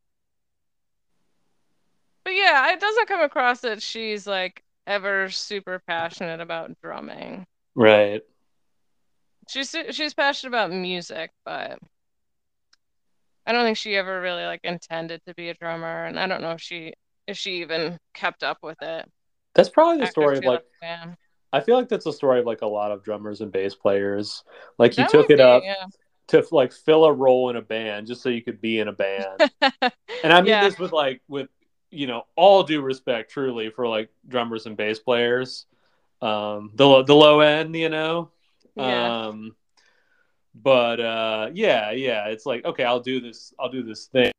But 2.24 2.36
yeah, 2.36 2.72
it 2.72 2.80
doesn't 2.80 3.08
come 3.08 3.22
across 3.22 3.62
that 3.62 3.82
she's 3.82 4.26
like 4.26 4.64
ever 4.88 5.30
super 5.30 5.80
passionate 5.88 6.40
about 6.42 6.72
drumming. 6.82 7.46
Right. 7.76 8.22
She's 9.50 9.76
she's 9.92 10.14
passionate 10.14 10.50
about 10.52 10.72
music, 10.72 11.32
but 11.46 11.80
I 13.46 13.52
don't 13.52 13.66
think 13.66 13.78
she 13.78 13.96
ever 13.96 14.22
really 14.22 14.44
like 14.44 14.62
intended 14.64 15.22
to 15.28 15.34
be 15.36 15.50
a 15.50 15.54
drummer, 15.56 16.06
and 16.06 16.20
I 16.20 16.28
don't 16.28 16.42
know 16.42 16.52
if 16.52 16.62
she 16.62 16.94
if 17.28 17.38
she 17.38 17.62
even 17.62 17.98
kept 18.14 18.44
up 18.44 18.60
with 18.64 18.82
it. 18.82 19.10
That's 19.54 19.70
probably 19.70 20.00
the 20.00 20.12
story 20.12 20.38
of 20.38 20.44
like. 20.46 20.64
I 21.54 21.62
feel 21.62 21.76
like 21.78 21.88
that's 21.88 22.08
a 22.08 22.12
story 22.12 22.40
of 22.40 22.46
like 22.48 22.64
a 22.64 22.68
lot 22.68 22.92
of 22.92 23.04
drummers 23.04 23.40
and 23.42 23.52
bass 23.52 23.76
players. 23.76 24.44
Like 24.80 24.98
you 24.98 25.04
That 25.04 25.12
took 25.12 25.30
it 25.30 25.38
be, 25.38 25.44
up 25.44 25.62
yeah. 25.64 25.86
to 26.30 26.44
like 26.52 26.74
fill 26.74 27.06
a 27.06 27.14
role 27.14 27.52
in 27.52 27.56
a 27.56 27.62
band 27.62 28.08
just 28.08 28.24
so 28.24 28.30
you 28.30 28.42
could 28.42 28.60
be 28.60 28.80
in 28.80 28.88
a 28.88 28.94
band. 28.94 29.52
And 30.24 30.34
I 30.34 30.42
mean 30.42 30.50
Yeah. 30.50 30.64
this 30.64 30.80
with 30.80 30.92
like 30.92 31.22
with 31.28 31.50
you 31.92 32.08
know 32.08 32.24
all 32.36 32.64
due 32.64 32.82
respect 32.82 33.30
truly 33.32 33.70
for 33.70 33.88
like 33.88 34.10
drummers 34.28 34.66
and 34.66 34.76
bass 34.76 35.00
players. 35.00 35.68
Um 36.22 36.72
the 36.74 37.04
the 37.04 37.14
low 37.16 37.42
end, 37.42 37.76
you 37.76 37.90
know. 37.90 38.32
Yeah. 38.76 39.28
Um 39.28 39.56
but 40.56 41.00
uh 41.00 41.50
yeah, 41.54 41.92
yeah, 41.92 42.28
it's 42.30 42.46
like 42.48 42.66
okay, 42.66 42.84
I'll 42.84 43.00
do 43.02 43.20
this 43.22 43.54
I'll 43.60 43.70
do 43.70 43.84
this 43.84 44.08
thing. 44.08 44.32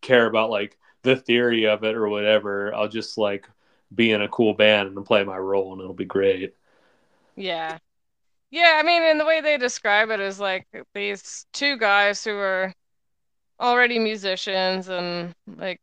Care 0.00 0.26
about 0.26 0.48
like 0.50 0.78
the 1.02 1.16
theory 1.16 1.66
of 1.66 1.84
it 1.84 1.94
or 1.94 2.08
whatever. 2.08 2.74
I'll 2.74 2.88
just 2.88 3.18
like 3.18 3.46
be 3.96 4.12
in 4.12 4.22
a 4.22 4.28
cool 4.28 4.54
band 4.54 4.96
and 4.96 5.06
play 5.06 5.24
my 5.24 5.38
role 5.38 5.72
and 5.72 5.80
it'll 5.80 5.94
be 5.94 6.04
great. 6.04 6.54
Yeah. 7.34 7.78
Yeah, 8.50 8.78
I 8.80 8.82
mean, 8.84 9.02
and 9.02 9.18
the 9.18 9.24
way 9.24 9.40
they 9.40 9.58
describe 9.58 10.10
it 10.10 10.20
is 10.20 10.38
like 10.38 10.66
these 10.94 11.46
two 11.52 11.76
guys 11.76 12.22
who 12.22 12.36
are 12.36 12.72
already 13.60 13.98
musicians 13.98 14.88
and 14.88 15.34
like 15.56 15.80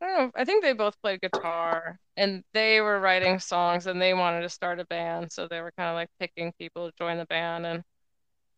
I 0.00 0.06
don't 0.06 0.18
know, 0.18 0.30
I 0.34 0.44
think 0.44 0.62
they 0.62 0.72
both 0.72 1.00
played 1.00 1.20
guitar 1.20 1.98
and 2.16 2.42
they 2.52 2.80
were 2.80 3.00
writing 3.00 3.38
songs 3.38 3.86
and 3.86 4.00
they 4.00 4.12
wanted 4.12 4.42
to 4.42 4.48
start 4.48 4.80
a 4.80 4.84
band, 4.86 5.32
so 5.32 5.48
they 5.48 5.60
were 5.60 5.72
kind 5.78 5.88
of 5.88 5.94
like 5.94 6.08
picking 6.20 6.52
people 6.58 6.88
to 6.88 6.96
join 6.98 7.16
the 7.16 7.26
band 7.26 7.64
and 7.64 7.82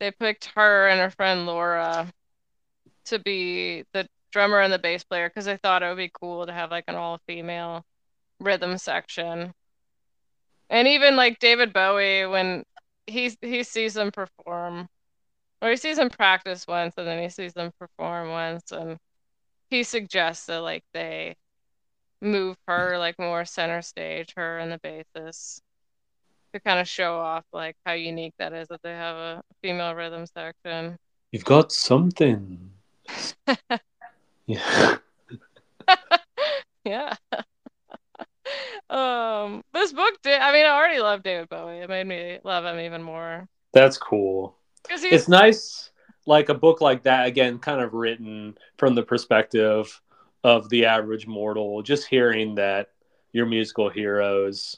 they 0.01 0.11
picked 0.11 0.47
her 0.57 0.89
and 0.89 1.01
her 1.01 1.11
friend 1.11 1.47
Laura 1.47 2.11
to 3.07 3.19
be 3.21 3.85
the 3.93 4.09
drummer 4.33 4.61
and 4.61 4.73
the 4.73 4.79
bass 4.79 5.05
player 5.05 5.29
because 5.29 5.45
they 5.45 5.57
thought 5.59 5.83
it 5.83 5.89
would 5.89 5.97
be 5.97 6.11
cool 6.21 6.47
to 6.47 6.53
have 6.53 6.71
like 6.71 6.85
an 6.89 6.97
all-female 6.97 7.85
rhythm 8.41 8.79
section. 8.79 9.53
And 10.69 10.89
even 10.89 11.17
like 11.17 11.39
David 11.39 11.73
Bowie, 11.73 12.27
when 12.27 12.65
he 13.07 13.37
he 13.41 13.63
sees 13.63 13.95
them 13.95 14.11
perform, 14.11 14.89
or 15.63 15.71
he 15.71 15.77
sees 15.77 15.97
them 15.97 16.11
practice 16.11 16.67
once, 16.67 16.95
and 16.97 17.07
then 17.07 17.23
he 17.23 17.29
sees 17.29 17.53
them 17.55 17.71
perform 17.79 18.31
once, 18.31 18.73
and 18.73 18.99
he 19.71 19.83
suggests 19.83 20.47
that 20.47 20.61
like 20.61 20.83
they 20.93 21.37
move 22.21 22.57
her 22.67 22.99
like 22.99 23.19
more 23.19 23.45
center 23.45 23.83
stage, 23.83 24.33
her 24.37 24.59
and 24.59 24.73
the 24.73 24.79
bassist, 24.79 25.61
to 26.53 26.61
kind 26.61 26.81
of 26.81 26.89
show 26.89 27.19
off 27.19 27.45
like 27.53 27.77
how 27.85 27.93
unique 27.93 28.35
that 28.39 28.53
is 28.53 28.69
that 28.69 28.83
they 28.83 28.93
have 28.93 29.17
a 29.17 29.43
female 29.63 29.95
rhythm 29.95 30.27
section. 30.27 30.97
You've 31.31 31.45
got 31.45 31.71
something. 31.73 32.71
yeah. 34.47 34.97
Yeah. 36.85 37.15
Um, 38.91 39.63
this 39.73 39.93
book 39.93 40.15
did. 40.23 40.41
I 40.41 40.53
mean, 40.53 40.67
I 40.67 40.71
already 40.71 41.01
love 41.01 41.23
David 41.23 41.49
Bowie. 41.49 41.79
It 41.79 41.89
made 41.89 42.07
me 42.07 42.39
love 42.45 42.65
him 42.65 42.79
even 42.81 43.03
more 43.03 43.49
That's 43.73 43.99
cool. 43.99 44.57
It's 44.89 45.29
nice, 45.29 45.91
like 46.27 46.49
a 46.49 46.55
book 46.55 46.81
like 46.81 47.03
that, 47.05 47.27
again, 47.27 47.59
kind 47.59 47.81
of 47.81 47.93
written 47.95 48.57
from 48.79 48.95
the 48.95 49.03
perspective 49.03 50.01
of 50.45 50.69
the 50.69 50.87
average 50.87 51.27
mortal, 51.27 51.83
just 51.83 52.07
hearing 52.07 52.55
that 52.55 52.91
your 53.33 53.47
musical 53.47 53.89
heroes 53.89 54.77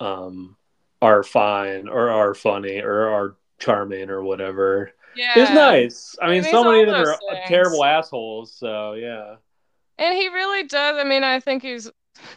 um, 0.00 0.56
are 1.00 1.22
fine 1.22 1.88
or 1.88 2.10
are 2.10 2.34
funny 2.34 2.80
or 2.80 3.08
are 3.08 3.36
charming 3.58 4.10
or 4.10 4.22
whatever. 4.24 4.90
yeah. 5.14 5.34
It's 5.36 5.52
nice. 5.52 6.16
I 6.20 6.28
mean, 6.30 6.42
so 6.42 6.64
many 6.64 6.82
of 6.82 6.88
them 6.88 6.96
are 6.96 7.16
things. 7.30 7.48
terrible 7.48 7.84
assholes, 7.84 8.52
so 8.52 8.94
yeah. 8.94 9.36
And 9.98 10.16
he 10.16 10.28
really 10.28 10.64
does. 10.64 10.96
I 10.98 11.04
mean, 11.04 11.22
I 11.22 11.38
think 11.38 11.62
he's 11.62 11.88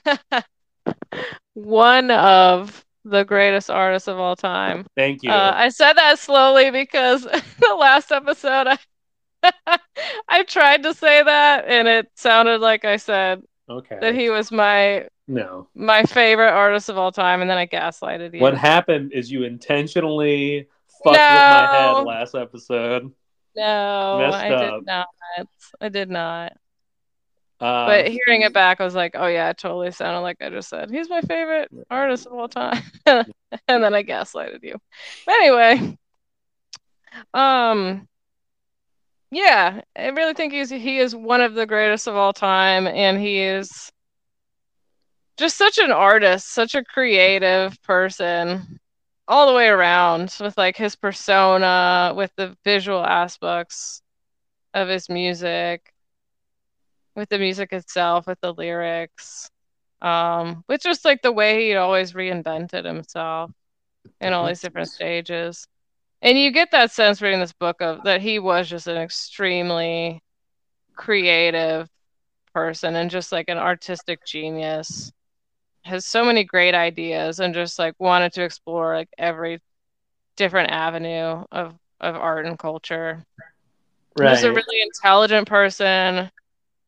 one 1.53 2.11
of 2.11 2.85
the 3.03 3.23
greatest 3.23 3.69
artists 3.69 4.07
of 4.07 4.19
all 4.19 4.35
time. 4.35 4.85
Thank 4.95 5.23
you. 5.23 5.31
Uh, 5.31 5.53
I 5.55 5.69
said 5.69 5.93
that 5.93 6.19
slowly 6.19 6.71
because 6.71 7.23
the 7.59 7.75
last 7.77 8.11
episode 8.11 8.67
I 8.67 8.77
I 10.27 10.43
tried 10.43 10.83
to 10.83 10.93
say 10.93 11.23
that 11.23 11.65
and 11.67 11.87
it 11.87 12.07
sounded 12.15 12.59
like 12.59 12.85
I 12.85 12.97
said 12.97 13.43
okay. 13.69 13.97
that 14.01 14.15
he 14.15 14.29
was 14.29 14.51
my 14.51 15.07
no. 15.27 15.67
my 15.75 16.03
favorite 16.03 16.51
artist 16.51 16.89
of 16.89 16.97
all 16.97 17.11
time 17.11 17.41
and 17.41 17.49
then 17.49 17.57
I 17.57 17.67
gaslighted 17.67 18.33
you. 18.33 18.41
What 18.41 18.57
happened 18.57 19.13
is 19.13 19.31
you 19.31 19.43
intentionally 19.43 20.67
fucked 21.03 21.05
with 21.05 21.17
my 21.17 21.67
head 21.71 22.03
last 22.03 22.35
episode. 22.35 23.11
no, 23.55 24.17
messed 24.19 24.37
I 24.37 24.49
up. 24.49 24.73
did 24.73 24.85
not. 24.85 25.07
I 25.81 25.89
did 25.89 26.09
not. 26.09 26.53
Um, 27.59 27.87
But 27.87 28.07
hearing 28.07 28.41
it 28.43 28.53
back, 28.53 28.79
I 28.81 28.83
was 28.85 28.95
like, 28.95 29.13
oh 29.15 29.27
yeah, 29.27 29.49
it 29.49 29.57
totally 29.57 29.91
sounded 29.91 30.21
like 30.21 30.37
I 30.41 30.49
just 30.49 30.69
said. 30.69 30.91
He's 30.91 31.09
my 31.09 31.21
favorite 31.21 31.69
artist 31.89 32.27
of 32.27 32.33
all 32.33 32.47
time. 32.49 32.83
and 33.05 33.25
then 33.67 33.93
I 33.93 34.03
gaslighted 34.03 34.63
you. 34.63 34.75
But 35.25 35.35
anyway, 35.35 35.97
um, 37.33 38.07
Yeah, 39.31 39.81
I 39.95 40.07
really 40.09 40.33
think 40.33 40.53
he's 40.53 40.69
he 40.69 40.99
is 40.99 41.15
one 41.15 41.41
of 41.41 41.53
the 41.53 41.65
greatest 41.65 42.07
of 42.07 42.15
all 42.15 42.33
time, 42.33 42.87
and 42.87 43.19
he 43.19 43.39
is 43.39 43.91
just 45.37 45.57
such 45.57 45.77
an 45.77 45.91
artist, 45.91 46.51
such 46.53 46.75
a 46.75 46.83
creative 46.83 47.81
person 47.83 48.79
all 49.27 49.47
the 49.47 49.53
way 49.53 49.67
around 49.67 50.35
with 50.39 50.57
like 50.57 50.77
his 50.77 50.95
persona, 50.95 52.13
with 52.15 52.31
the 52.37 52.55
visual 52.63 53.03
aspects 53.03 54.01
of 54.73 54.87
his 54.89 55.09
music, 55.09 55.93
with 57.17 57.29
the 57.29 57.39
music 57.39 57.73
itself, 57.73 58.27
with 58.27 58.39
the 58.41 58.53
lyrics, 58.53 59.49
um, 60.01 60.63
with 60.69 60.81
just 60.81 61.03
like 61.03 61.21
the 61.23 61.31
way 61.31 61.65
he 61.65 61.75
always 61.75 62.13
reinvented 62.13 62.85
himself 62.85 63.51
in 64.21 64.31
all 64.31 64.47
these 64.47 64.61
different 64.61 64.87
stages. 64.87 65.67
And 66.21 66.37
you 66.37 66.51
get 66.51 66.71
that 66.71 66.91
sense 66.91 67.21
reading 67.21 67.39
this 67.39 67.53
book 67.53 67.81
of 67.81 68.03
that 68.03 68.21
he 68.21 68.39
was 68.39 68.69
just 68.69 68.87
an 68.87 68.97
extremely 68.97 70.21
creative 70.95 71.89
person 72.53 72.95
and 72.95 73.09
just 73.09 73.31
like 73.31 73.49
an 73.49 73.57
artistic 73.57 74.23
genius. 74.25 75.11
Has 75.83 76.05
so 76.05 76.23
many 76.23 76.43
great 76.43 76.75
ideas 76.75 77.39
and 77.39 77.53
just 77.53 77.79
like 77.79 77.95
wanted 77.97 78.33
to 78.33 78.43
explore 78.43 78.95
like 78.95 79.09
every 79.17 79.59
different 80.35 80.69
avenue 80.71 81.43
of 81.51 81.73
of 81.99 82.15
art 82.15 82.45
and 82.45 82.59
culture. 82.59 83.23
Right. 84.15 84.31
He's 84.31 84.43
a 84.43 84.51
really 84.51 84.81
intelligent 84.81 85.47
person, 85.47 86.29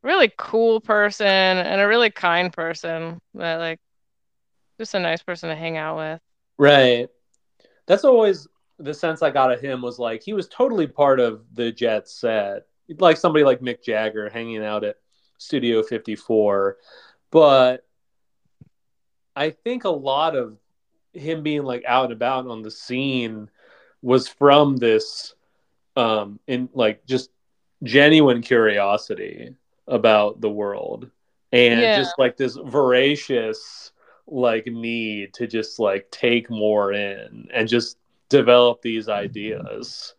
really 0.03 0.31
cool 0.37 0.79
person, 0.79 1.27
and 1.27 1.81
a 1.81 1.87
really 1.87 2.09
kind 2.09 2.51
person 2.51 3.19
that 3.33 3.57
like 3.57 3.79
just 4.79 4.93
a 4.93 4.99
nice 4.99 5.21
person 5.21 5.49
to 5.49 5.55
hang 5.55 5.77
out 5.77 5.97
with. 5.97 6.21
Right. 6.57 7.09
That's 7.85 8.05
always 8.05 8.47
the 8.77 8.93
sense 8.93 9.21
I 9.21 9.29
got 9.29 9.51
of 9.51 9.59
him 9.59 9.81
was 9.81 9.99
like 9.99 10.23
he 10.23 10.33
was 10.33 10.47
totally 10.47 10.87
part 10.87 11.19
of 11.19 11.43
the 11.53 11.71
Jet 11.71 12.07
set, 12.07 12.65
like 12.97 13.17
somebody 13.17 13.43
like 13.43 13.59
Mick 13.59 13.83
Jagger 13.83 14.29
hanging 14.29 14.63
out 14.63 14.83
at 14.83 14.95
Studio 15.37 15.83
54. 15.83 16.77
But 17.31 17.85
I 19.35 19.51
think 19.51 19.83
a 19.83 19.89
lot 19.89 20.35
of 20.35 20.57
him 21.13 21.43
being 21.43 21.63
like 21.63 21.83
out 21.85 22.05
and 22.05 22.13
about 22.13 22.47
on 22.47 22.61
the 22.61 22.71
scene 22.71 23.49
was 24.01 24.27
from 24.27 24.77
this 24.77 25.33
um 25.95 26.39
in 26.47 26.69
like 26.73 27.05
just 27.05 27.31
genuine 27.83 28.41
curiosity 28.41 29.55
about 29.89 30.39
the 30.39 30.49
world 30.49 31.09
and 31.51 31.81
yeah. 31.81 31.97
just 31.97 32.17
like 32.17 32.37
this 32.37 32.55
voracious 32.55 33.91
like 34.27 34.67
need 34.67 35.33
to 35.33 35.47
just 35.47 35.79
like 35.79 36.09
take 36.11 36.49
more 36.49 36.93
in 36.93 37.47
and 37.53 37.67
just 37.67 37.97
develop 38.29 38.81
these 38.81 39.09
ideas 39.09 40.13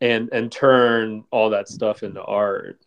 and 0.00 0.30
and 0.32 0.50
turn 0.50 1.24
all 1.30 1.50
that 1.50 1.68
stuff 1.68 2.02
into 2.02 2.22
art 2.22 2.80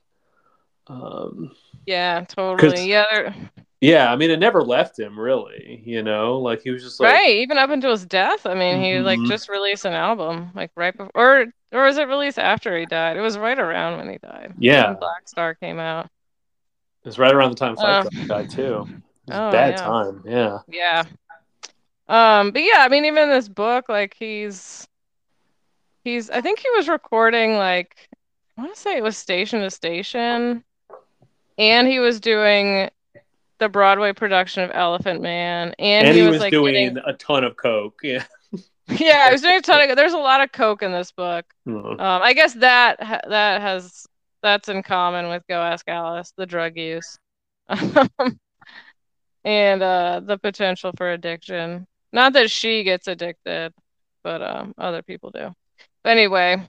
um 0.88 1.52
yeah 1.86 2.26
totally 2.28 2.90
yeah 2.90 3.34
yeah 3.82 4.12
i 4.12 4.16
mean 4.16 4.30
it 4.30 4.40
never 4.40 4.62
left 4.62 5.00
him 5.00 5.20
really 5.20 5.82
you 5.86 6.04
know? 6.04 6.38
Like 6.40 6.62
he 6.62 6.70
was 6.70 6.84
just 6.84 7.00
like 7.00 7.14
right 7.14 7.38
even 7.38 7.58
up 7.58 7.70
until 7.70 7.92
his 7.92 8.06
death 8.06 8.46
i 8.46 8.54
mean 8.54 8.82
he 8.82 8.90
mm-hmm. 8.92 9.06
like 9.06 9.20
just 9.26 9.50
released 9.50 9.86
an 9.86 9.94
album 9.94 10.52
like 10.56 10.72
right 10.76 10.96
before 10.96 11.12
or 11.16 11.46
or 11.72 11.84
was 11.84 11.98
it 11.98 12.08
released 12.08 12.40
after 12.40 12.78
he 12.78 12.86
died? 12.86 13.18
It 13.18 13.22
was 13.22 13.38
right 13.38 13.58
around 13.58 13.98
when 13.98 14.10
he 14.10 14.18
died. 14.18 14.54
Yeah. 14.58 14.94
Black 14.94 15.28
star 15.28 15.54
came 15.54 15.80
out. 15.80 16.06
It 16.06 17.08
was 17.08 17.20
right 17.20 17.34
around 17.34 17.52
the 17.52 17.56
time 17.56 17.76
Fight 17.76 18.08
uh, 18.08 18.26
died 18.26 18.50
too. 18.50 18.88
It 19.28 19.34
was 19.34 19.38
oh, 19.38 19.52
bad 19.52 19.72
yeah. 19.72 19.86
time 19.86 20.24
yeah. 20.26 20.60
Yeah. 20.68 21.04
Um, 22.08 22.52
but 22.52 22.64
yeah, 22.64 22.80
I 22.80 22.90
mean, 22.90 23.06
even 23.06 23.30
this 23.30 23.48
book, 23.48 23.88
like 23.88 24.16
he's 24.18 24.88
he's 26.04 26.30
I 26.32 26.42
think 26.42 26.60
he 26.60 26.70
was 26.72 26.90
recording 26.90 27.56
like 27.56 28.10
I 28.58 28.62
want 28.62 28.74
to 28.74 28.80
say 28.80 28.98
it 28.98 29.04
was 29.04 29.16
station 29.16 29.62
to 29.62 29.70
station, 29.70 30.64
and 31.60 31.88
he 31.88 32.00
was 32.00 32.20
doing 32.20 32.90
the 33.60 33.70
Broadway 33.70 34.14
production 34.14 34.64
of 34.64 34.72
Elephant 34.74 35.22
Man, 35.22 35.76
and, 35.78 36.08
and 36.08 36.18
he, 36.18 36.24
was, 36.24 36.34
was 36.34 36.42
like, 36.42 36.52
doing 36.52 36.74
getting... 36.74 36.98
a 37.06 37.14
ton 37.14 37.44
of 37.44 37.56
coke. 37.56 38.00
Yeah. 38.02 38.24
yeah, 38.88 39.26
I 39.28 39.32
was 39.32 39.42
doing 39.42 39.58
a 39.58 39.62
ton 39.62 39.90
of. 39.90 39.96
There's 39.96 40.14
a 40.14 40.18
lot 40.18 40.42
of 40.42 40.52
coke 40.52 40.82
in 40.82 40.92
this 40.92 41.12
book. 41.12 41.46
Mm-hmm. 41.68 42.00
Um, 42.00 42.22
I 42.22 42.34
guess 42.34 42.54
that 42.56 42.98
that 43.00 43.62
has 43.62 44.08
that's 44.42 44.70
in 44.70 44.84
common 44.84 45.30
with 45.30 45.44
Go 45.48 45.62
Ask 45.62 45.88
Alice, 45.88 46.34
the 46.36 46.46
drug 46.46 46.78
use, 46.78 47.18
and 47.68 48.10
uh, 49.46 50.22
the 50.24 50.40
potential 50.42 50.92
for 50.98 51.12
addiction. 51.12 51.86
Not 52.12 52.34
that 52.34 52.50
she 52.50 52.84
gets 52.84 53.08
addicted, 53.08 53.74
but 54.24 54.42
um, 54.42 54.74
other 54.78 55.04
people 55.04 55.30
do. 55.30 55.54
But 56.04 56.10
anyway, 56.10 56.68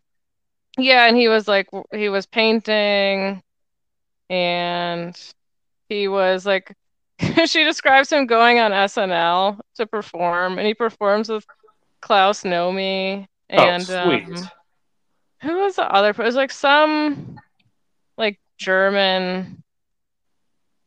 yeah, 0.77 1.07
and 1.07 1.17
he 1.17 1.29
was 1.29 1.49
like, 1.49 1.69
he 1.93 2.09
was 2.09 2.27
painting, 2.27 3.43
and 4.29 5.33
he 5.89 6.09
was 6.09 6.45
like, 6.45 6.75
she 7.47 7.65
describes 7.65 8.11
him 8.13 8.27
going 8.27 8.59
on 8.59 8.71
SNL 8.71 9.61
to 9.77 9.87
perform, 9.87 10.59
and 10.59 10.67
he 10.67 10.75
performs 10.75 11.29
with 11.29 11.45
Klaus 12.01 12.43
Nomi 12.45 13.27
oh, 13.51 13.57
and 13.57 13.89
oh, 13.89 14.05
sweet. 14.05 14.39
Um, 14.39 14.49
who 15.43 15.59
was 15.59 15.77
the 15.77 15.91
other? 15.91 16.11
It 16.11 16.19
was 16.19 16.35
like 16.35 16.51
some 16.51 17.39
like 18.17 18.39
German 18.59 19.63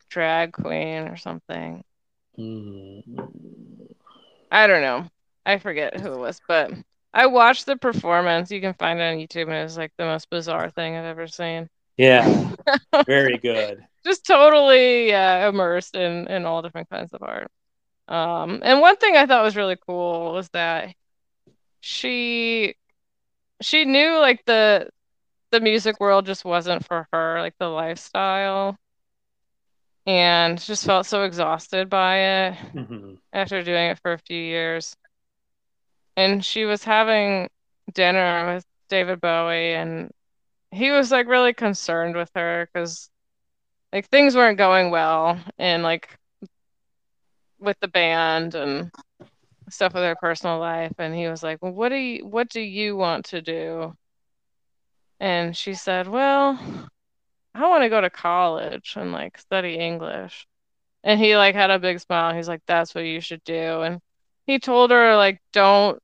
drag 0.09 0.53
queen 0.53 1.07
or 1.07 1.17
something. 1.17 1.83
Mm. 2.37 3.03
I 4.51 4.67
don't 4.67 4.81
know. 4.81 5.07
I 5.45 5.57
forget 5.57 5.99
who 5.99 6.13
it 6.13 6.19
was, 6.19 6.39
but 6.47 6.71
I 7.13 7.27
watched 7.27 7.65
the 7.65 7.75
performance. 7.75 8.51
You 8.51 8.61
can 8.61 8.73
find 8.75 8.99
it 8.99 9.03
on 9.03 9.17
YouTube, 9.17 9.47
and 9.47 9.53
it 9.53 9.63
was 9.63 9.77
like 9.77 9.91
the 9.97 10.05
most 10.05 10.29
bizarre 10.29 10.69
thing 10.69 10.95
I've 10.95 11.05
ever 11.05 11.27
seen. 11.27 11.69
Yeah, 11.97 12.51
very 13.05 13.37
good. 13.37 13.85
Just 14.05 14.25
totally 14.25 15.11
immersed 15.11 15.95
in 15.95 16.27
in 16.27 16.45
all 16.45 16.61
different 16.61 16.89
kinds 16.89 17.13
of 17.13 17.21
art. 17.23 17.49
Um, 18.07 18.61
and 18.63 18.81
one 18.81 18.97
thing 18.97 19.15
I 19.15 19.25
thought 19.25 19.43
was 19.43 19.55
really 19.55 19.77
cool 19.87 20.33
was 20.33 20.49
that 20.49 20.93
she 21.79 22.75
she 23.61 23.85
knew 23.85 24.19
like 24.19 24.43
the 24.45 24.89
the 25.51 25.59
music 25.59 25.99
world 25.99 26.25
just 26.25 26.43
wasn't 26.43 26.85
for 26.85 27.07
her, 27.13 27.39
like 27.39 27.55
the 27.59 27.69
lifestyle 27.69 28.77
and 30.05 30.59
just 30.59 30.85
felt 30.85 31.05
so 31.05 31.23
exhausted 31.23 31.89
by 31.89 32.17
it 32.17 32.53
mm-hmm. 32.73 33.13
after 33.31 33.63
doing 33.63 33.89
it 33.91 33.99
for 33.99 34.13
a 34.13 34.17
few 34.17 34.41
years. 34.41 34.95
And 36.17 36.43
she 36.43 36.65
was 36.65 36.83
having 36.83 37.49
dinner 37.93 38.55
with 38.55 38.65
David 38.89 39.21
Bowie, 39.21 39.73
and 39.73 40.11
he 40.73 40.91
was 40.91 41.11
like 41.11 41.27
really 41.27 41.53
concerned 41.53 42.15
with 42.15 42.31
her 42.35 42.69
because 42.73 43.09
like 43.93 44.07
things 44.09 44.35
weren't 44.35 44.57
going 44.57 44.91
well, 44.91 45.39
and 45.57 45.83
like 45.83 46.17
with 47.59 47.77
the 47.79 47.87
band 47.87 48.55
and 48.55 48.91
stuff 49.69 49.93
with 49.93 50.03
her 50.03 50.15
personal 50.19 50.59
life. 50.59 50.93
And 50.99 51.15
he 51.15 51.27
was 51.27 51.43
like, 51.43 51.59
"Well, 51.61 51.73
what 51.73 51.89
do 51.89 51.95
you 51.95 52.25
what 52.25 52.49
do 52.49 52.61
you 52.61 52.95
want 52.95 53.25
to 53.27 53.41
do?" 53.41 53.95
And 55.19 55.55
she 55.55 55.73
said, 55.73 56.07
"Well." 56.07 56.89
I 57.55 57.67
want 57.67 57.83
to 57.83 57.89
go 57.89 58.01
to 58.01 58.09
college 58.09 58.95
and 58.97 59.11
like 59.11 59.37
study 59.37 59.77
English. 59.77 60.47
And 61.03 61.19
he 61.19 61.37
like 61.37 61.55
had 61.55 61.71
a 61.71 61.79
big 61.79 61.99
smile. 61.99 62.33
He's 62.35 62.47
like, 62.47 62.61
that's 62.65 62.95
what 62.95 63.05
you 63.05 63.21
should 63.21 63.43
do. 63.43 63.81
And 63.81 64.01
he 64.47 64.59
told 64.59 64.91
her 64.91 65.15
like, 65.15 65.41
don't 65.51 66.01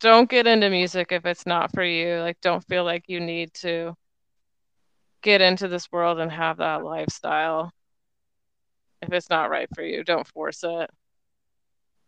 don't 0.00 0.30
get 0.30 0.46
into 0.46 0.70
music 0.70 1.12
if 1.12 1.26
it's 1.26 1.46
not 1.46 1.72
for 1.72 1.84
you. 1.84 2.20
Like, 2.20 2.40
don't 2.40 2.64
feel 2.66 2.84
like 2.84 3.04
you 3.08 3.20
need 3.20 3.52
to 3.54 3.94
get 5.22 5.40
into 5.40 5.68
this 5.68 5.90
world 5.90 6.18
and 6.18 6.30
have 6.30 6.58
that 6.58 6.84
lifestyle. 6.84 7.72
If 9.02 9.12
it's 9.12 9.30
not 9.30 9.50
right 9.50 9.68
for 9.74 9.82
you, 9.82 10.02
don't 10.04 10.26
force 10.26 10.64
it. 10.64 10.90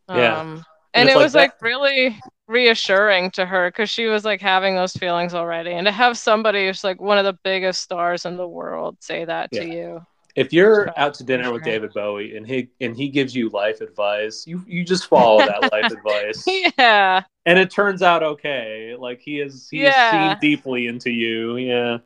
Yeah. 0.09 0.39
Um, 0.39 0.65
and, 0.93 1.09
and 1.09 1.09
it 1.09 1.17
like 1.17 1.23
was 1.23 1.33
that- 1.35 1.39
like 1.39 1.63
really 1.63 2.19
reassuring 2.49 3.31
to 3.31 3.47
her 3.47 3.71
because 3.71 3.89
she 3.89 4.07
was 4.07 4.25
like 4.25 4.41
having 4.41 4.75
those 4.75 4.93
feelings 4.93 5.35
already 5.35 5.71
and 5.71 5.87
to 5.87 5.93
have 5.93 6.19
somebody 6.19 6.67
who's 6.67 6.83
like 6.83 7.01
one 7.01 7.17
of 7.17 7.25
the 7.25 7.39
biggest 7.45 7.81
stars 7.81 8.27
in 8.27 8.37
the 8.37 8.49
world 8.49 8.97
say 8.99 9.25
that 9.25 9.49
yeah. 9.53 9.61
to 9.61 9.69
you 9.69 10.07
if 10.37 10.53
you're 10.53 10.93
out 10.99 11.15
to 11.15 11.25
dinner 11.25 11.53
with 11.53 11.65
David 11.65 11.93
Bowie 11.93 12.37
and 12.37 12.47
he 12.47 12.69
and 12.81 12.97
he 12.97 13.09
gives 13.09 13.35
you 13.35 13.49
life 13.51 13.81
advice, 13.81 14.47
you 14.47 14.65
you 14.67 14.85
just 14.85 15.07
follow 15.07 15.39
that 15.39 15.73
life 15.73 15.93
advice. 15.93 16.45
Yeah. 16.79 17.23
And 17.47 17.59
it 17.59 17.71
turns 17.71 18.03
out 18.03 18.23
okay. 18.23 18.95
Like 18.99 19.21
he 19.21 19.41
is 19.41 19.69
he 19.71 19.83
yeah. 19.83 20.11
has 20.11 20.31
seen 20.33 20.39
deeply 20.41 20.87
into 20.87 21.11
you. 21.11 21.57
Yeah. 21.57 21.99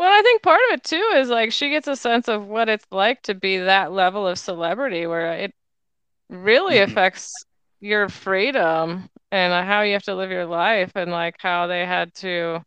Well, 0.00 0.10
I 0.10 0.22
think 0.22 0.40
part 0.40 0.60
of 0.70 0.78
it 0.78 0.82
too 0.82 1.12
is 1.16 1.28
like 1.28 1.52
she 1.52 1.68
gets 1.68 1.86
a 1.86 1.94
sense 1.94 2.26
of 2.26 2.46
what 2.46 2.70
it's 2.70 2.86
like 2.90 3.20
to 3.24 3.34
be 3.34 3.58
that 3.58 3.92
level 3.92 4.26
of 4.26 4.38
celebrity 4.38 5.06
where 5.06 5.34
it 5.34 5.52
really 6.30 6.76
mm-hmm. 6.76 6.90
affects 6.90 7.44
your 7.80 8.08
freedom 8.08 9.10
and 9.30 9.66
how 9.68 9.82
you 9.82 9.92
have 9.92 10.02
to 10.04 10.14
live 10.14 10.30
your 10.30 10.46
life 10.46 10.90
and 10.94 11.10
like 11.10 11.34
how 11.38 11.66
they 11.66 11.84
had 11.84 12.14
to 12.14 12.64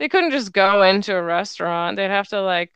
they 0.00 0.08
couldn't 0.08 0.32
just 0.32 0.52
go 0.52 0.82
into 0.82 1.14
a 1.14 1.22
restaurant 1.22 1.96
they'd 1.96 2.08
have 2.08 2.26
to 2.30 2.42
like 2.42 2.72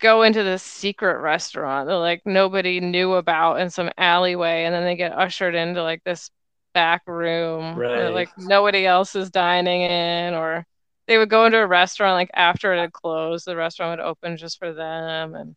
go 0.00 0.24
into 0.24 0.42
this 0.42 0.64
secret 0.64 1.20
restaurant 1.20 1.86
that 1.86 1.98
like 1.98 2.22
nobody 2.24 2.80
knew 2.80 3.12
about 3.12 3.60
in 3.60 3.70
some 3.70 3.90
alleyway 3.96 4.64
and 4.64 4.74
then 4.74 4.82
they 4.82 4.96
get 4.96 5.16
ushered 5.16 5.54
into 5.54 5.80
like 5.84 6.02
this 6.02 6.32
back 6.72 7.02
room 7.06 7.76
right. 7.76 7.90
where 7.90 8.10
like 8.10 8.30
nobody 8.38 8.84
else 8.84 9.14
is 9.14 9.30
dining 9.30 9.82
in 9.82 10.34
or 10.34 10.66
they 11.06 11.18
would 11.18 11.30
go 11.30 11.46
into 11.46 11.58
a 11.58 11.66
restaurant 11.66 12.14
like 12.14 12.30
after 12.34 12.72
it 12.74 12.80
had 12.80 12.92
closed, 12.92 13.46
the 13.46 13.56
restaurant 13.56 13.98
would 13.98 14.06
open 14.06 14.36
just 14.36 14.58
for 14.58 14.72
them 14.72 15.34
and 15.34 15.56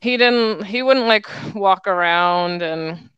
he 0.00 0.16
didn't 0.16 0.64
he 0.64 0.82
wouldn't 0.82 1.06
like 1.06 1.26
walk 1.54 1.86
around 1.86 2.62
and 2.62 3.10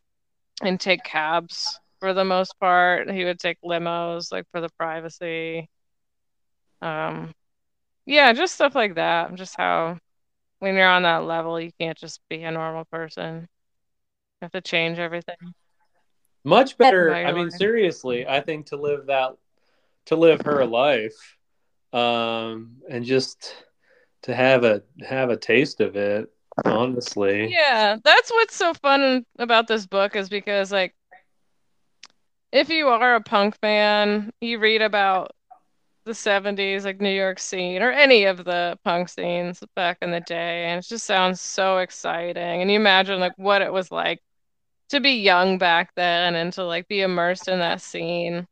and 0.62 0.81
take 0.81 1.05
cabs 1.05 1.78
for 2.01 2.14
the 2.14 2.24
most 2.24 2.59
part. 2.59 3.11
He 3.11 3.24
would 3.24 3.39
take 3.39 3.59
limos 3.64 4.33
like 4.33 4.47
for 4.51 4.61
the 4.61 4.70
privacy. 4.78 5.68
Um 6.83 7.33
yeah, 8.07 8.33
just 8.33 8.55
stuff 8.55 8.74
like 8.74 8.97
that. 8.97 9.35
Just 9.35 9.57
how 9.57 9.99
when 10.59 10.74
you're 10.74 10.89
on 10.89 11.03
that 11.03 11.24
level, 11.24 11.61
you 11.61 11.70
can't 11.78 11.99
just 11.99 12.20
be 12.28 12.43
a 12.43 12.51
normal 12.51 12.85
person. 12.87 13.41
You 13.41 14.45
have 14.47 14.53
to 14.53 14.61
change 14.61 14.99
everything. 14.99 15.37
Much 16.45 16.78
better. 16.78 17.14
I 17.14 17.33
mean, 17.33 17.45
on. 17.45 17.51
seriously, 17.51 18.26
I 18.26 18.41
think 18.41 18.66
to 18.66 18.76
live 18.76 19.07
that, 19.07 19.37
to 20.11 20.17
live 20.17 20.43
her 20.43 20.67
life, 20.67 21.39
um, 21.93 22.77
and 22.91 23.05
just 23.05 23.55
to 24.23 24.35
have 24.35 24.65
a 24.65 24.83
have 25.09 25.31
a 25.31 25.37
taste 25.37 25.81
of 25.81 25.97
it. 25.97 26.29
Honestly, 26.65 27.47
Yeah, 27.49 27.97
that's 28.05 28.31
what's 28.31 28.57
so 28.57 28.75
fun 28.75 29.25
about 29.39 29.69
this 29.69 29.87
book 29.87 30.17
is 30.17 30.29
because 30.29 30.73
like 30.73 30.95
if 32.53 32.69
you 32.69 32.89
are 32.89 33.15
a 33.17 33.21
punk 33.23 33.59
fan, 33.61 34.33
you 34.41 34.59
read 34.59 34.83
about 34.83 35.33
the 36.05 36.15
70s 36.15 36.85
like 36.85 37.01
New 37.01 37.11
York 37.11 37.39
scene 37.39 37.83
or 37.83 37.91
any 37.93 38.25
of 38.25 38.45
the 38.45 38.79
punk 38.85 39.09
scenes 39.09 39.63
back 39.77 39.99
in 40.03 40.11
the 40.11 40.21
day 40.21 40.67
and 40.67 40.79
it 40.83 40.89
just 40.89 41.07
sounds 41.07 41.41
so 41.41 41.79
exciting 41.79 42.63
and 42.63 42.71
you 42.71 42.77
imagine 42.77 43.21
like 43.21 43.35
what 43.37 43.63
it 43.63 43.73
was 43.73 43.93
like 43.93 44.21
to 44.91 45.01
be 45.01 45.11
young 45.23 45.59
back 45.59 45.93
then 45.97 46.35
and 46.35 46.53
to 46.55 46.65
like 46.65 46.89
be 46.89 47.03
immersed 47.03 47.49
in 47.49 47.59
that 47.61 47.81
scene. 47.83 48.47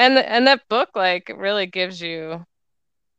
And 0.00 0.16
and 0.16 0.46
that 0.46 0.66
book 0.70 0.88
like 0.94 1.30
really 1.36 1.66
gives 1.66 2.00
you 2.00 2.46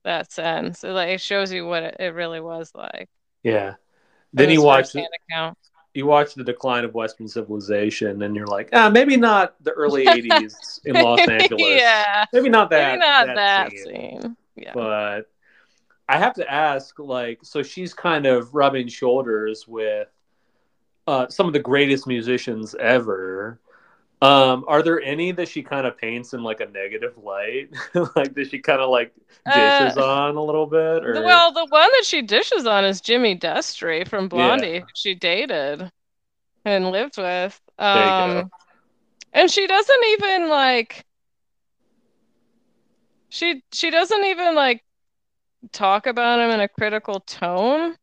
that 0.04 0.32
sense. 0.32 0.84
It 0.84 0.90
like 0.90 1.10
it 1.10 1.22
shows 1.22 1.52
you 1.52 1.68
what 1.68 1.84
it, 1.84 1.98
it 2.00 2.16
really 2.16 2.42
was 2.42 2.72
like. 2.74 3.08
yeah. 3.44 3.76
Then 4.34 4.50
you 4.50 4.64
watch 4.64 4.86
firsthand 4.86 5.10
account. 5.30 5.58
you 5.94 6.08
watch 6.08 6.34
the 6.34 6.44
decline 6.44 6.84
of 6.84 6.96
Western 6.96 7.28
civilization, 7.28 8.24
and 8.24 8.36
you're 8.36 8.48
like, 8.48 8.70
ah, 8.74 8.90
maybe 8.90 9.16
not 9.16 9.62
the 9.64 9.72
early 9.72 10.06
'80s 10.06 10.80
in 10.86 10.96
Los 11.04 11.20
Angeles. 11.20 11.62
yeah. 11.62 12.26
Maybe 12.34 12.50
not 12.50 12.72
that. 12.72 12.88
Maybe 12.88 13.00
not 13.00 13.28
that, 13.36 13.72
scene. 13.72 14.22
scene. 14.22 14.38
Yeah. 14.56 14.72
but 14.74 15.30
I 16.10 16.18
have 16.18 16.34
to 16.36 16.52
ask, 16.52 16.98
like, 16.98 17.40
so 17.44 17.62
she's 17.62 17.94
kind 17.94 18.26
of 18.26 18.56
rubbing 18.56 18.88
shoulders 18.88 19.68
with 19.68 20.08
uh, 21.08 21.28
some 21.28 21.46
of 21.46 21.54
the 21.54 21.60
greatest 21.60 22.08
musicians 22.08 22.74
ever. 22.76 23.60
Um, 24.22 24.66
are 24.68 24.84
there 24.84 25.02
any 25.02 25.32
that 25.32 25.48
she 25.50 25.64
kind 25.64 25.88
of 25.88 25.98
paints 25.98 26.34
in 26.34 26.44
like 26.44 26.62
a 26.62 26.68
negative 26.68 27.18
light? 27.18 27.70
like, 28.16 28.36
does 28.36 28.50
she 28.50 28.60
kind 28.60 28.80
of 28.82 28.90
like 28.90 29.14
dishes 29.50 29.98
Uh, 29.98 29.98
on 29.98 30.36
a 30.36 30.44
little 30.44 30.68
bit? 30.68 31.04
Or 31.06 31.24
well, 31.24 31.52
the 31.52 31.66
one 31.66 31.90
that 31.94 32.06
she 32.06 32.22
dishes 32.22 32.66
on 32.66 32.86
is 32.86 33.02
Jimmy 33.02 33.38
Destri 33.38 34.08
from 34.08 34.30
Blondie, 34.30 34.76
Yeah. 34.76 34.80
who 34.80 34.86
she 34.94 35.16
dated 35.16 35.92
and 36.66 36.92
lived 36.92 37.18
with. 37.18 37.60
There 37.94 38.08
you 38.08 38.14
go. 38.16 38.24
Um, 38.24 38.52
and 39.34 39.52
she 39.52 39.68
doesn't 39.68 40.06
even 40.06 40.50
like 40.50 41.06
she 43.30 43.64
she 43.74 43.90
doesn't 43.90 44.26
even 44.26 44.56
like 44.56 44.84
talk 45.72 46.08
about 46.08 46.40
him 46.40 46.52
in 46.52 46.62
a 46.62 46.68
critical 46.70 47.22
tone. 47.22 47.96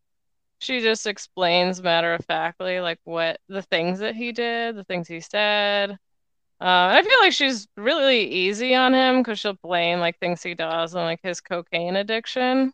She 0.61 0.81
just 0.81 1.07
explains 1.07 1.83
matter 1.83 2.15
of 2.15 2.25
factly 2.27 2.81
like 2.81 3.01
what 3.05 3.41
the 3.49 3.63
things 3.63 4.01
that 4.01 4.17
he 4.17 4.33
did, 4.33 4.77
the 4.77 4.85
things 4.85 5.09
he 5.09 5.21
said. 5.21 5.99
Uh, 6.61 6.91
I 6.93 7.03
feel 7.03 7.19
like 7.21 7.33
she's 7.33 7.69
really 7.77 8.25
easy 8.31 8.75
on 8.75 8.93
him 8.93 9.19
because 9.23 9.39
she'll 9.39 9.55
blame 9.63 10.01
like 10.01 10.19
things 10.19 10.43
he 10.43 10.55
does 10.55 10.95
on 10.95 11.05
like 11.05 11.21
his 11.23 11.41
cocaine 11.41 11.95
addiction. 11.97 12.73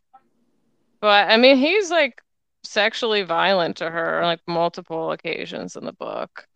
But 1.01 1.31
I 1.31 1.37
mean, 1.37 1.59
he's 1.59 1.91
like 1.91 2.23
sexually 2.63 3.23
violent 3.23 3.77
to 3.79 3.91
her 3.91 4.21
on 4.21 4.25
like 4.25 4.41
multiple 4.47 5.13
occasions 5.13 5.77
in 5.77 5.85
the 5.85 5.93
book. 5.93 6.47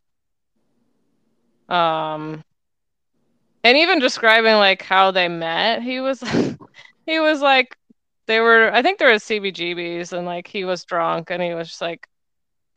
Um, 1.69 2.43
and 3.63 3.77
even 3.77 3.99
describing 3.99 4.55
like 4.55 4.83
how 4.83 5.11
they 5.11 5.29
met, 5.29 5.83
he 5.83 6.01
was 6.01 6.21
he 7.07 7.21
was 7.21 7.43
like 7.43 7.77
they 8.27 8.41
were 8.41 8.73
I 8.73 8.81
think 8.83 8.99
they 8.99 9.05
were 9.05 9.13
CBGBs 9.13 10.17
and 10.17 10.27
like 10.27 10.47
he 10.47 10.65
was 10.65 10.85
drunk 10.85 11.31
and 11.31 11.43
he 11.43 11.53
was 11.53 11.69
just 11.69 11.83
like 11.83 12.09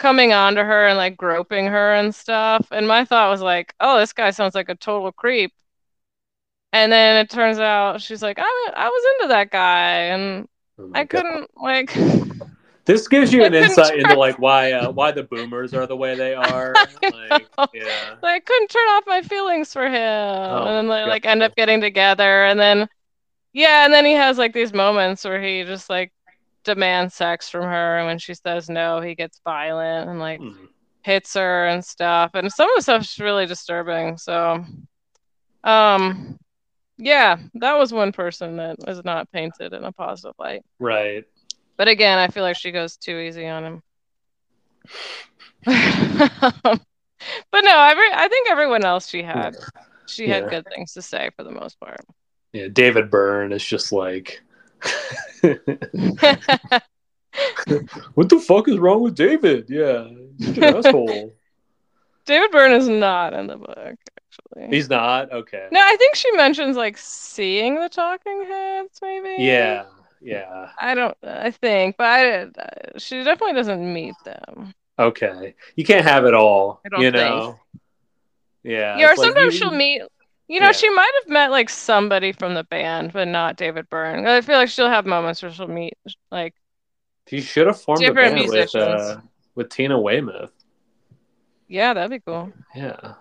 coming 0.01 0.33
on 0.33 0.55
to 0.55 0.63
her 0.63 0.87
and 0.87 0.97
like 0.97 1.15
groping 1.17 1.67
her 1.67 1.93
and 1.93 2.13
stuff. 2.15 2.67
And 2.71 2.87
my 2.87 3.05
thought 3.05 3.29
was 3.29 3.41
like, 3.41 3.73
oh, 3.79 3.99
this 3.99 4.13
guy 4.13 4.31
sounds 4.31 4.55
like 4.55 4.69
a 4.69 4.75
total 4.75 5.11
creep. 5.11 5.53
And 6.73 6.91
then 6.91 7.17
it 7.17 7.29
turns 7.29 7.59
out 7.59 8.01
she's 8.01 8.21
like, 8.23 8.37
I 8.39 8.71
I 8.75 8.87
was 8.89 9.15
into 9.15 9.27
that 9.29 9.51
guy 9.51 9.89
and 10.13 10.47
Oh 10.79 10.87
I 10.93 11.05
God. 11.05 11.23
couldn't 11.23 11.49
like 11.55 11.93
This 12.85 13.07
gives 13.07 13.31
you 13.31 13.43
an 13.45 13.53
insight 13.53 13.97
into 13.99 14.15
like 14.15 14.39
why 14.39 14.71
uh, 14.71 14.91
why 14.91 15.11
the 15.11 15.23
boomers 15.23 15.73
are 15.73 15.85
the 15.85 15.95
way 15.95 16.15
they 16.15 16.33
are. 16.35 16.89
Like, 17.07 17.47
yeah, 17.71 18.15
I 18.23 18.39
couldn't 18.39 18.69
turn 18.69 18.87
off 18.89 19.03
my 19.07 19.21
feelings 19.21 19.71
for 19.71 19.87
him. 19.87 19.93
Oh 20.49 20.65
and 20.65 20.75
then 20.75 20.87
they 20.87 21.05
like 21.05 21.25
end 21.25 21.43
up 21.43 21.55
getting 21.55 21.79
together 21.81 22.45
and 22.45 22.59
then 22.59 22.89
yeah, 23.53 23.85
and 23.85 23.93
then 23.93 24.05
he 24.05 24.13
has 24.13 24.37
like 24.37 24.53
these 24.53 24.73
moments 24.73 25.25
where 25.25 25.41
he 25.41 25.63
just 25.63 25.89
like 25.89 26.13
demands 26.63 27.15
sex 27.15 27.49
from 27.49 27.63
her 27.63 27.97
and 27.97 28.07
when 28.07 28.19
she 28.19 28.33
says 28.33 28.69
no, 28.69 29.01
he 29.01 29.15
gets 29.15 29.41
violent 29.43 30.09
and 30.09 30.19
like 30.19 30.39
Hmm. 30.39 30.65
hits 31.03 31.33
her 31.35 31.67
and 31.67 31.83
stuff. 31.83 32.31
And 32.33 32.51
some 32.51 32.69
of 32.69 32.75
the 32.77 32.81
stuff's 32.83 33.19
really 33.19 33.45
disturbing. 33.45 34.17
So 34.17 34.65
um 35.63 36.37
yeah, 36.97 37.37
that 37.55 37.77
was 37.77 37.91
one 37.93 38.11
person 38.11 38.57
that 38.57 38.77
was 38.85 39.03
not 39.03 39.31
painted 39.31 39.73
in 39.73 39.83
a 39.83 39.91
positive 39.91 40.35
light. 40.39 40.63
right. 40.79 41.25
But 41.77 41.87
again, 41.87 42.17
I 42.19 42.27
feel 42.27 42.43
like 42.43 42.55
she 42.57 42.71
goes 42.71 42.97
too 42.97 43.17
easy 43.19 43.47
on 43.47 43.63
him. 43.65 43.83
but 45.65 45.71
no, 47.61 47.79
every 47.89 48.07
I 48.13 48.27
think 48.29 48.49
everyone 48.49 48.83
else 48.85 49.07
she 49.07 49.23
had, 49.23 49.55
she 50.07 50.27
had 50.29 50.43
Yeah. 50.43 50.49
good 50.49 50.65
things 50.73 50.93
to 50.93 51.01
say 51.01 51.29
for 51.35 51.43
the 51.43 51.51
most 51.51 51.79
part. 51.79 52.01
Yeah, 52.53 52.67
David 52.67 53.09
Byrne 53.09 53.53
is 53.53 53.63
just 53.65 53.91
like, 53.91 54.41
what 58.13 58.29
the 58.29 58.39
fuck 58.39 58.67
is 58.67 58.77
wrong 58.77 59.03
with 59.03 59.15
David? 59.15 59.65
Yeah, 59.69 60.07
he's 60.37 60.57
an 60.57 60.63
asshole. 60.63 61.35
David 62.25 62.51
Byrne 62.51 62.73
is 62.73 62.87
not 62.87 63.33
in 63.33 63.47
the 63.47 63.57
book, 63.57 63.77
actually. 63.77 64.67
He's 64.69 64.89
not 64.89 65.31
okay. 65.33 65.67
No, 65.71 65.79
I 65.81 65.95
think 65.95 66.15
she 66.15 66.31
mentions 66.33 66.77
like 66.77 66.97
seeing 66.97 67.75
the 67.75 67.89
talking 67.89 68.45
heads, 68.47 68.99
maybe. 69.01 69.43
Yeah, 69.43 69.85
yeah. 70.21 70.69
I 70.79 70.93
don't. 70.93 71.17
I 71.23 71.51
think, 71.51 71.97
but 71.97 72.05
I, 72.05 72.47
she 72.97 73.23
definitely 73.23 73.53
doesn't 73.53 73.93
meet 73.93 74.15
them. 74.23 74.73
Okay, 74.99 75.55
you 75.75 75.83
can't 75.83 76.05
have 76.05 76.25
it 76.25 76.35
all. 76.35 76.81
I 76.85 76.89
don't 76.89 77.01
you 77.01 77.11
think. 77.11 77.35
know. 77.35 77.59
Yeah. 78.63 78.97
Yeah, 78.97 79.05
or 79.05 79.09
like 79.09 79.17
sometimes 79.17 79.53
you- 79.53 79.59
she'll 79.59 79.71
meet. 79.71 80.03
You 80.51 80.59
know, 80.59 80.65
Yeah. 80.65 80.71
she 80.73 80.89
might 80.89 81.11
have 81.21 81.29
met 81.29 81.49
like 81.49 81.69
somebody 81.69 82.33
from 82.33 82.55
the 82.55 82.65
band, 82.65 83.13
but 83.13 83.29
not 83.29 83.55
David 83.55 83.89
Byrne. 83.89 84.27
I 84.27 84.41
feel 84.41 84.57
like 84.57 84.67
she'll 84.67 84.89
have 84.89 85.05
moments 85.05 85.41
where 85.41 85.49
she'll 85.49 85.69
meet 85.69 85.93
like 86.29 86.53
You 87.29 87.39
should 87.41 87.67
have 87.67 87.79
formed 87.79 88.03
a 88.03 88.13
band 88.13 88.49
with 88.49 88.75
uh, 88.75 89.21
with 89.55 89.69
Tina 89.69 89.97
Weymouth. 89.97 90.51
Yeah, 91.69 91.93
that'd 91.93 92.11
be 92.11 92.19
cool. 92.19 92.51
Yeah. 92.75 93.13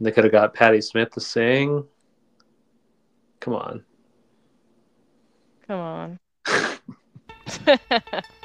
They 0.00 0.12
could 0.12 0.22
have 0.22 0.32
got 0.32 0.54
Patti 0.54 0.80
Smith 0.80 1.10
to 1.14 1.20
sing. 1.20 1.84
Come 3.40 3.54
on. 3.54 3.84
Come 5.66 5.80
on. 5.80 6.18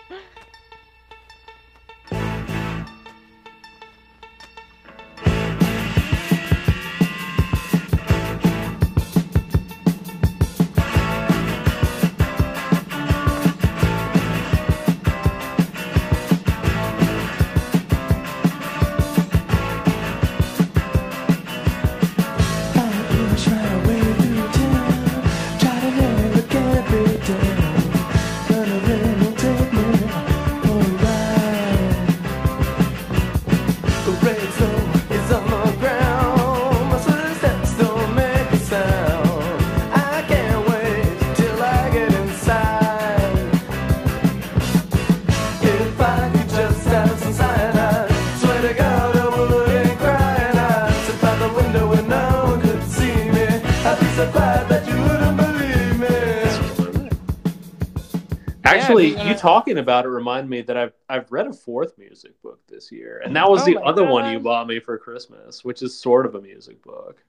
talking 59.46 59.78
about 59.78 60.06
it 60.06 60.10
remind 60.10 60.50
me 60.50 60.62
that 60.62 60.76
I've 60.76 60.94
I've 61.08 61.32
read 61.32 61.48
a 61.48 61.54
fourth 61.54 61.98
music 61.98 62.42
book 62.42 62.60
this 62.68 62.92
year, 62.92 63.22
and 63.24 63.36
that 63.36 63.50
was 63.50 63.62
Oh 63.62 63.66
the 63.66 63.76
my 63.76 63.82
other 63.82 64.06
one 64.06 64.32
you 64.32 64.40
bought 64.40 64.68
me 64.68 64.80
for 64.80 64.98
Christmas, 64.98 65.64
which 65.64 65.82
is 65.82 65.98
sort 66.00 66.26
of 66.26 66.36
a 66.36 66.42
music 66.42 66.82
book. 66.82 67.24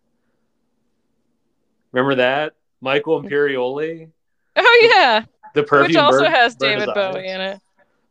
Remember 1.93 2.15
that 2.17 2.55
Michael 2.81 3.23
Imperioli, 3.23 4.11
Oh 4.57 4.91
yeah, 4.95 5.25
the 5.55 5.63
perfume 5.63 5.89
which 5.89 5.97
also 5.97 6.19
Bird- 6.21 6.31
has 6.33 6.57
Bird 6.57 6.67
David 6.67 6.89
Eyes. 6.89 6.95
Bowie 6.95 7.29
in 7.29 7.41
it. 7.41 7.61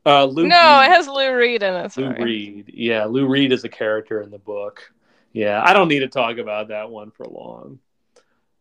Uh, 0.05 0.25
Lou 0.25 0.47
no, 0.47 0.79
Reed. 0.79 0.87
it 0.87 0.91
has 0.93 1.07
Lou 1.07 1.33
Reed 1.35 1.63
in 1.63 1.73
it. 1.73 1.97
Lou 1.97 2.11
Reed. 2.11 2.71
Yeah, 2.73 3.05
Lou 3.05 3.27
Reed 3.27 3.51
is 3.51 3.63
a 3.63 3.69
character 3.69 4.21
in 4.21 4.29
the 4.29 4.37
book. 4.37 4.91
Yeah, 5.33 5.61
I 5.65 5.73
don't 5.73 5.87
need 5.87 5.99
to 5.99 6.07
talk 6.07 6.37
about 6.37 6.67
that 6.67 6.89
one 6.89 7.09
for 7.11 7.25
long. 7.25 7.79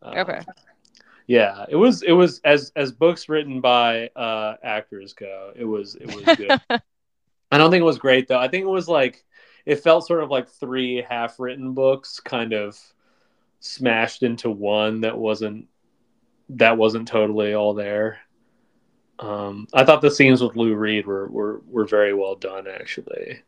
Uh, 0.01 0.15
Okay. 0.17 0.39
Yeah, 1.27 1.65
it 1.69 1.75
was 1.75 2.03
it 2.03 2.11
was 2.11 2.39
as 2.43 2.71
as 2.75 2.91
books 2.91 3.29
written 3.29 3.61
by 3.61 4.09
uh 4.15 4.55
actors 4.63 5.13
go, 5.13 5.51
it 5.55 5.65
was 5.65 5.95
it 5.95 6.07
was 6.07 6.23
good. 6.35 6.51
I 7.51 7.57
don't 7.57 7.71
think 7.71 7.81
it 7.81 7.85
was 7.85 7.97
great 7.97 8.27
though. 8.27 8.39
I 8.39 8.47
think 8.47 8.63
it 8.63 8.69
was 8.69 8.87
like 8.87 9.23
it 9.65 9.77
felt 9.77 10.05
sort 10.05 10.23
of 10.23 10.29
like 10.29 10.49
three 10.49 11.01
half 11.01 11.39
written 11.39 11.73
books 11.73 12.19
kind 12.19 12.53
of 12.53 12.77
smashed 13.59 14.21
into 14.23 14.49
one 14.51 15.01
that 15.01 15.17
wasn't 15.17 15.67
that 16.49 16.77
wasn't 16.77 17.07
totally 17.07 17.53
all 17.53 17.73
there. 17.73 18.19
Um, 19.17 19.67
I 19.73 19.85
thought 19.85 20.01
the 20.01 20.11
scenes 20.11 20.41
with 20.43 20.55
Lou 20.55 20.75
Reed 20.75 21.07
were 21.07 21.27
were, 21.27 21.61
were 21.67 21.85
very 21.85 22.13
well 22.13 22.35
done 22.35 22.67
actually. 22.67 23.41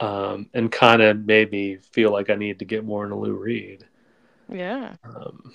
Um, 0.00 0.48
and 0.54 0.72
kind 0.72 1.02
of 1.02 1.26
made 1.26 1.50
me 1.52 1.76
feel 1.76 2.10
like 2.10 2.30
I 2.30 2.34
need 2.34 2.60
to 2.60 2.64
get 2.64 2.84
more 2.86 3.04
into 3.04 3.16
Lou 3.16 3.34
Reed. 3.34 3.84
Yeah. 4.52 4.94
Um, 5.04 5.52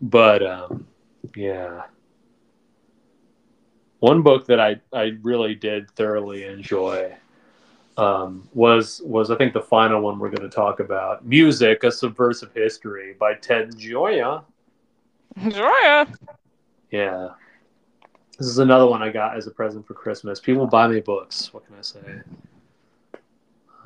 but 0.00 0.44
um, 0.46 0.86
yeah, 1.34 1.84
one 4.00 4.22
book 4.22 4.46
that 4.46 4.60
I, 4.60 4.76
I 4.92 5.12
really 5.22 5.54
did 5.54 5.90
thoroughly 5.92 6.44
enjoy 6.44 7.14
um, 7.96 8.48
was 8.52 9.00
was 9.04 9.30
I 9.30 9.36
think 9.36 9.52
the 9.52 9.62
final 9.62 10.00
one 10.00 10.18
we're 10.18 10.30
going 10.30 10.48
to 10.48 10.54
talk 10.54 10.80
about, 10.80 11.24
"Music: 11.24 11.84
A 11.84 11.90
Subversive 11.90 12.52
History" 12.54 13.14
by 13.18 13.34
Ted 13.34 13.70
Gioia. 13.78 14.44
Joya. 15.48 16.06
Yeah, 16.90 17.30
this 18.38 18.46
is 18.46 18.58
another 18.58 18.86
one 18.86 19.02
I 19.02 19.10
got 19.10 19.36
as 19.36 19.46
a 19.46 19.50
present 19.50 19.86
for 19.86 19.94
Christmas. 19.94 20.40
People 20.40 20.66
buy 20.66 20.86
me 20.88 21.00
books. 21.00 21.52
What 21.54 21.66
can 21.66 21.76
I 21.76 21.82
say? 21.82 22.00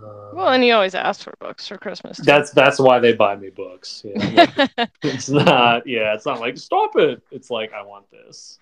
Um, 0.03 0.31
Well, 0.33 0.49
and 0.49 0.65
you 0.65 0.75
always 0.75 0.95
ask 0.95 1.23
for 1.23 1.35
books 1.41 1.67
for 1.69 1.77
Christmas. 1.79 2.19
too. 2.19 2.23
that's 2.25 2.51
that's 2.53 2.79
why 2.79 2.99
they 2.99 3.13
buy 3.15 3.37
me 3.37 3.51
books. 3.51 4.03
Yeah. 4.05 4.47
Like, 4.77 4.91
it's 5.03 5.29
not 5.29 5.87
yeah 5.87 6.15
it's 6.15 6.27
not 6.27 6.41
like 6.41 6.57
stop 6.59 6.97
it 6.97 7.23
it's 7.31 7.51
like 7.51 7.73
i 7.73 7.83
want 7.83 8.09
this 8.11 8.59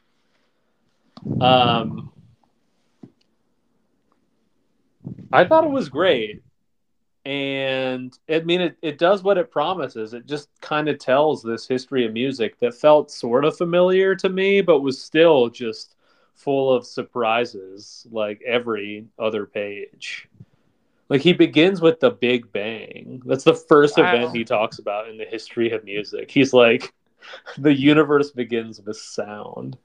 um 1.40 2.12
i 5.32 5.44
thought 5.44 5.64
it 5.64 5.70
was 5.70 5.88
great 5.88 6.42
and 7.24 8.16
i 8.28 8.40
mean 8.40 8.60
it, 8.60 8.76
it 8.82 8.98
does 8.98 9.22
what 9.22 9.38
it 9.38 9.50
promises 9.50 10.14
it 10.14 10.26
just 10.26 10.48
kind 10.60 10.88
of 10.88 10.98
tells 10.98 11.42
this 11.42 11.66
history 11.66 12.06
of 12.06 12.12
music 12.12 12.58
that 12.60 12.74
felt 12.74 13.10
sort 13.10 13.44
of 13.44 13.56
familiar 13.56 14.14
to 14.14 14.28
me 14.28 14.60
but 14.60 14.80
was 14.80 15.00
still 15.00 15.48
just 15.48 15.96
full 16.34 16.72
of 16.72 16.86
surprises 16.86 18.06
like 18.10 18.40
every 18.46 19.06
other 19.18 19.46
page 19.46 20.28
like 21.08 21.20
he 21.20 21.32
begins 21.32 21.80
with 21.80 22.00
the 22.00 22.10
Big 22.10 22.50
Bang. 22.52 23.22
That's 23.24 23.44
the 23.44 23.54
first 23.54 23.96
Wow. 23.98 24.04
event 24.12 24.36
he 24.36 24.44
talks 24.44 24.78
about 24.78 25.08
in 25.08 25.18
the 25.18 25.24
history 25.24 25.70
of 25.72 25.84
music. 25.84 26.30
He's 26.30 26.52
like, 26.52 26.92
the 27.58 27.72
universe 27.74 28.30
begins 28.32 28.80
with 28.80 28.96
sound. 28.96 29.76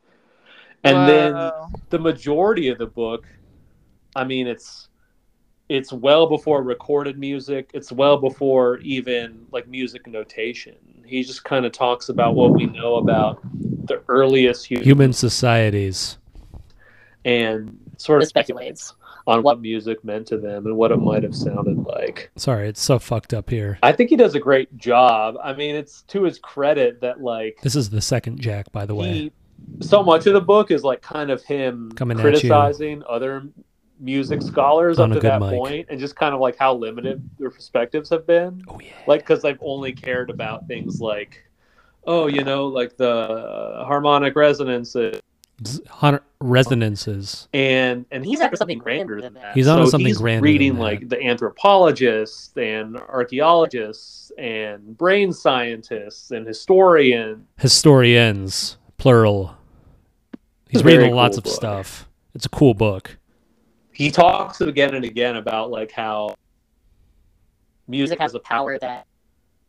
And 0.83 1.07
then 1.07 1.51
the 1.89 1.99
majority 1.99 2.69
of 2.69 2.77
the 2.79 2.87
book, 2.87 3.25
I 4.15 4.23
mean, 4.23 4.47
it's 4.47 4.87
it's 5.69 5.93
well 5.93 6.27
before 6.27 6.63
recorded 6.63 7.17
music. 7.17 7.69
It's 7.73 7.91
well 7.91 8.17
before 8.17 8.79
even 8.79 9.45
like 9.51 9.67
music 9.67 10.05
notation. 10.07 10.75
He 11.05 11.23
just 11.23 11.43
kind 11.45 11.65
of 11.65 11.71
talks 11.71 12.09
about 12.09 12.35
what 12.35 12.53
we 12.55 12.65
know 12.65 12.95
about 12.95 13.41
the 13.85 14.01
earliest 14.09 14.65
human, 14.65 14.83
Human 14.85 15.13
societies. 15.13 16.17
and 17.23 17.77
sort 17.97 18.21
of 18.21 18.27
speculates. 18.27 18.95
Speculates 19.21 19.37
on 19.37 19.43
what 19.43 19.61
music 19.61 20.03
meant 20.03 20.27
to 20.27 20.37
them 20.37 20.65
and 20.65 20.75
what 20.75 20.91
it 20.91 20.97
might 20.97 21.23
have 21.23 21.35
sounded 21.35 21.77
like. 21.77 22.31
Sorry, 22.35 22.67
it's 22.67 22.81
so 22.81 22.99
fucked 22.99 23.33
up 23.33 23.49
here. 23.49 23.79
I 23.83 23.91
think 23.91 24.09
he 24.09 24.15
does 24.15 24.35
a 24.35 24.39
great 24.39 24.75
job. 24.77 25.35
I 25.43 25.53
mean, 25.53 25.75
it's 25.75 26.01
to 26.03 26.23
his 26.23 26.39
credit 26.39 27.01
that 27.01 27.21
like 27.21 27.59
This 27.61 27.75
is 27.75 27.89
the 27.89 28.01
second 28.01 28.39
Jack, 28.39 28.71
by 28.71 28.85
the 28.85 28.95
way. 28.95 29.11
he, 29.11 29.31
so 29.81 30.03
much 30.03 30.25
of 30.27 30.33
the 30.33 30.41
book 30.41 30.71
is 30.71 30.83
like 30.83 31.01
kind 31.01 31.29
of 31.29 31.43
him 31.43 31.91
Coming 31.95 32.17
at 32.17 32.21
criticizing 32.21 33.03
other 33.07 33.43
music 33.99 34.41
scholars 34.41 34.97
On 34.97 35.11
up 35.11 35.17
to 35.17 35.21
that 35.21 35.39
mic. 35.39 35.51
point, 35.51 35.87
and 35.89 35.99
just 35.99 36.15
kind 36.15 36.33
of 36.33 36.41
like 36.41 36.57
how 36.57 36.73
limited 36.73 37.27
their 37.37 37.51
perspectives 37.51 38.09
have 38.09 38.25
been. 38.25 38.63
Oh 38.67 38.79
yeah. 38.79 38.93
Like 39.07 39.21
because 39.21 39.41
they've 39.43 39.59
only 39.61 39.93
cared 39.93 40.29
about 40.31 40.67
things 40.67 40.99
like, 40.99 41.43
oh, 42.05 42.25
you 42.27 42.43
know, 42.43 42.67
like 42.67 42.97
the 42.97 43.09
uh, 43.11 43.85
harmonic 43.85 44.35
resonances. 44.35 45.21
Z- 45.65 45.83
resonances. 46.39 47.47
and 47.53 48.05
and 48.11 48.23
he's, 48.25 48.31
He's 48.33 48.39
after 48.39 48.45
after 48.47 48.57
something 48.57 48.75
something 48.77 48.83
grander 48.83 49.05
grander 49.15 49.21
than 49.21 49.33
than 49.33 49.41
that. 49.43 49.49
that. 49.49 49.55
He's 49.55 49.67
onto 49.67 49.85
so 49.85 49.89
something 49.91 50.07
he's 50.07 50.17
grander 50.17 50.43
reading 50.43 50.69
than 50.73 50.77
that. 50.79 50.83
like 50.83 51.09
the 51.09 51.21
anthropologists 51.23 52.55
and 52.57 52.97
archaeologists 52.97 54.31
and 54.37 54.97
brain 54.97 55.31
scientists 55.33 56.31
and 56.31 56.47
historians. 56.47 57.45
Historians, 57.57 58.77
plural. 58.97 59.55
He's 60.69 60.79
It's 60.79 60.81
a 60.81 60.83
very 60.85 60.97
reading 60.99 61.15
lots 61.15 61.35
cool 61.35 61.39
of 61.39 61.43
book. 61.45 61.53
stuff. 61.53 62.07
It's 62.33 62.45
a 62.45 62.49
cool 62.49 62.73
book. 62.73 63.17
He 63.93 64.09
talks 64.09 64.61
again 64.61 64.95
and 64.95 65.03
again 65.05 65.35
about 65.35 65.69
like 65.69 65.91
how 65.91 66.35
music 67.87 68.17
Music 68.17 68.19
has 68.19 68.33
a 68.35 68.39
power 68.39 68.79
that 68.79 69.05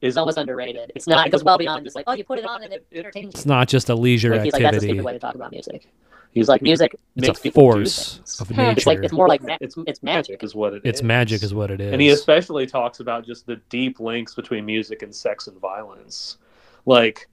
is 0.02 0.08
is 0.12 0.16
almost 0.18 0.36
underrated. 0.36 0.92
It's 0.94 1.06
not. 1.06 1.26
It 1.26 1.30
goes 1.30 1.42
well 1.44 1.56
beyond 1.58 1.84
just 1.84 1.96
like, 1.96 2.04
oh, 2.08 2.12
you 2.12 2.24
put 2.24 2.38
it 2.38 2.44
on 2.44 2.62
and 2.62 2.72
it 2.72 2.86
entertains 2.92 3.34
It's 3.34 3.46
not 3.46 3.68
just 3.68 3.88
a 3.88 3.94
leisure 3.94 4.30
Like, 4.32 4.42
he's 4.44 4.52
like, 4.52 4.62
that's 4.62 4.74
a 4.74 4.76
activity. 4.76 4.88
stupid 4.98 5.04
way 5.06 5.12
to 5.14 5.18
talk 5.18 5.34
about 5.34 5.50
music. 5.52 5.82
he's 5.82 5.88
He's 6.32 6.48
like, 6.48 6.60
music. 6.62 6.94
it's 7.16 7.26
makes 7.28 7.38
a 7.38 7.42
people 7.42 7.62
force 7.62 8.16
things. 8.16 8.40
of 8.40 8.50
nature. 8.50 8.70
It's 8.72 8.86
like 8.86 8.98
it's 9.02 9.12
more 9.12 9.28
like 9.28 9.42
ma- 9.42 9.56
It's 9.60 9.76
it's 9.86 10.02
magic. 10.02 10.42
is 10.42 10.54
what 10.54 10.74
it 10.74 10.82
It's 10.84 11.00
is. 11.00 11.04
magic, 11.04 11.42
is 11.42 11.54
what 11.54 11.70
it 11.70 11.80
is. 11.80 11.92
And 11.92 12.02
he 12.02 12.08
especially 12.10 12.66
talks 12.66 13.00
about 13.00 13.24
just 13.24 13.46
the 13.46 13.56
deep 13.70 14.00
links 14.00 14.34
between 14.34 14.66
music 14.66 15.02
and 15.02 15.14
sex 15.14 15.46
and 15.46 15.58
violence. 15.60 16.38
Like, 16.84 17.28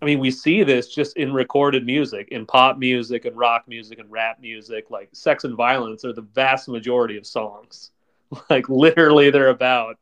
I 0.00 0.06
mean, 0.06 0.18
we 0.18 0.30
see 0.30 0.62
this 0.64 0.88
just 0.94 1.16
in 1.16 1.32
recorded 1.32 1.84
music, 1.86 2.28
in 2.30 2.46
pop 2.46 2.78
music 2.78 3.24
and 3.26 3.36
rock 3.36 3.64
music 3.68 3.98
and 3.98 4.10
rap 4.10 4.38
music. 4.40 4.90
Like, 4.90 5.08
sex 5.12 5.44
and 5.44 5.54
violence 5.56 6.04
are 6.04 6.12
the 6.12 6.22
vast 6.34 6.68
majority 6.68 7.16
of 7.16 7.26
songs. 7.26 7.90
Like, 8.50 8.68
literally, 8.68 9.30
they're 9.30 9.50
about 9.50 9.96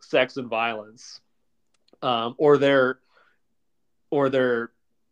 sex 0.00 0.36
and 0.36 0.46
violence, 0.48 1.20
um, 2.02 2.34
or 2.38 2.58
their 2.58 2.98
or 4.10 4.28
their 4.28 4.70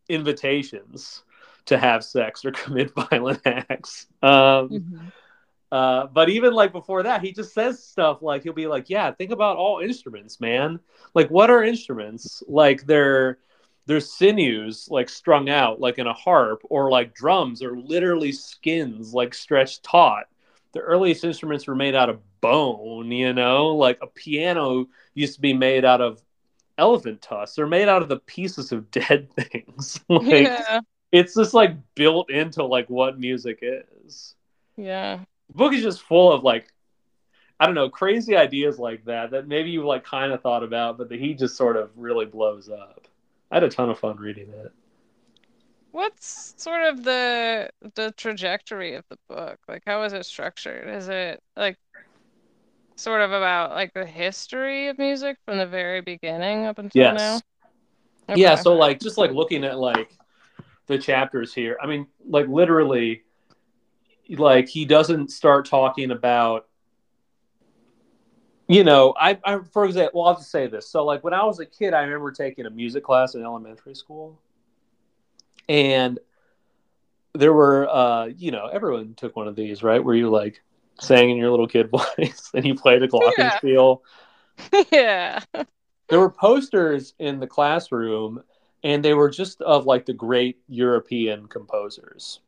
invitations 0.08 1.22
to 1.66 1.78
have 1.78 2.04
sex 2.04 2.44
or 2.44 2.50
commit 2.52 2.92
violent 2.94 3.40
acts. 3.46 4.06
Um, 4.22 4.70
Mhm. 4.70 5.12
uh, 5.72 6.06
but 6.06 6.28
even 6.28 6.52
like 6.52 6.72
before 6.72 7.02
that, 7.04 7.22
he 7.22 7.32
just 7.32 7.52
says 7.54 7.82
stuff 7.84 8.22
like 8.22 8.42
he'll 8.44 8.52
be 8.52 8.66
like, 8.66 8.90
"Yeah, 8.90 9.10
think 9.12 9.30
about 9.32 9.56
all 9.56 9.80
instruments, 9.80 10.40
man. 10.40 10.80
Like, 11.14 11.30
what 11.30 11.50
are 11.50 11.62
instruments? 11.64 12.42
Like, 12.48 12.86
they're 12.86 13.38
they're 13.86 14.00
sinews 14.00 14.88
like 14.90 15.08
strung 15.08 15.48
out, 15.50 15.80
like 15.80 15.98
in 15.98 16.06
a 16.06 16.12
harp, 16.14 16.62
or 16.70 16.90
like 16.90 17.14
drums 17.14 17.62
are 17.62 17.76
literally 17.76 18.32
skins 18.32 19.12
like 19.14 19.34
stretched 19.34 19.82
taut. 19.82 20.24
The 20.72 20.80
earliest 20.80 21.24
instruments 21.24 21.66
were 21.66 21.74
made 21.74 21.94
out 21.94 22.08
of 22.10 22.20
bone, 22.40 23.10
you 23.12 23.32
know, 23.32 23.68
like 23.76 23.98
a 24.02 24.06
piano 24.06 24.86
used 25.14 25.34
to 25.36 25.40
be 25.40 25.52
made 25.54 25.84
out 25.84 26.00
of 26.00 26.22
elephant 26.78 27.22
tusks. 27.22 27.56
They're 27.56 27.66
made 27.66 27.88
out 27.88 28.02
of 28.02 28.08
the 28.08 28.18
pieces 28.20 28.72
of 28.72 28.90
dead 28.90 29.30
things. 29.36 30.00
like, 30.08 30.24
yeah. 30.46 30.80
it's 31.12 31.34
just 31.34 31.54
like 31.54 31.76
built 31.94 32.30
into 32.30 32.64
like 32.64 32.88
what 32.90 33.18
music 33.18 33.60
is 33.62 34.34
Yeah. 34.76 35.20
the 35.48 35.54
book 35.54 35.72
is 35.72 35.82
just 35.82 36.02
full 36.02 36.32
of 36.32 36.42
like 36.44 36.68
I 37.60 37.66
don't 37.66 37.74
know 37.76 37.88
crazy 37.90 38.36
ideas 38.36 38.78
like 38.78 39.04
that 39.06 39.30
that 39.30 39.46
maybe 39.48 39.70
you 39.70 39.86
like 39.86 40.04
kind 40.04 40.32
of 40.32 40.42
thought 40.42 40.62
about, 40.64 40.98
but 40.98 41.08
that 41.08 41.20
he 41.20 41.34
just 41.34 41.56
sort 41.56 41.76
of 41.76 41.90
really 41.96 42.26
blows 42.26 42.68
up. 42.68 43.06
I 43.50 43.56
had 43.56 43.64
a 43.64 43.68
ton 43.70 43.90
of 43.90 43.98
fun 43.98 44.16
reading 44.16 44.50
it. 44.50 44.72
What's 45.92 46.54
sort 46.60 46.82
of 46.82 47.04
the 47.04 47.70
the 47.94 48.12
trajectory 48.16 48.94
of 48.94 49.04
the 49.08 49.18
book? 49.28 49.60
Like 49.68 49.82
how 49.86 50.02
is 50.02 50.12
it 50.12 50.26
structured? 50.26 50.88
Is 50.88 51.08
it 51.08 51.40
like 51.56 51.78
sort 52.96 53.20
of 53.20 53.32
about 53.32 53.70
like 53.70 53.92
the 53.94 54.06
history 54.06 54.88
of 54.88 54.98
music 54.98 55.36
from 55.44 55.58
the 55.58 55.66
very 55.66 56.00
beginning 56.00 56.66
up 56.66 56.78
until 56.78 57.02
Yes. 57.02 57.42
now? 58.28 58.36
Yeah, 58.36 58.54
Okay. 58.54 58.62
so 58.62 58.74
like 58.74 59.00
just 59.00 59.18
like 59.18 59.32
looking 59.32 59.64
at 59.64 59.78
like 59.78 60.18
the 60.86 60.98
chapters 60.98 61.52
here. 61.54 61.76
I 61.82 61.86
mean, 61.86 62.06
like 62.28 62.46
literally, 62.48 63.22
like 64.30 64.68
he 64.68 64.84
doesn't 64.84 65.30
start 65.30 65.66
talking 65.66 66.10
about. 66.10 66.66
You 68.66 68.82
know, 68.82 69.12
I, 69.20 69.38
I 69.44 69.58
for 69.72 69.84
example, 69.84 70.22
well, 70.22 70.30
I'll 70.30 70.38
just 70.38 70.50
say 70.50 70.66
this. 70.66 70.88
So, 70.88 71.04
like 71.04 71.22
when 71.22 71.34
I 71.34 71.44
was 71.44 71.60
a 71.60 71.66
kid, 71.66 71.92
I 71.92 72.02
remember 72.02 72.32
taking 72.32 72.64
a 72.64 72.70
music 72.70 73.04
class 73.04 73.34
in 73.34 73.42
elementary 73.42 73.94
school, 73.94 74.38
and 75.68 76.18
there 77.34 77.52
were 77.52 77.88
uh 77.88 78.26
you 78.26 78.50
know 78.50 78.68
everyone 78.68 79.12
took 79.14 79.36
one 79.36 79.48
of 79.48 79.56
these 79.56 79.82
right 79.82 80.02
where 80.02 80.14
you 80.14 80.30
like 80.30 80.62
sang 81.00 81.30
in 81.30 81.36
your 81.36 81.50
little 81.50 81.66
kid 81.68 81.90
voice 82.18 82.50
and 82.54 82.64
you 82.64 82.74
played 82.74 83.02
a 83.02 83.08
glockenspiel 83.08 84.00
yeah. 84.92 85.40
there 86.08 86.20
were 86.20 86.30
posters 86.30 87.14
in 87.18 87.40
the 87.40 87.46
classroom 87.46 88.42
and 88.84 89.04
they 89.04 89.14
were 89.14 89.30
just 89.30 89.60
of 89.62 89.86
like 89.86 90.06
the 90.06 90.12
great 90.12 90.58
european 90.68 91.46
composers. 91.48 92.40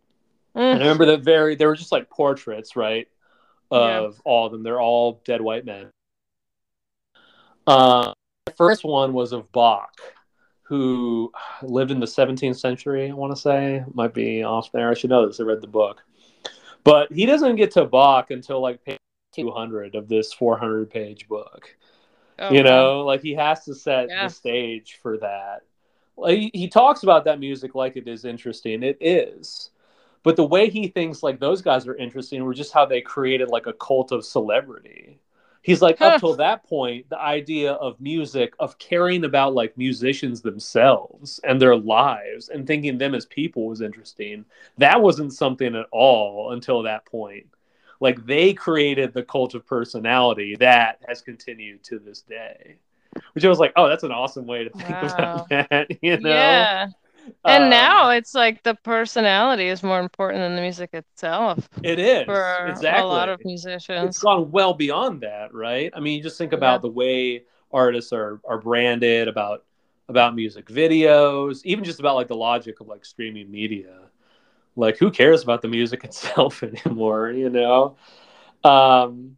And 0.55 0.75
i 0.75 0.77
Mm. 0.77 0.81
remember 0.81 1.07
that 1.07 1.23
very 1.25 1.55
they 1.57 1.67
were 1.67 1.75
just 1.77 1.93
like 1.93 2.09
portraits 2.09 2.77
right 2.77 3.09
Yeah. 3.73 3.99
of 4.01 4.21
all 4.25 4.47
of 4.47 4.53
them. 4.53 4.63
They're 4.63 4.81
all 4.81 5.21
dead 5.25 5.41
white 5.41 5.65
men. 5.65 5.91
Uh, 7.67 8.13
the 8.47 8.53
first 8.53 8.85
one 8.85 9.13
was 9.13 9.33
of 9.33 9.51
bach 9.53 9.93
who 10.63 11.33
lived 11.63 11.91
in 11.91 12.01
the 12.01 12.07
17th 12.07 12.59
century 12.59 13.11
i 13.11 13.13
want 13.15 13.35
to 13.35 13.41
say. 13.41 13.85
Might 13.93 14.15
be 14.15 14.43
off 14.43 14.71
there. 14.73 14.91
I 14.91 14.95
should 14.95 15.11
know 15.11 15.27
this. 15.27 15.41
I 15.41 15.45
read 15.45 15.61
the 15.61 15.67
book 15.67 16.03
but 16.87 17.13
he 17.13 17.27
doesn't 17.27 17.57
get 17.57 17.73
to 17.73 17.85
bach 17.85 18.31
until 18.31 18.61
like 18.61 18.83
page 18.85 18.99
200 19.33 19.95
of 19.95 20.09
this 20.09 20.33
400 20.33 20.89
page 20.89 21.29
book. 21.29 21.77
Oh, 22.39 22.53
you 22.53 22.63
know 22.63 23.03
like 23.05 23.23
he 23.23 23.35
has 23.35 23.65
to 23.65 23.75
set 23.75 24.09
Yeah. 24.09 24.29
the 24.29 24.33
stage 24.33 24.99
for 25.03 25.19
that. 25.19 25.63
Like 26.17 26.51
he 26.55 26.69
talks 26.69 27.03
about 27.03 27.25
that 27.25 27.41
music 27.41 27.75
like 27.75 27.97
it 27.97 28.09
is 28.09 28.25
interesting. 28.25 28.83
It 28.83 28.97
is. 29.01 29.71
But 30.23 30.37
the 30.37 30.47
way 30.47 30.71
he 30.71 30.89
thinks 30.89 31.23
like 31.23 31.39
those 31.39 31.61
guys 31.61 31.87
are 31.87 31.95
interesting 31.97 32.43
were 32.45 32.55
just 32.55 32.73
how 32.73 32.87
they 32.87 33.01
created 33.01 33.49
like 33.49 33.67
a 33.67 33.73
cult 33.75 34.13
of 34.13 34.25
celebrity 34.25 35.16
he's 35.67 35.83
like 35.83 35.99
up 36.01 36.17
till 36.17 36.37
that 36.37 36.65
point 36.65 37.09
the 37.11 37.21
idea 37.21 37.73
of 37.75 38.01
music 38.01 38.55
of 38.61 38.79
caring 38.79 39.25
about 39.25 39.55
like 39.55 39.77
musicians 39.77 40.43
themselves 40.43 41.41
and 41.45 41.61
their 41.61 41.77
lives 41.77 42.49
and 42.49 42.67
thinking 42.67 42.99
them 42.99 43.15
as 43.15 43.27
people 43.27 43.67
was 43.67 43.83
interesting 43.83 44.45
that 44.79 45.03
wasn't 45.03 45.33
something 45.33 45.77
at 45.77 45.87
all 45.93 46.53
until 46.53 46.83
that 46.85 47.05
point 47.07 47.47
like 48.01 48.25
they 48.27 48.55
created 48.55 49.13
the 49.15 49.23
cult 49.25 49.55
of 49.55 49.67
personality 49.67 50.57
that 50.57 50.99
has 51.09 51.23
continued 51.23 51.83
to 51.85 51.99
this 51.99 52.23
day 52.23 52.77
which 53.35 53.45
i 53.45 53.49
was 53.49 53.59
like 53.61 53.73
oh 53.77 53.89
that's 53.89 54.05
an 54.05 54.13
awesome 54.13 54.47
way 54.47 54.65
to 54.65 54.71
think 54.71 55.03
Wow. 55.09 55.13
about 55.21 55.49
that 55.71 55.89
you 56.03 56.19
know 56.21 56.71
Yeah. 56.77 56.89
And 57.47 57.65
Um, 57.65 57.71
now 57.71 58.11
it's 58.11 58.35
like 58.35 58.63
the 58.63 58.75
personality 58.75 59.69
is 59.69 59.83
more 59.83 60.01
important 60.01 60.41
than 60.41 60.57
the 60.57 60.63
music 60.63 60.91
itself 60.93 61.69
it 61.83 61.99
is 61.99 62.27
for 62.27 62.67
exactly 62.67 63.01
a 63.01 63.05
lot 63.07 63.29
of 63.29 63.41
musicians. 63.45 64.07
It's 64.09 64.19
gone 64.19 64.51
well 64.51 64.75
beyond 64.75 65.23
that 65.23 65.55
right 65.55 65.91
i 65.95 66.01
mean 66.01 66.17
you 66.17 66.23
just 66.23 66.39
think 66.39 66.53
about 66.53 66.77
Yeah. 66.77 66.79
the 66.83 66.91
way 66.91 67.45
artists 67.73 68.13
are 68.13 68.41
are 68.47 68.59
branded 68.59 69.29
about 69.29 69.65
about 70.09 70.35
music 70.35 70.67
videos 70.67 71.61
even 71.65 71.85
just 71.85 72.01
about 72.01 72.15
like 72.15 72.29
the 72.29 72.37
logic 72.37 72.81
of 72.81 72.89
like 72.89 73.05
streaming 73.05 73.51
media 73.51 73.97
like 74.77 74.99
who 74.99 75.11
cares 75.11 75.43
about 75.43 75.63
the 75.63 75.69
music 75.69 76.05
itself 76.09 76.63
anymore 76.63 77.31
you 77.31 77.51
know 77.51 77.97
um 78.65 79.37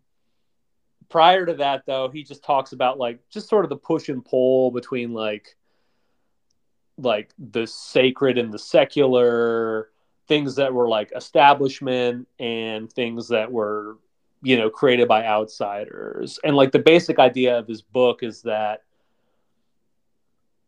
prior 1.08 1.46
to 1.46 1.54
that 1.54 1.84
though 1.86 2.08
he 2.08 2.22
just 2.22 2.44
talks 2.44 2.72
about 2.72 2.98
like 2.98 3.20
just 3.30 3.48
sort 3.48 3.64
of 3.64 3.70
the 3.70 3.76
push 3.76 4.08
and 4.08 4.24
pull 4.24 4.70
between 4.70 5.12
like 5.12 5.56
like 6.98 7.32
the 7.38 7.66
sacred 7.66 8.38
and 8.38 8.52
the 8.52 8.58
secular 8.58 9.90
things 10.26 10.56
that 10.56 10.72
were 10.72 10.88
like 10.88 11.12
establishment 11.16 12.28
and 12.38 12.92
things 12.92 13.28
that 13.28 13.50
were 13.50 13.96
you 14.42 14.56
know 14.56 14.68
created 14.68 15.08
by 15.08 15.24
outsiders. 15.24 16.38
And 16.44 16.56
like 16.56 16.72
the 16.72 16.78
basic 16.78 17.18
idea 17.18 17.58
of 17.58 17.66
his 17.66 17.82
book 17.82 18.22
is 18.22 18.42
that 18.42 18.82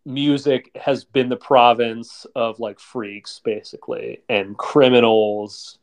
music 0.07 0.71
has 0.77 1.05
been 1.05 1.29
the 1.29 1.37
province 1.37 2.27
of 2.35 2.59
like 2.59 2.81
freaks 2.81 3.41
basically 3.45 4.23
and 4.29 4.57
criminals 4.57 5.79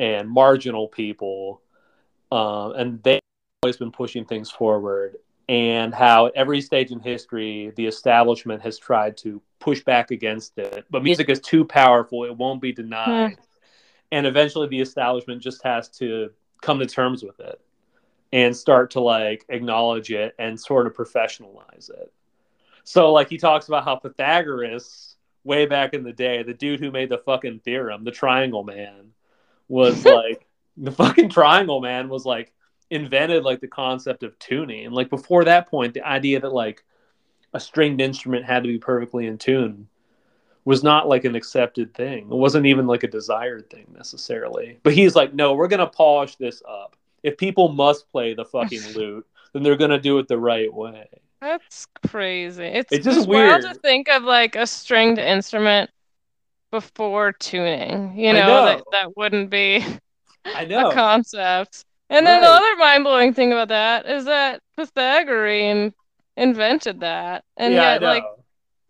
and 0.00 0.28
marginal 0.28 0.88
people. 0.88 1.62
Um, 2.32 2.72
and 2.72 3.02
they've 3.02 3.20
always 3.62 3.76
been 3.76 3.92
pushing 3.92 4.24
things 4.24 4.50
forward 4.50 5.16
and 5.50 5.92
how 5.92 6.26
at 6.26 6.32
every 6.36 6.60
stage 6.60 6.92
in 6.92 7.00
history 7.00 7.72
the 7.74 7.84
establishment 7.84 8.62
has 8.62 8.78
tried 8.78 9.16
to 9.16 9.42
push 9.58 9.82
back 9.82 10.12
against 10.12 10.56
it. 10.58 10.84
But 10.90 11.02
music 11.02 11.28
is 11.28 11.40
too 11.40 11.64
powerful. 11.64 12.24
It 12.24 12.36
won't 12.36 12.62
be 12.62 12.72
denied. 12.72 13.32
Hmm. 13.32 13.40
And 14.12 14.26
eventually 14.28 14.68
the 14.68 14.80
establishment 14.80 15.42
just 15.42 15.60
has 15.64 15.88
to 15.98 16.30
come 16.62 16.78
to 16.78 16.86
terms 16.86 17.24
with 17.24 17.40
it 17.40 17.60
and 18.32 18.56
start 18.56 18.92
to 18.92 19.00
like 19.00 19.44
acknowledge 19.48 20.12
it 20.12 20.36
and 20.38 20.58
sort 20.58 20.86
of 20.86 20.94
professionalize 20.94 21.90
it. 21.90 22.12
So 22.84 23.12
like 23.12 23.28
he 23.28 23.36
talks 23.36 23.66
about 23.66 23.82
how 23.82 23.96
pythagoras 23.96 25.16
way 25.42 25.66
back 25.66 25.94
in 25.94 26.04
the 26.04 26.12
day 26.12 26.44
the 26.44 26.54
dude 26.54 26.78
who 26.78 26.92
made 26.92 27.08
the 27.08 27.16
fucking 27.16 27.58
theorem 27.60 28.04
the 28.04 28.10
triangle 28.10 28.62
man 28.62 29.10
was 29.68 30.04
like 30.04 30.46
the 30.76 30.92
fucking 30.92 31.30
triangle 31.30 31.80
man 31.80 32.10
was 32.10 32.26
like 32.26 32.52
invented 32.90 33.44
like 33.44 33.60
the 33.60 33.68
concept 33.68 34.22
of 34.22 34.38
tuning 34.38 34.86
and 34.86 34.94
like 34.94 35.08
before 35.10 35.44
that 35.44 35.68
point 35.70 35.94
the 35.94 36.06
idea 36.06 36.40
that 36.40 36.52
like 36.52 36.84
a 37.54 37.60
stringed 37.60 38.00
instrument 38.00 38.44
had 38.44 38.62
to 38.62 38.68
be 38.68 38.78
perfectly 38.78 39.26
in 39.26 39.38
tune 39.38 39.88
was 40.64 40.82
not 40.82 41.08
like 41.08 41.24
an 41.24 41.34
accepted 41.34 41.94
thing 41.94 42.24
it 42.24 42.36
wasn't 42.36 42.66
even 42.66 42.86
like 42.86 43.02
a 43.02 43.08
desired 43.08 43.68
thing 43.70 43.86
necessarily 43.96 44.78
but 44.82 44.92
he's 44.92 45.14
like 45.14 45.32
no 45.32 45.54
we're 45.54 45.68
gonna 45.68 45.86
polish 45.86 46.36
this 46.36 46.62
up 46.68 46.96
if 47.22 47.36
people 47.36 47.68
must 47.68 48.10
play 48.10 48.34
the 48.34 48.44
fucking 48.44 48.82
lute 48.94 49.26
then 49.52 49.62
they're 49.62 49.76
gonna 49.76 50.00
do 50.00 50.18
it 50.18 50.28
the 50.28 50.38
right 50.38 50.72
way 50.72 51.08
That's 51.40 51.86
crazy. 52.06 52.64
It's, 52.64 52.92
It's 52.92 53.04
just 53.04 53.26
wild 53.26 53.62
to 53.62 53.72
think 53.72 54.10
of 54.10 54.24
like 54.24 54.56
a 54.56 54.66
stringed 54.66 55.18
instrument 55.18 55.90
before 56.70 57.32
tuning. 57.32 58.16
You 58.16 58.32
know, 58.34 58.46
know. 58.46 58.64
that 58.66 58.84
that 58.92 59.16
wouldn't 59.16 59.48
be 59.48 59.84
i 60.44 60.64
know 60.66 60.90
a 60.90 60.94
concept. 60.94 61.84
And 62.10 62.26
then 62.26 62.40
the 62.42 62.48
other 62.48 62.76
mind-blowing 62.76 63.34
thing 63.34 63.52
about 63.52 63.68
that 63.68 64.04
is 64.06 64.24
that 64.24 64.60
Pythagorean 64.76 65.94
invented 66.36 67.00
that, 67.00 67.44
and 67.56 67.72
yeah, 67.72 67.92
yet 67.92 68.02
like 68.02 68.24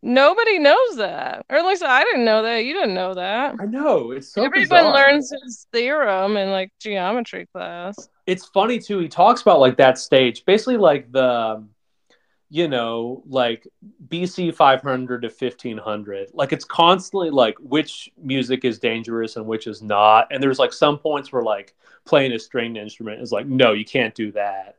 nobody 0.02 0.58
knows 0.58 0.96
that, 0.96 1.44
or 1.50 1.58
at 1.58 1.66
least 1.66 1.82
I 1.82 2.02
didn't 2.04 2.24
know 2.24 2.42
that. 2.42 2.64
You 2.64 2.72
didn't 2.72 2.94
know 2.94 3.12
that. 3.14 3.56
I 3.60 3.66
know 3.66 4.12
it's 4.12 4.32
so 4.32 4.42
Everyone 4.42 4.68
bizarre. 4.68 4.94
learns 4.94 5.32
his 5.42 5.66
theorem 5.70 6.38
in 6.38 6.50
like 6.50 6.72
geometry 6.80 7.46
class. 7.52 8.08
it's 8.26 8.46
funny 8.46 8.78
too. 8.78 9.00
He 9.00 9.08
talks 9.08 9.42
about 9.42 9.60
like 9.60 9.76
that 9.76 9.98
stage, 9.98 10.44
basically 10.46 10.78
like 10.78 11.12
the, 11.12 11.24
um, 11.24 11.70
you 12.53 12.66
know, 12.66 13.22
like 13.26 13.66
BC 14.09 14.55
500 14.55 15.22
to 15.22 15.28
1500. 15.28 16.30
Like 16.34 16.53
it's 16.53 16.64
constantly 16.64 17.30
like 17.30 17.57
which 17.61 18.11
music 18.20 18.64
is 18.64 18.80
dangerous 18.80 19.36
and 19.36 19.46
which 19.46 19.68
is 19.68 19.80
not. 19.80 20.26
And 20.32 20.42
there's 20.42 20.59
like 20.59 20.72
some 20.72 20.98
points 20.98 21.32
where 21.32 21.44
like 21.44 21.74
playing 22.05 22.32
a 22.32 22.38
stringed 22.40 22.76
instrument 22.76 23.22
is 23.22 23.30
like, 23.30 23.46
no, 23.46 23.72
you 23.72 23.84
can't 23.84 24.14
do 24.16 24.32
that. 24.32 24.76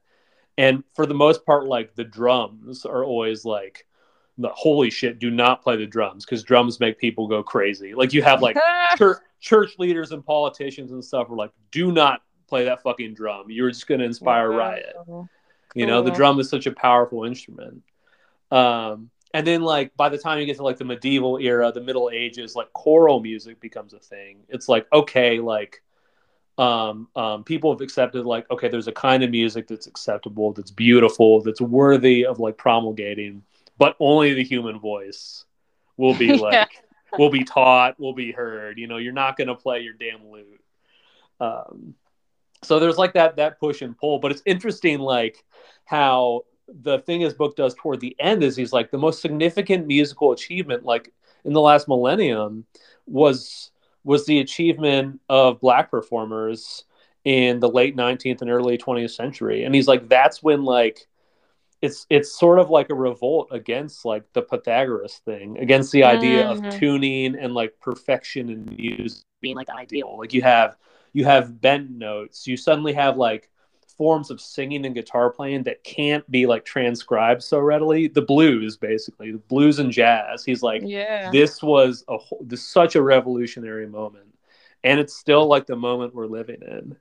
And 0.57 0.83
for 0.93 1.05
the 1.05 1.13
most 1.13 1.45
part, 1.45 1.65
like 1.65 1.95
the 1.95 2.03
drums 2.03 2.85
are 2.85 3.05
always 3.05 3.45
like, 3.45 3.87
the 4.37 4.49
holy 4.49 4.89
shit, 4.89 5.19
do 5.19 5.29
not 5.29 5.61
play 5.61 5.77
the 5.77 5.85
drums 5.85 6.25
because 6.25 6.43
drums 6.43 6.79
make 6.79 6.97
people 6.97 7.27
go 7.27 7.41
crazy. 7.41 7.93
Like 7.93 8.11
you 8.11 8.21
have 8.21 8.41
like 8.41 8.57
church, 8.97 9.19
church 9.39 9.71
leaders 9.79 10.11
and 10.11 10.25
politicians 10.25 10.91
and 10.91 11.03
stuff 11.03 11.29
are 11.29 11.35
like, 11.35 11.51
do 11.71 11.91
not 11.91 12.21
play 12.47 12.65
that 12.65 12.83
fucking 12.83 13.13
drum. 13.13 13.45
You're 13.49 13.71
just 13.71 13.87
going 13.87 13.99
to 13.99 14.05
inspire 14.05 14.51
a 14.51 14.55
riot. 14.55 14.95
You 15.75 15.85
know, 15.85 16.01
the 16.01 16.11
drum 16.11 16.39
is 16.39 16.49
such 16.49 16.65
a 16.65 16.71
powerful 16.71 17.23
instrument. 17.23 17.83
Um, 18.51 19.09
and 19.33 19.47
then, 19.47 19.61
like, 19.61 19.95
by 19.95 20.09
the 20.09 20.17
time 20.17 20.39
you 20.39 20.45
get 20.45 20.57
to 20.57 20.63
like 20.63 20.77
the 20.77 20.85
medieval 20.85 21.37
era, 21.37 21.71
the 21.71 21.81
Middle 21.81 22.09
Ages, 22.11 22.55
like 22.55 22.71
choral 22.73 23.21
music 23.21 23.59
becomes 23.61 23.93
a 23.93 23.99
thing. 23.99 24.39
It's 24.49 24.67
like, 24.67 24.87
okay, 24.91 25.39
like, 25.39 25.81
um, 26.57 27.07
um, 27.15 27.43
people 27.43 27.71
have 27.71 27.81
accepted, 27.81 28.25
like, 28.25 28.49
okay, 28.51 28.67
there's 28.67 28.87
a 28.87 28.91
kind 28.91 29.23
of 29.23 29.31
music 29.31 29.67
that's 29.67 29.87
acceptable, 29.87 30.51
that's 30.51 30.71
beautiful, 30.71 31.41
that's 31.41 31.61
worthy 31.61 32.25
of 32.25 32.39
like 32.39 32.57
promulgating, 32.57 33.43
but 33.77 33.95
only 33.99 34.33
the 34.33 34.43
human 34.43 34.79
voice 34.79 35.45
will 35.97 36.13
be 36.13 36.33
like, 36.37 36.53
Yeah. 36.53 36.65
will 37.17 37.29
be 37.29 37.43
taught, 37.43 37.99
will 37.99 38.13
be 38.13 38.31
heard. 38.31 38.77
You 38.77 38.87
know, 38.87 38.97
you're 38.97 39.13
not 39.13 39.37
going 39.37 39.47
to 39.47 39.55
play 39.55 39.79
your 39.79 39.93
damn 39.93 40.29
lute. 40.29 40.61
Um, 41.39 41.95
so 42.63 42.79
there's 42.79 42.97
like 42.97 43.13
that 43.13 43.35
that 43.37 43.59
push 43.59 43.81
and 43.81 43.97
pull, 43.97 44.19
but 44.19 44.31
it's 44.31 44.43
interesting, 44.45 44.99
like 44.99 45.43
how 45.85 46.41
the 46.67 46.99
thing 46.99 47.21
his 47.21 47.33
book 47.33 47.55
does 47.55 47.75
toward 47.75 47.99
the 47.99 48.15
end 48.19 48.43
is 48.43 48.55
he's 48.55 48.71
like 48.73 48.91
the 48.91 48.97
most 48.97 49.21
significant 49.21 49.87
musical 49.87 50.31
achievement, 50.31 50.83
like 50.85 51.11
in 51.43 51.53
the 51.53 51.61
last 51.61 51.87
millennium, 51.87 52.65
was 53.05 53.71
was 54.03 54.25
the 54.25 54.39
achievement 54.39 55.19
of 55.29 55.59
black 55.59 55.91
performers 55.91 56.85
in 57.23 57.59
the 57.59 57.69
late 57.69 57.95
19th 57.95 58.41
and 58.41 58.49
early 58.49 58.77
20th 58.77 59.11
century, 59.11 59.63
and 59.63 59.75
he's 59.75 59.87
like 59.87 60.07
that's 60.07 60.41
when 60.41 60.63
like 60.63 61.07
it's 61.81 62.05
it's 62.11 62.31
sort 62.37 62.59
of 62.59 62.69
like 62.69 62.89
a 62.91 62.95
revolt 62.95 63.47
against 63.51 64.05
like 64.05 64.23
the 64.33 64.41
Pythagoras 64.41 65.19
thing, 65.25 65.57
against 65.57 65.91
the 65.91 66.03
idea 66.03 66.45
Mhm. 66.45 66.51
of 66.51 66.69
tuning 66.69 67.35
and 67.35 67.53
like 67.55 67.73
perfection 67.81 68.49
in 68.49 68.75
music 68.77 69.23
being 69.41 69.55
like 69.55 69.67
the 69.67 69.75
ideal. 69.75 70.15
Like 70.19 70.33
you 70.33 70.43
have 70.43 70.77
you 71.13 71.25
have 71.25 71.61
bent 71.61 71.89
notes. 71.91 72.47
You 72.47 72.57
suddenly 72.57 72.93
have 72.93 73.17
like 73.17 73.49
forms 73.97 74.31
of 74.31 74.41
singing 74.41 74.85
and 74.85 74.95
guitar 74.95 75.29
playing 75.29 75.63
that 75.63 75.83
can't 75.83 76.29
be 76.31 76.45
like 76.45 76.65
transcribed 76.65 77.43
so 77.43 77.59
readily. 77.59 78.07
The 78.07 78.21
blues, 78.21 78.77
basically, 78.77 79.31
the 79.31 79.37
blues 79.37 79.79
and 79.79 79.91
jazz. 79.91 80.43
He's 80.45 80.63
like, 80.63 80.83
Yeah. 80.85 81.29
this 81.31 81.61
was 81.61 82.03
a 82.07 82.17
this 82.41 82.67
such 82.67 82.95
a 82.95 83.01
revolutionary 83.01 83.87
moment, 83.87 84.27
and 84.83 84.99
it's 84.99 85.15
still 85.15 85.47
like 85.47 85.67
the 85.67 85.75
moment 85.75 86.15
we're 86.15 86.27
living 86.27 86.61
in. 86.61 86.95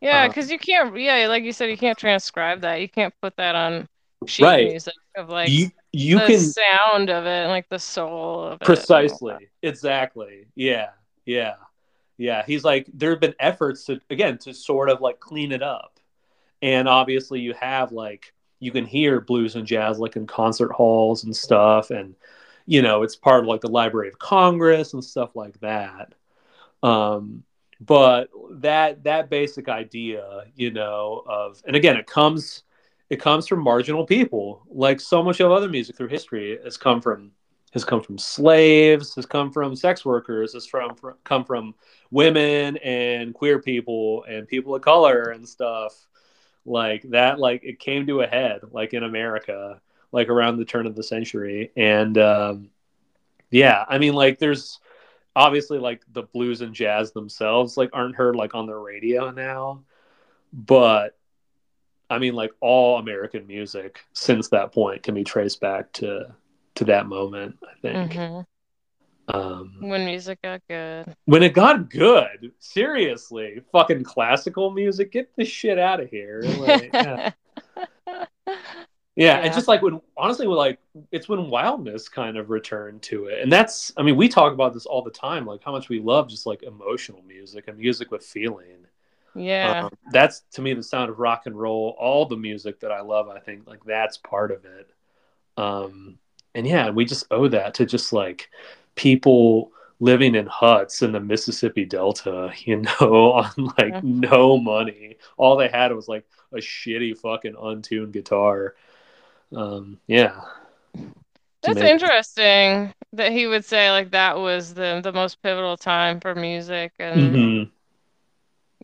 Yeah, 0.00 0.22
um, 0.22 0.28
because 0.30 0.50
you 0.50 0.58
can't. 0.58 0.96
Yeah, 0.98 1.26
like 1.28 1.44
you 1.44 1.52
said, 1.52 1.70
you 1.70 1.76
can't 1.76 1.96
transcribe 1.98 2.60
that. 2.62 2.80
You 2.80 2.88
can't 2.88 3.14
put 3.22 3.36
that 3.36 3.54
on 3.54 3.88
sheet 4.26 4.42
Right. 4.44 4.66
music 4.68 4.94
of 5.16 5.28
like 5.28 5.48
you 5.50 5.70
you 5.92 6.18
the 6.18 6.26
can 6.26 6.38
sound 6.40 7.10
of 7.10 7.24
it, 7.24 7.28
and, 7.28 7.50
like 7.50 7.68
the 7.68 7.78
soul 7.78 8.42
of 8.44 8.60
it. 8.62 8.64
precisely 8.66 9.48
exactly 9.62 10.46
yeah 10.54 10.88
yeah 11.24 11.54
yeah 12.16 12.42
he's 12.46 12.64
like 12.64 12.88
there 12.94 13.10
have 13.10 13.20
been 13.20 13.34
efforts 13.40 13.84
to 13.84 14.00
again 14.10 14.38
to 14.38 14.54
sort 14.54 14.88
of 14.88 15.00
like 15.00 15.20
clean 15.20 15.52
it 15.52 15.62
up. 15.62 15.98
And 16.62 16.88
obviously 16.88 17.40
you 17.40 17.54
have 17.54 17.92
like 17.92 18.32
you 18.60 18.70
can 18.70 18.86
hear 18.86 19.20
blues 19.20 19.56
and 19.56 19.66
jazz 19.66 19.98
like 19.98 20.16
in 20.16 20.26
concert 20.26 20.72
halls 20.72 21.24
and 21.24 21.34
stuff. 21.36 21.90
And 21.90 22.14
you 22.66 22.82
know 22.82 23.02
it's 23.02 23.16
part 23.16 23.40
of 23.40 23.46
like 23.46 23.60
the 23.60 23.68
library 23.68 24.08
of 24.08 24.18
congress 24.18 24.94
and 24.94 25.04
stuff 25.04 25.36
like 25.36 25.58
that. 25.60 26.14
Um 26.82 27.44
but 27.80 28.30
that 28.52 29.04
that 29.04 29.30
basic 29.30 29.68
idea 29.68 30.44
you 30.54 30.70
know 30.70 31.22
of 31.26 31.60
and 31.66 31.76
again 31.76 31.96
it 31.96 32.06
comes 32.06 32.62
it 33.10 33.20
comes 33.20 33.46
from 33.46 33.62
marginal 33.62 34.06
people. 34.06 34.62
Like 34.68 35.00
so 35.00 35.22
much 35.22 35.40
of 35.40 35.50
other 35.50 35.68
music 35.68 35.96
through 35.96 36.08
history 36.08 36.58
has 36.64 36.76
come 36.76 37.00
from 37.00 37.32
has 37.74 37.84
come 37.84 38.00
from 38.00 38.16
slaves 38.16 39.16
has 39.16 39.26
come 39.26 39.50
from 39.50 39.74
sex 39.74 40.04
workers 40.04 40.54
has 40.54 40.64
from, 40.64 40.94
from 40.94 41.14
come 41.24 41.44
from 41.44 41.74
women 42.10 42.76
and 42.78 43.34
queer 43.34 43.60
people 43.60 44.24
and 44.28 44.46
people 44.46 44.74
of 44.74 44.80
color 44.80 45.30
and 45.30 45.46
stuff. 45.46 46.06
Like 46.64 47.02
that 47.10 47.38
like 47.38 47.64
it 47.64 47.80
came 47.80 48.06
to 48.06 48.22
a 48.22 48.26
head 48.26 48.60
like 48.70 48.94
in 48.94 49.02
america 49.02 49.80
like 50.12 50.28
around 50.28 50.56
the 50.56 50.64
turn 50.64 50.86
of 50.86 50.94
the 50.94 51.02
century. 51.02 51.72
And 51.76 52.16
um 52.16 52.70
yeah 53.50 53.84
i 53.88 53.98
mean 53.98 54.14
like 54.14 54.38
there's 54.38 54.80
obviously 55.36 55.78
like 55.78 56.02
the 56.12 56.22
blues 56.22 56.60
and 56.60 56.74
jazz 56.74 57.12
themselves 57.12 57.76
like 57.76 57.90
aren't 57.92 58.14
heard 58.14 58.36
like 58.36 58.54
on 58.54 58.66
the 58.66 58.74
radio 58.74 59.30
now. 59.30 59.82
But 60.52 61.18
i 62.08 62.18
mean 62.18 62.34
like 62.34 62.52
all 62.60 62.98
american 62.98 63.46
music 63.46 64.04
since 64.12 64.48
that 64.50 64.72
point 64.72 65.02
can 65.02 65.14
be 65.14 65.24
traced 65.24 65.60
back 65.60 65.90
to 65.94 66.34
to 66.76 66.84
that 66.84 67.06
moment 67.06 67.56
i 67.68 67.74
think 67.80 68.12
Mhm. 68.12 68.46
um 69.28 69.76
When 69.80 70.04
music 70.04 70.38
got 70.42 70.60
good. 70.68 71.14
when 71.24 71.42
it 71.42 71.54
got 71.54 71.88
good 71.90 72.52
seriously 72.58 73.62
fucking 73.72 74.04
classical 74.04 74.70
music 74.70 75.12
get 75.12 75.34
the 75.36 75.44
shit 75.44 75.78
out 75.78 76.00
of 76.00 76.10
here 76.10 76.42
like, 76.42 76.90
yeah. 76.92 77.30
Yeah, 79.16 79.36
and 79.38 79.54
just 79.54 79.68
like 79.68 79.80
when 79.80 80.00
honestly, 80.16 80.48
when, 80.48 80.56
like 80.56 80.80
it's 81.12 81.28
when 81.28 81.48
wildness 81.48 82.08
kind 82.08 82.36
of 82.36 82.50
returned 82.50 83.00
to 83.02 83.26
it, 83.26 83.42
and 83.42 83.52
that's 83.52 83.92
I 83.96 84.02
mean 84.02 84.16
we 84.16 84.28
talk 84.28 84.52
about 84.52 84.74
this 84.74 84.86
all 84.86 85.02
the 85.02 85.10
time, 85.12 85.46
like 85.46 85.62
how 85.64 85.70
much 85.70 85.88
we 85.88 86.00
love 86.00 86.28
just 86.28 86.46
like 86.46 86.64
emotional 86.64 87.22
music 87.22 87.68
and 87.68 87.78
music 87.78 88.10
with 88.10 88.24
feeling. 88.26 88.86
yeah. 89.36 89.82
Um, 89.84 89.90
that's 90.10 90.40
to 90.54 90.62
me 90.62 90.74
the 90.74 90.82
sound 90.82 91.10
of 91.10 91.20
rock 91.20 91.42
and 91.46 91.56
roll. 91.56 91.94
All 91.96 92.26
the 92.26 92.36
music 92.36 92.80
that 92.80 92.90
I 92.90 93.02
love, 93.02 93.28
I 93.28 93.38
think 93.38 93.68
like 93.68 93.84
that's 93.84 94.16
part 94.16 94.50
of 94.50 94.64
it. 94.64 94.90
Um, 95.56 96.18
and 96.54 96.66
yeah, 96.66 96.90
we 96.90 97.04
just 97.04 97.26
owe 97.30 97.48
that 97.48 97.74
to 97.74 97.86
just 97.86 98.12
like 98.12 98.50
people 98.94 99.72
living 100.00 100.34
in 100.34 100.46
huts 100.46 101.02
in 101.02 101.12
the 101.12 101.20
Mississippi 101.20 101.84
Delta, 101.84 102.52
you 102.64 102.78
know, 102.82 103.32
on 103.32 103.50
like 103.78 103.94
Yeah. 103.94 104.00
no 104.02 104.58
money. 104.58 105.16
All 105.36 105.56
they 105.56 105.68
had 105.68 105.92
was 105.92 106.08
like 106.08 106.26
a 106.52 106.58
shitty 106.58 107.18
fucking 107.18 107.56
untuned 107.60 108.12
guitar. 108.12 108.74
Um, 109.54 110.00
yeah. 110.06 110.42
That's 111.62 111.80
amazing. 111.80 111.88
interesting 111.88 112.94
that 113.12 113.32
he 113.32 113.46
would 113.46 113.64
say 113.64 113.90
like 113.90 114.10
that 114.10 114.36
was 114.38 114.74
the 114.74 115.00
the 115.02 115.12
most 115.12 115.40
pivotal 115.42 115.76
time 115.76 116.20
for 116.20 116.34
music 116.34 116.92
and 116.98 117.34
Mhm. 117.36 117.70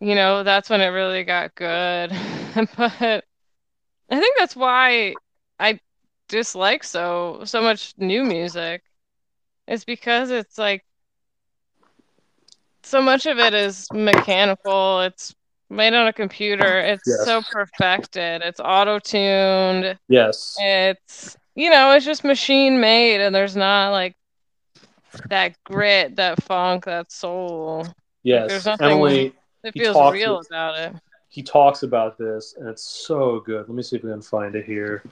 you 0.01 0.15
know 0.15 0.43
that's 0.43 0.69
when 0.69 0.81
it 0.81 0.87
really 0.87 1.23
got 1.23 1.55
good. 1.55 2.11
But 2.77 3.23
I 4.11 4.19
think 4.19 4.37
that's 4.39 4.55
why 4.55 5.15
I 5.59 5.79
dislike 6.31 6.83
so 6.83 7.41
so 7.43 7.61
much 7.61 7.93
new 7.97 8.23
music. 8.23 8.81
It's 9.67 9.83
because 9.85 10.31
it's 10.31 10.57
like 10.57 10.83
so 12.83 13.01
much 13.01 13.25
of 13.27 13.37
it 13.37 13.53
is 13.53 13.87
mechanical. 13.93 15.01
It's 15.01 15.35
made 15.69 15.93
on 15.93 16.07
a 16.07 16.13
computer. 16.13 16.79
It's 16.79 17.03
Yes. 17.05 17.25
so 17.25 17.41
perfected. 17.51 18.41
It's 18.43 18.59
auto-tuned. 18.59 19.97
Yes. 20.07 20.55
It's 20.59 21.37
you 21.55 21.69
know, 21.69 21.91
it's 21.91 22.05
just 22.05 22.23
machine 22.23 22.79
made 22.79 23.21
and 23.21 23.35
there's 23.35 23.55
not 23.57 23.91
like 23.91 24.15
that 25.27 25.61
grit, 25.65 26.15
that 26.15 26.41
funk, 26.43 26.85
that 26.85 27.11
soul. 27.11 27.85
Yes. 28.23 28.49
there's 28.49 28.65
nothing- 28.65 28.87
Emily, 28.89 29.33
It 29.63 29.73
He 29.75 29.81
feels 29.81 30.11
real 30.13 30.37
with- 30.37 30.47
about 30.49 30.79
it. 30.79 30.93
he 31.27 31.43
talks 31.43 31.83
about 31.83 32.17
this 32.17 32.55
and 32.57 32.67
it's 32.69 32.83
so 32.83 33.41
good. 33.41 33.67
Let 33.67 33.75
me 33.75 33.83
see 33.83 33.97
if 33.97 34.03
we 34.03 34.09
can 34.09 34.21
find 34.21 34.55
it 34.55 34.65
here. 34.65 35.03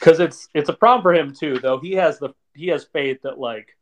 Cuz 0.00 0.20
it's 0.20 0.48
it's 0.54 0.68
a 0.68 0.74
problem 0.74 1.02
for 1.02 1.14
him 1.14 1.34
too, 1.34 1.58
though. 1.58 1.78
He 1.78 1.92
has 1.92 2.18
the 2.18 2.30
he 2.54 2.68
has 2.68 2.84
faith 2.84 3.22
that 3.22 3.38
like 3.38 3.76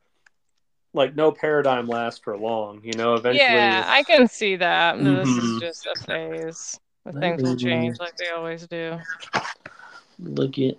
like 0.94 1.14
no 1.14 1.30
paradigm 1.30 1.88
lasts 1.88 2.20
for 2.22 2.38
long, 2.38 2.80
you 2.82 2.94
know, 2.94 3.14
eventually 3.14 3.38
Yeah, 3.38 3.84
I 3.86 4.02
can 4.02 4.28
see 4.28 4.56
that. 4.56 4.98
This 4.98 5.28
is 5.28 5.56
Mhm. 5.56 5.60
just 5.60 5.86
a 5.86 5.96
phase. 6.06 6.80
The 7.04 7.12
things 7.12 7.42
will 7.42 7.56
change 7.56 7.98
like 8.00 8.16
they 8.16 8.30
always 8.30 8.66
do. 8.66 8.98
look 10.18 10.58
at 10.58 10.76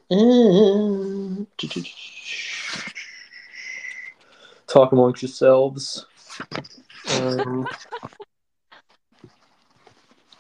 talk 4.67 4.91
amongst 4.91 5.21
yourselves. 5.21 6.05
Um, 7.09 7.67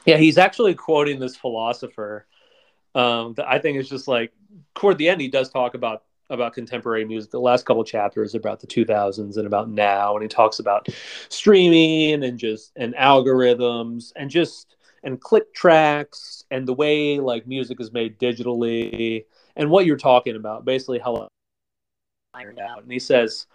yeah, 0.05 0.17
he's 0.17 0.37
actually 0.37 0.73
quoting 0.73 1.19
this 1.19 1.35
philosopher 1.35 2.25
um, 2.97 3.35
I 3.45 3.59
think 3.59 3.77
it's 3.77 3.89
just 3.89 4.07
like 4.07 4.33
toward 4.73 4.97
the 4.97 5.07
end. 5.07 5.21
He 5.21 5.27
does 5.27 5.49
talk 5.49 5.75
about 5.75 6.03
about 6.29 6.53
contemporary 6.53 7.05
music. 7.05 7.31
The 7.31 7.39
last 7.39 7.65
couple 7.65 7.83
chapters 7.83 8.35
about 8.35 8.59
the 8.59 8.67
2000s 8.67 9.37
and 9.37 9.47
about 9.47 9.69
now, 9.69 10.15
and 10.15 10.23
he 10.23 10.27
talks 10.27 10.59
about 10.59 10.87
streaming 11.29 12.23
and 12.23 12.37
just 12.37 12.71
and 12.75 12.95
algorithms 12.95 14.11
and 14.15 14.29
just 14.29 14.75
and 15.03 15.21
click 15.21 15.53
tracks 15.53 16.43
and 16.49 16.67
the 16.67 16.73
way 16.73 17.19
like 17.19 17.47
music 17.47 17.79
is 17.79 17.93
made 17.93 18.17
digitally 18.19 19.25
and 19.55 19.69
what 19.69 19.85
you're 19.85 19.95
talking 19.95 20.35
about 20.35 20.65
basically 20.65 20.99
how 20.99 21.29
out 22.35 22.83
and 22.83 22.91
he 22.91 22.99
says 22.99 23.47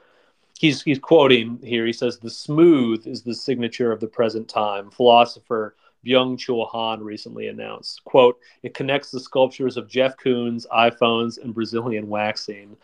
he's 0.59 0.83
he's 0.83 0.99
quoting 0.99 1.59
here 1.63 1.85
he 1.85 1.93
says 1.93 2.19
the 2.19 2.31
smooth 2.31 3.07
is 3.07 3.23
the 3.23 3.35
signature 3.35 3.93
of 3.93 4.01
the 4.01 4.07
present 4.07 4.49
time 4.49 4.91
philosopher 4.91 5.77
Byung-Chul 6.07 6.69
Han 6.71 7.03
recently 7.03 7.49
announced 7.49 8.03
quote 8.05 8.39
it 8.63 8.75
connects 8.75 9.11
the 9.11 9.21
sculptures 9.21 9.77
of 9.77 9.89
Jeff 9.89 10.17
Koons 10.17 10.67
iPhones 10.69 11.43
and 11.43 11.55
Brazilian 11.55 12.09
waxing 12.09 12.77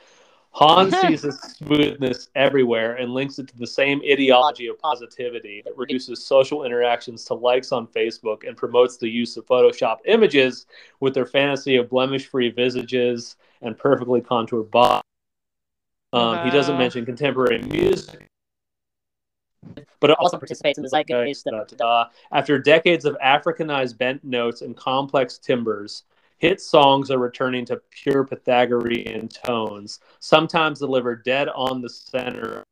Han 0.52 0.90
sees 1.02 1.22
the 1.22 1.32
smoothness 1.32 2.30
everywhere 2.34 2.94
and 2.94 3.12
links 3.12 3.38
it 3.38 3.48
to 3.48 3.58
the 3.58 3.66
same 3.66 4.00
ideology 4.10 4.66
of 4.66 4.78
positivity 4.78 5.62
that 5.64 5.76
reduces 5.76 6.24
social 6.24 6.64
interactions 6.64 7.24
to 7.24 7.34
likes 7.34 7.70
on 7.70 7.86
Facebook 7.86 8.46
and 8.46 8.57
promotes 8.57 8.96
the 8.96 9.08
use 9.08 9.36
of 9.36 9.46
Photoshop 9.46 9.99
images 10.07 10.66
with 11.00 11.14
their 11.14 11.26
fantasy 11.26 11.76
of 11.76 11.88
blemish 11.88 12.26
free 12.26 12.50
visages 12.50 13.36
and 13.62 13.76
perfectly 13.78 14.20
contoured 14.20 14.70
bodies. 14.70 15.03
Um, 16.12 16.45
He 16.45 16.50
doesn't 16.50 16.78
mention 16.78 17.04
contemporary 17.04 17.61
music, 17.62 18.28
but 20.01 20.11
it 20.11 20.17
Also 20.18 20.39
participates 20.39 20.79
in 20.79 20.83
the 20.83 20.91
zeitgeist. 20.91 21.45
Da, 21.45 21.64
da, 21.64 21.76
da. 21.76 22.05
After 22.33 22.59
decades 22.59 23.05
of 23.05 23.17
Africanized 23.25 23.99
bent 23.99 24.25
notes 24.25 24.63
and 24.63 24.76
complex 24.76 25.39
timbres, 25.39 26.05
hit 26.39 26.61
songs 26.61 27.11
are 27.11 27.18
returning 27.18 27.64
to 27.67 27.80
pure 27.91 28.25
Pythagorean 28.25 29.29
tones, 29.29 30.01
sometimes 30.21 30.79
delivered 30.79 31.25
dead 31.25 31.49
on 31.49 31.80
the 31.80 31.89
center 31.91 32.64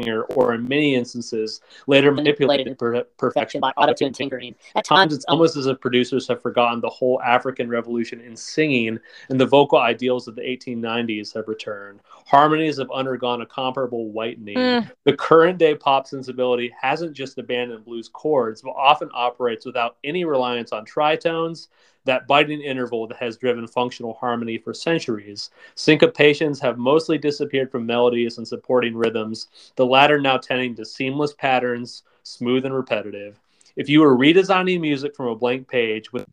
or 0.00 0.54
in 0.54 0.66
many 0.66 0.94
instances, 0.94 1.60
later 1.86 2.10
manipulated 2.10 2.78
per- 2.78 3.04
perfection 3.18 3.60
by 3.60 3.70
auto-tune 3.76 4.12
tinkering. 4.12 4.54
At 4.74 4.84
times 4.84 5.02
times, 5.02 5.14
it's 5.14 5.24
almost 5.26 5.56
as 5.56 5.66
if 5.66 5.80
producers 5.80 6.26
have 6.28 6.42
forgotten 6.42 6.80
the 6.80 6.88
whole 6.88 7.20
African 7.22 7.68
revolution 7.68 8.20
in 8.20 8.36
singing 8.36 8.98
and 9.28 9.40
the 9.40 9.46
vocal 9.46 9.78
ideals 9.78 10.28
of 10.28 10.34
the 10.34 10.42
1890s 10.42 11.34
have 11.34 11.48
returned. 11.48 12.00
Harmonies 12.26 12.78
have 12.78 12.90
undergone 12.90 13.42
a 13.42 13.46
comparable 13.46 14.10
whitening. 14.10 14.56
Mm. 14.56 14.90
The 15.04 15.16
current 15.16 15.58
day 15.58 15.74
pop 15.74 16.06
sensibility 16.06 16.72
hasn't 16.80 17.14
just 17.14 17.38
abandoned 17.38 17.84
blues 17.84 18.08
chords, 18.08 18.62
but 18.62 18.70
often 18.70 19.10
operates 19.12 19.66
without 19.66 19.96
any 20.04 20.24
reliance 20.24 20.72
on 20.72 20.84
tritones, 20.86 21.68
that 22.04 22.26
biting 22.26 22.60
interval 22.60 23.06
that 23.06 23.18
has 23.18 23.36
driven 23.36 23.66
functional 23.66 24.14
harmony 24.14 24.58
for 24.58 24.74
centuries. 24.74 25.50
Syncopations 25.76 26.60
have 26.60 26.78
mostly 26.78 27.18
disappeared 27.18 27.70
from 27.70 27.86
melodies 27.86 28.38
and 28.38 28.46
supporting 28.46 28.94
rhythms, 28.94 29.48
the 29.76 29.86
latter 29.86 30.20
now 30.20 30.36
tending 30.36 30.74
to 30.76 30.84
seamless 30.84 31.32
patterns, 31.32 32.02
smooth 32.22 32.64
and 32.64 32.74
repetitive. 32.74 33.38
If 33.76 33.88
you 33.88 34.00
were 34.00 34.16
redesigning 34.16 34.80
music 34.80 35.14
from 35.16 35.28
a 35.28 35.36
blank 35.36 35.68
page 35.68 36.12
with 36.12 36.26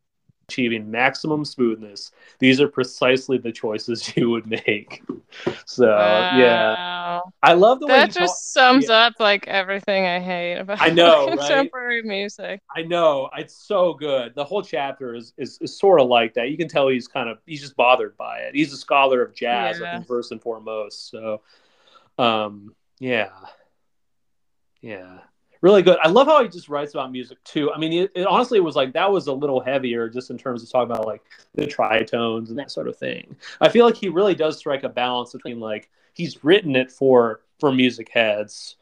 achieving 0.50 0.90
maximum 0.90 1.44
smoothness. 1.44 2.10
These 2.40 2.60
are 2.60 2.66
precisely 2.68 3.38
the 3.38 3.52
choices 3.52 4.16
you 4.16 4.30
would 4.30 4.46
make. 4.46 5.02
So 5.64 5.86
yeah, 5.86 7.20
I 7.42 7.52
love 7.54 7.78
the 7.80 7.86
way 7.86 8.00
That 8.00 8.10
just 8.10 8.18
talk- 8.18 8.36
sums 8.64 8.88
yeah. 8.88 9.06
up 9.06 9.14
like 9.20 9.46
everything 9.46 10.06
I 10.06 10.18
hate 10.18 10.56
about 10.56 10.80
I 10.80 10.90
know, 10.90 11.26
right? 11.28 11.38
contemporary 11.38 12.02
music. 12.02 12.60
I 12.74 12.82
know 12.82 13.30
it's 13.36 13.54
so 13.54 13.94
good. 13.94 14.34
The 14.34 14.44
whole 14.44 14.62
chapter 14.62 15.14
is, 15.14 15.32
is 15.36 15.58
is 15.60 15.78
sort 15.78 16.00
of 16.00 16.08
like 16.08 16.34
that. 16.34 16.50
You 16.50 16.56
can 16.56 16.68
tell 16.68 16.88
he's 16.88 17.06
kind 17.08 17.28
of 17.28 17.38
he's 17.46 17.60
just 17.60 17.76
bothered 17.76 18.16
by 18.16 18.38
it. 18.40 18.54
He's 18.54 18.72
a 18.72 18.76
scholar 18.76 19.22
of 19.22 19.34
jazz, 19.34 19.80
I 19.80 19.84
Yeah. 19.84 19.94
think, 19.96 20.06
first 20.08 20.32
and 20.32 20.42
foremost. 20.42 21.10
So, 21.10 21.42
um, 22.18 22.74
yeah, 22.98 23.30
yeah, 24.80 25.18
really 25.60 25.82
good. 25.82 25.98
I 26.02 26.08
love 26.08 26.26
how 26.26 26.42
he 26.42 26.48
just 26.48 26.68
writes 26.68 26.94
about 26.94 27.12
music 27.12 27.42
too. 27.44 27.72
I 27.72 27.78
mean, 27.78 27.92
it, 27.92 28.12
it 28.14 28.26
honestly 28.26 28.60
was 28.60 28.76
like 28.76 28.92
that 28.94 29.10
was 29.10 29.26
a 29.26 29.32
little 29.32 29.60
heavier 29.60 30.08
just 30.08 30.30
in 30.30 30.38
terms 30.38 30.62
of 30.62 30.70
talking 30.70 30.90
about 30.90 31.06
like 31.06 31.22
the 31.54 31.66
tritones 31.66 32.48
and 32.48 32.58
that 32.58 32.70
sort 32.70 32.88
of 32.88 32.96
thing. 32.96 33.36
I 33.60 33.68
feel 33.68 33.84
like 33.84 33.96
he 33.96 34.08
really 34.08 34.34
does 34.34 34.58
strike 34.58 34.84
a 34.84 34.88
balance 34.88 35.32
between 35.32 35.60
like 35.60 35.90
he's 36.14 36.42
written 36.44 36.76
it 36.76 36.90
for 36.90 37.42
for 37.58 37.72
music 37.72 38.10
heads, 38.12 38.76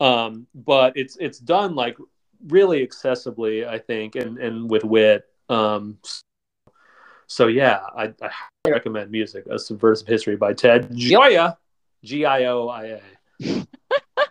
um, 0.00 0.46
but 0.54 0.96
it's 0.96 1.16
it's 1.20 1.38
done 1.38 1.74
like 1.74 1.96
really 2.48 2.86
accessibly, 2.86 3.66
I 3.66 3.78
think, 3.78 4.16
and 4.16 4.38
and 4.38 4.70
with 4.70 4.84
wit. 4.84 5.26
Um, 5.48 5.98
so 7.26 7.46
yeah, 7.46 7.80
I, 7.96 8.04
I 8.04 8.28
highly 8.28 8.72
recommend 8.72 9.10
music, 9.10 9.46
A 9.50 9.58
Subversive 9.58 10.08
History 10.08 10.36
by 10.36 10.52
Ted 10.54 10.90
Gioia, 10.90 11.56
G 12.04 12.24
I 12.24 12.44
O 12.46 12.68
I 12.68 13.00
A. 13.40 13.66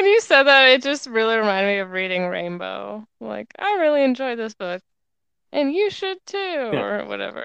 when 0.00 0.10
you 0.10 0.20
said 0.22 0.44
that, 0.44 0.68
it 0.68 0.82
just 0.82 1.06
really 1.06 1.36
reminded 1.36 1.68
me 1.68 1.78
of 1.78 1.90
reading 1.90 2.26
Rainbow. 2.26 3.06
Like, 3.20 3.48
I 3.58 3.74
really 3.80 4.02
enjoyed 4.02 4.38
this 4.38 4.54
book, 4.54 4.80
and 5.52 5.72
you 5.74 5.90
should 5.90 6.16
too, 6.26 6.70
or 6.72 7.04
whatever. 7.06 7.44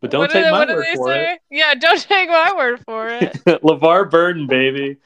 But 0.00 0.10
don't 0.10 0.22
What 0.22 0.30
take 0.32 0.44
they- 0.44 0.50
my 0.50 0.66
word 0.66 0.84
for 0.96 1.08
say? 1.08 1.38
Yeah, 1.50 1.74
don't 1.74 2.00
take 2.08 2.28
my 2.28 2.52
word 2.56 2.80
for 2.84 3.08
it. 3.08 3.22
it. 3.46 3.62
LeVar 3.62 4.10
Burton, 4.10 4.46
baby. 4.48 4.96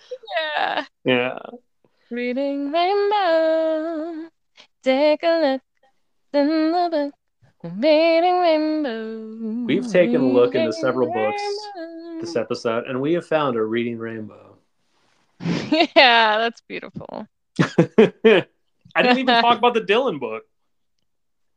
yeah. 0.56 0.85
Yeah. 1.05 1.39
Reading 2.10 2.73
Rainbow. 2.73 4.31
Take 4.82 5.23
a 5.24 5.40
look 5.52 5.62
in 6.32 6.73
the 6.73 6.89
book. 6.90 7.15
Reading 7.77 8.39
Rainbow. 8.40 9.65
We've 9.66 9.86
taken 9.93 10.23
a 10.23 10.27
look 10.28 10.55
into 10.55 10.73
several 10.73 11.12
books 11.12 11.43
This 12.20 12.35
episode, 12.36 12.85
and 12.86 13.01
we 13.02 13.12
have 13.12 13.27
found 13.27 13.56
a 13.56 13.62
reading 13.62 13.98
rainbow. 13.98 14.48
yeah, 15.97 16.39
that's 16.39 16.60
beautiful. 16.62 17.27
I 17.60 19.02
didn't 19.02 19.19
even 19.19 19.27
talk 19.27 19.59
about 19.59 19.74
the 19.74 19.81
Dylan 19.81 20.19
book. 20.20 20.44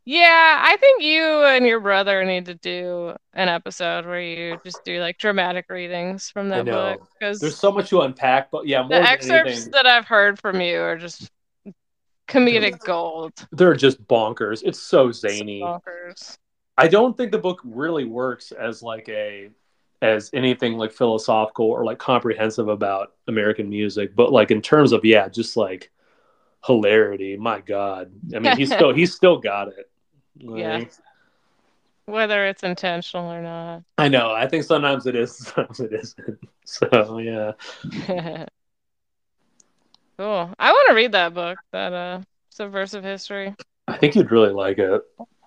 Yeah, 0.04 0.58
I 0.64 0.78
think 0.78 1.04
you 1.04 1.24
and 1.46 1.66
your 1.66 1.80
brother 1.80 2.26
need 2.26 2.46
to 2.46 2.56
do 2.56 3.16
an 3.34 3.50
episode 3.50 4.06
where 4.08 4.20
you 4.22 4.58
just 4.64 4.84
do 4.84 5.00
like 5.00 5.20
dramatic 5.20 5.66
readings 5.70 6.30
from 6.30 6.50
that 6.50 6.66
book 6.66 7.08
because 7.20 7.40
There's 7.40 7.58
so 7.58 7.72
much 7.72 7.90
to 7.90 8.02
unpack, 8.02 8.50
but 8.50 8.66
yeah, 8.68 8.80
more 8.82 8.90
the 8.90 8.96
excerpts 9.08 9.52
anything, 9.52 9.72
that 9.74 9.86
I've 9.86 10.08
heard 10.08 10.40
from 10.40 10.60
you 10.60 10.80
are 10.82 10.98
just 10.98 11.30
comedic 12.28 12.80
gold. 12.80 13.34
they're 13.52 13.76
just 13.76 14.06
bonkers. 14.08 14.64
It's 14.66 14.80
so 14.80 15.10
It's 15.10 15.20
zany. 15.20 15.62
bonkers. 15.62 16.38
I 16.78 16.88
don't 16.88 17.16
think 17.16 17.32
the 17.32 17.38
book 17.38 17.62
really 17.64 18.06
works 18.06 18.52
as 18.52 18.82
like 18.82 19.08
a 19.08 19.52
as 20.02 20.30
anything 20.34 20.78
like 20.78 20.92
philosophical 20.92 21.68
or 21.68 21.86
like 21.86 22.00
comprehensive 22.00 22.68
about 22.68 23.14
American 23.28 23.70
music, 23.70 24.16
but 24.16 24.32
like 24.32 24.52
in 24.52 24.62
terms 24.62 24.92
of 24.92 25.06
yeah, 25.06 25.30
just 25.30 25.56
like 25.56 25.92
hilarity. 26.66 27.38
My 27.38 27.62
God, 27.62 28.12
I 28.36 28.40
mean, 28.40 28.58
he's 28.58 28.74
still 28.74 28.94
he's 28.94 29.14
still 29.14 29.38
got 29.38 29.68
it. 29.70 29.90
Yeah. 30.40 30.86
Whether 32.06 32.48
it's 32.48 32.64
intentional 32.64 33.32
or 33.32 33.42
not. 33.42 33.84
I 33.98 34.08
know. 34.08 34.32
I 34.32 34.48
think 34.48 34.64
sometimes 34.64 35.06
it 35.06 35.16
is, 35.16 35.38
sometimes 35.38 35.80
it 35.82 35.94
isn't. 35.94 36.40
So 36.66 37.20
yeah, 37.20 37.52
cool. 40.18 40.54
I 40.58 40.72
want 40.72 40.88
to 40.88 40.96
read 40.96 41.12
that 41.12 41.34
book, 41.34 41.60
that 41.74 41.94
uh 41.94 42.22
Subversive 42.50 43.04
History. 43.04 43.54
I 43.88 43.98
think 43.98 44.16
you'd 44.16 44.32
really 44.32 44.52
like 44.52 44.80
it, 44.80 45.02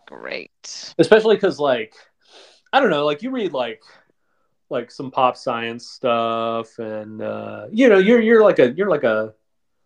Great. 0.06 0.94
especially 0.98 1.36
because 1.36 1.58
like 1.58 1.94
I 2.72 2.78
don't 2.78 2.90
know, 2.90 3.04
like 3.04 3.22
you 3.22 3.30
read 3.30 3.52
like 3.52 3.82
like 4.74 4.90
some 4.90 5.10
pop 5.10 5.36
science 5.38 5.86
stuff, 5.88 6.78
and 6.78 7.22
uh, 7.22 7.66
you 7.72 7.88
know, 7.88 7.96
you're 7.98 8.20
you're 8.20 8.42
like 8.42 8.58
a 8.58 8.72
you're 8.72 8.90
like 8.90 9.04
a 9.04 9.32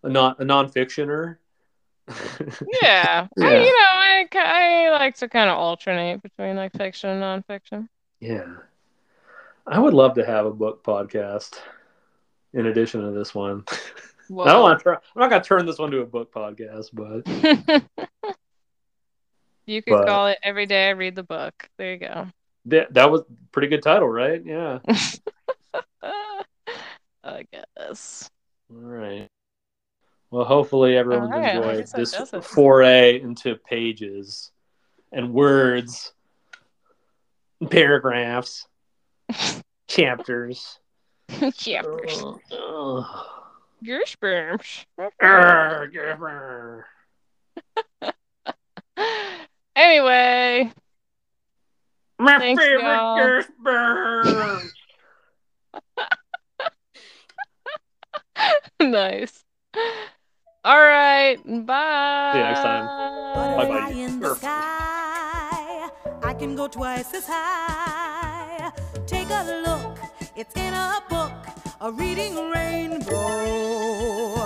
not 0.02 0.40
a 0.40 0.44
non 0.44 0.65
a 0.65 0.69
nonfictioner. 0.69 1.36
Yeah. 2.82 3.28
I, 3.39 3.56
you 3.59 3.66
know, 3.66 3.86
I, 3.93 4.27
I 4.35 4.90
like 4.90 5.16
to 5.16 5.28
kind 5.28 5.51
of 5.51 5.59
alternate 5.59 6.23
between 6.23 6.56
like 6.56 6.73
fiction 6.73 7.10
and 7.10 7.44
nonfiction. 7.44 7.89
Yeah. 8.19 8.47
I 9.66 9.78
would 9.78 9.93
love 9.93 10.15
to 10.15 10.24
have 10.24 10.47
a 10.47 10.51
book 10.51 10.82
podcast 10.82 11.59
in 12.55 12.66
addition 12.66 13.02
to 13.02 13.10
this 13.10 13.35
one. 13.35 13.65
I 14.31 14.52
don't 14.52 14.62
want 14.62 14.78
to. 14.78 14.85
Turn, 14.85 14.97
I'm 15.16 15.28
not 15.28 15.43
to 15.43 15.47
turn 15.47 15.66
this 15.66 15.78
one 15.78 15.90
to 15.90 16.01
a 16.01 16.06
book 16.06 16.32
podcast, 16.32 16.89
but 16.93 17.27
you 19.66 19.82
could 19.82 19.90
But- 19.90 20.06
call 20.06 20.28
it 20.28 20.39
Every 20.43 20.66
Day 20.66 20.89
I 20.89 20.90
Read 20.90 21.15
the 21.15 21.23
Book. 21.23 21.69
There 21.77 21.93
you 21.93 21.98
go. 21.98 22.27
That, 22.68 22.94
that 22.94 23.10
was 23.10 23.22
pretty 23.52 23.68
good 23.68 23.82
title, 23.82 24.08
right? 24.08 24.42
Yeah. 24.44 24.78
I 27.24 27.46
guess. 27.52 28.30
All 28.70 28.80
right. 28.80 29.28
Well, 30.30 30.44
hopefully 30.44 30.96
everyone's 30.96 31.30
right, 31.30 31.56
enjoyed 31.56 31.86
this 31.94 32.14
foray 32.42 33.20
into 33.20 33.56
pages 33.56 34.50
and 35.10 35.32
words, 35.32 36.12
and 37.60 37.70
paragraphs, 37.70 38.66
chapters. 39.88 40.78
Chapters. 41.54 42.22
Your 43.80 44.04
sperm. 44.06 44.58
Arr. 45.22 46.86
Anyway, 49.76 50.72
My 52.18 52.38
Thanks, 52.38 52.62
favorite 52.62 52.82
y'all. 52.82 53.18
Gershburn. 53.18 54.68
nice. 58.90 59.44
All 60.64 60.80
right. 60.80 61.36
Bye. 61.66 62.30
See 62.32 62.38
you 62.38 62.44
next 62.44 62.60
time. 62.60 62.86
Bye-bye. 63.34 63.68
Butterfly 63.68 64.00
in 64.00 64.20
the 64.20 64.34
sky. 64.34 65.88
I 66.22 66.34
can 66.38 66.56
go 66.56 66.66
twice 66.68 67.14
as 67.14 67.26
high. 67.26 68.72
Take 69.06 69.30
a 69.30 69.62
look, 69.66 69.98
it's 70.36 70.54
in 70.56 70.74
a 70.74 71.02
book, 71.08 71.32
a 71.80 71.90
reading 71.92 72.34
rainbow. 72.50 74.38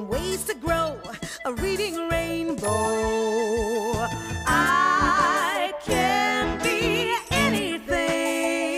And 0.00 0.08
ways 0.08 0.44
to 0.44 0.54
grow, 0.54 0.98
a 1.44 1.52
reading 1.54 2.08
rainbow. 2.08 2.68
I 4.46 5.74
can 5.84 6.58
be 6.62 7.14
anything. 7.30 8.70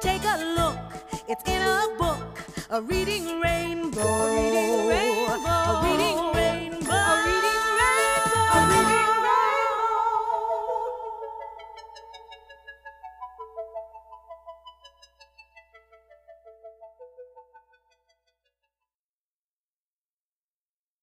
Take 0.00 0.24
a 0.24 0.36
look, 0.58 0.78
it's 1.28 1.44
in 1.48 1.62
a 1.62 1.96
book, 1.98 2.38
a 2.68 2.82
reading 2.82 3.40
rainbow. 3.40 3.59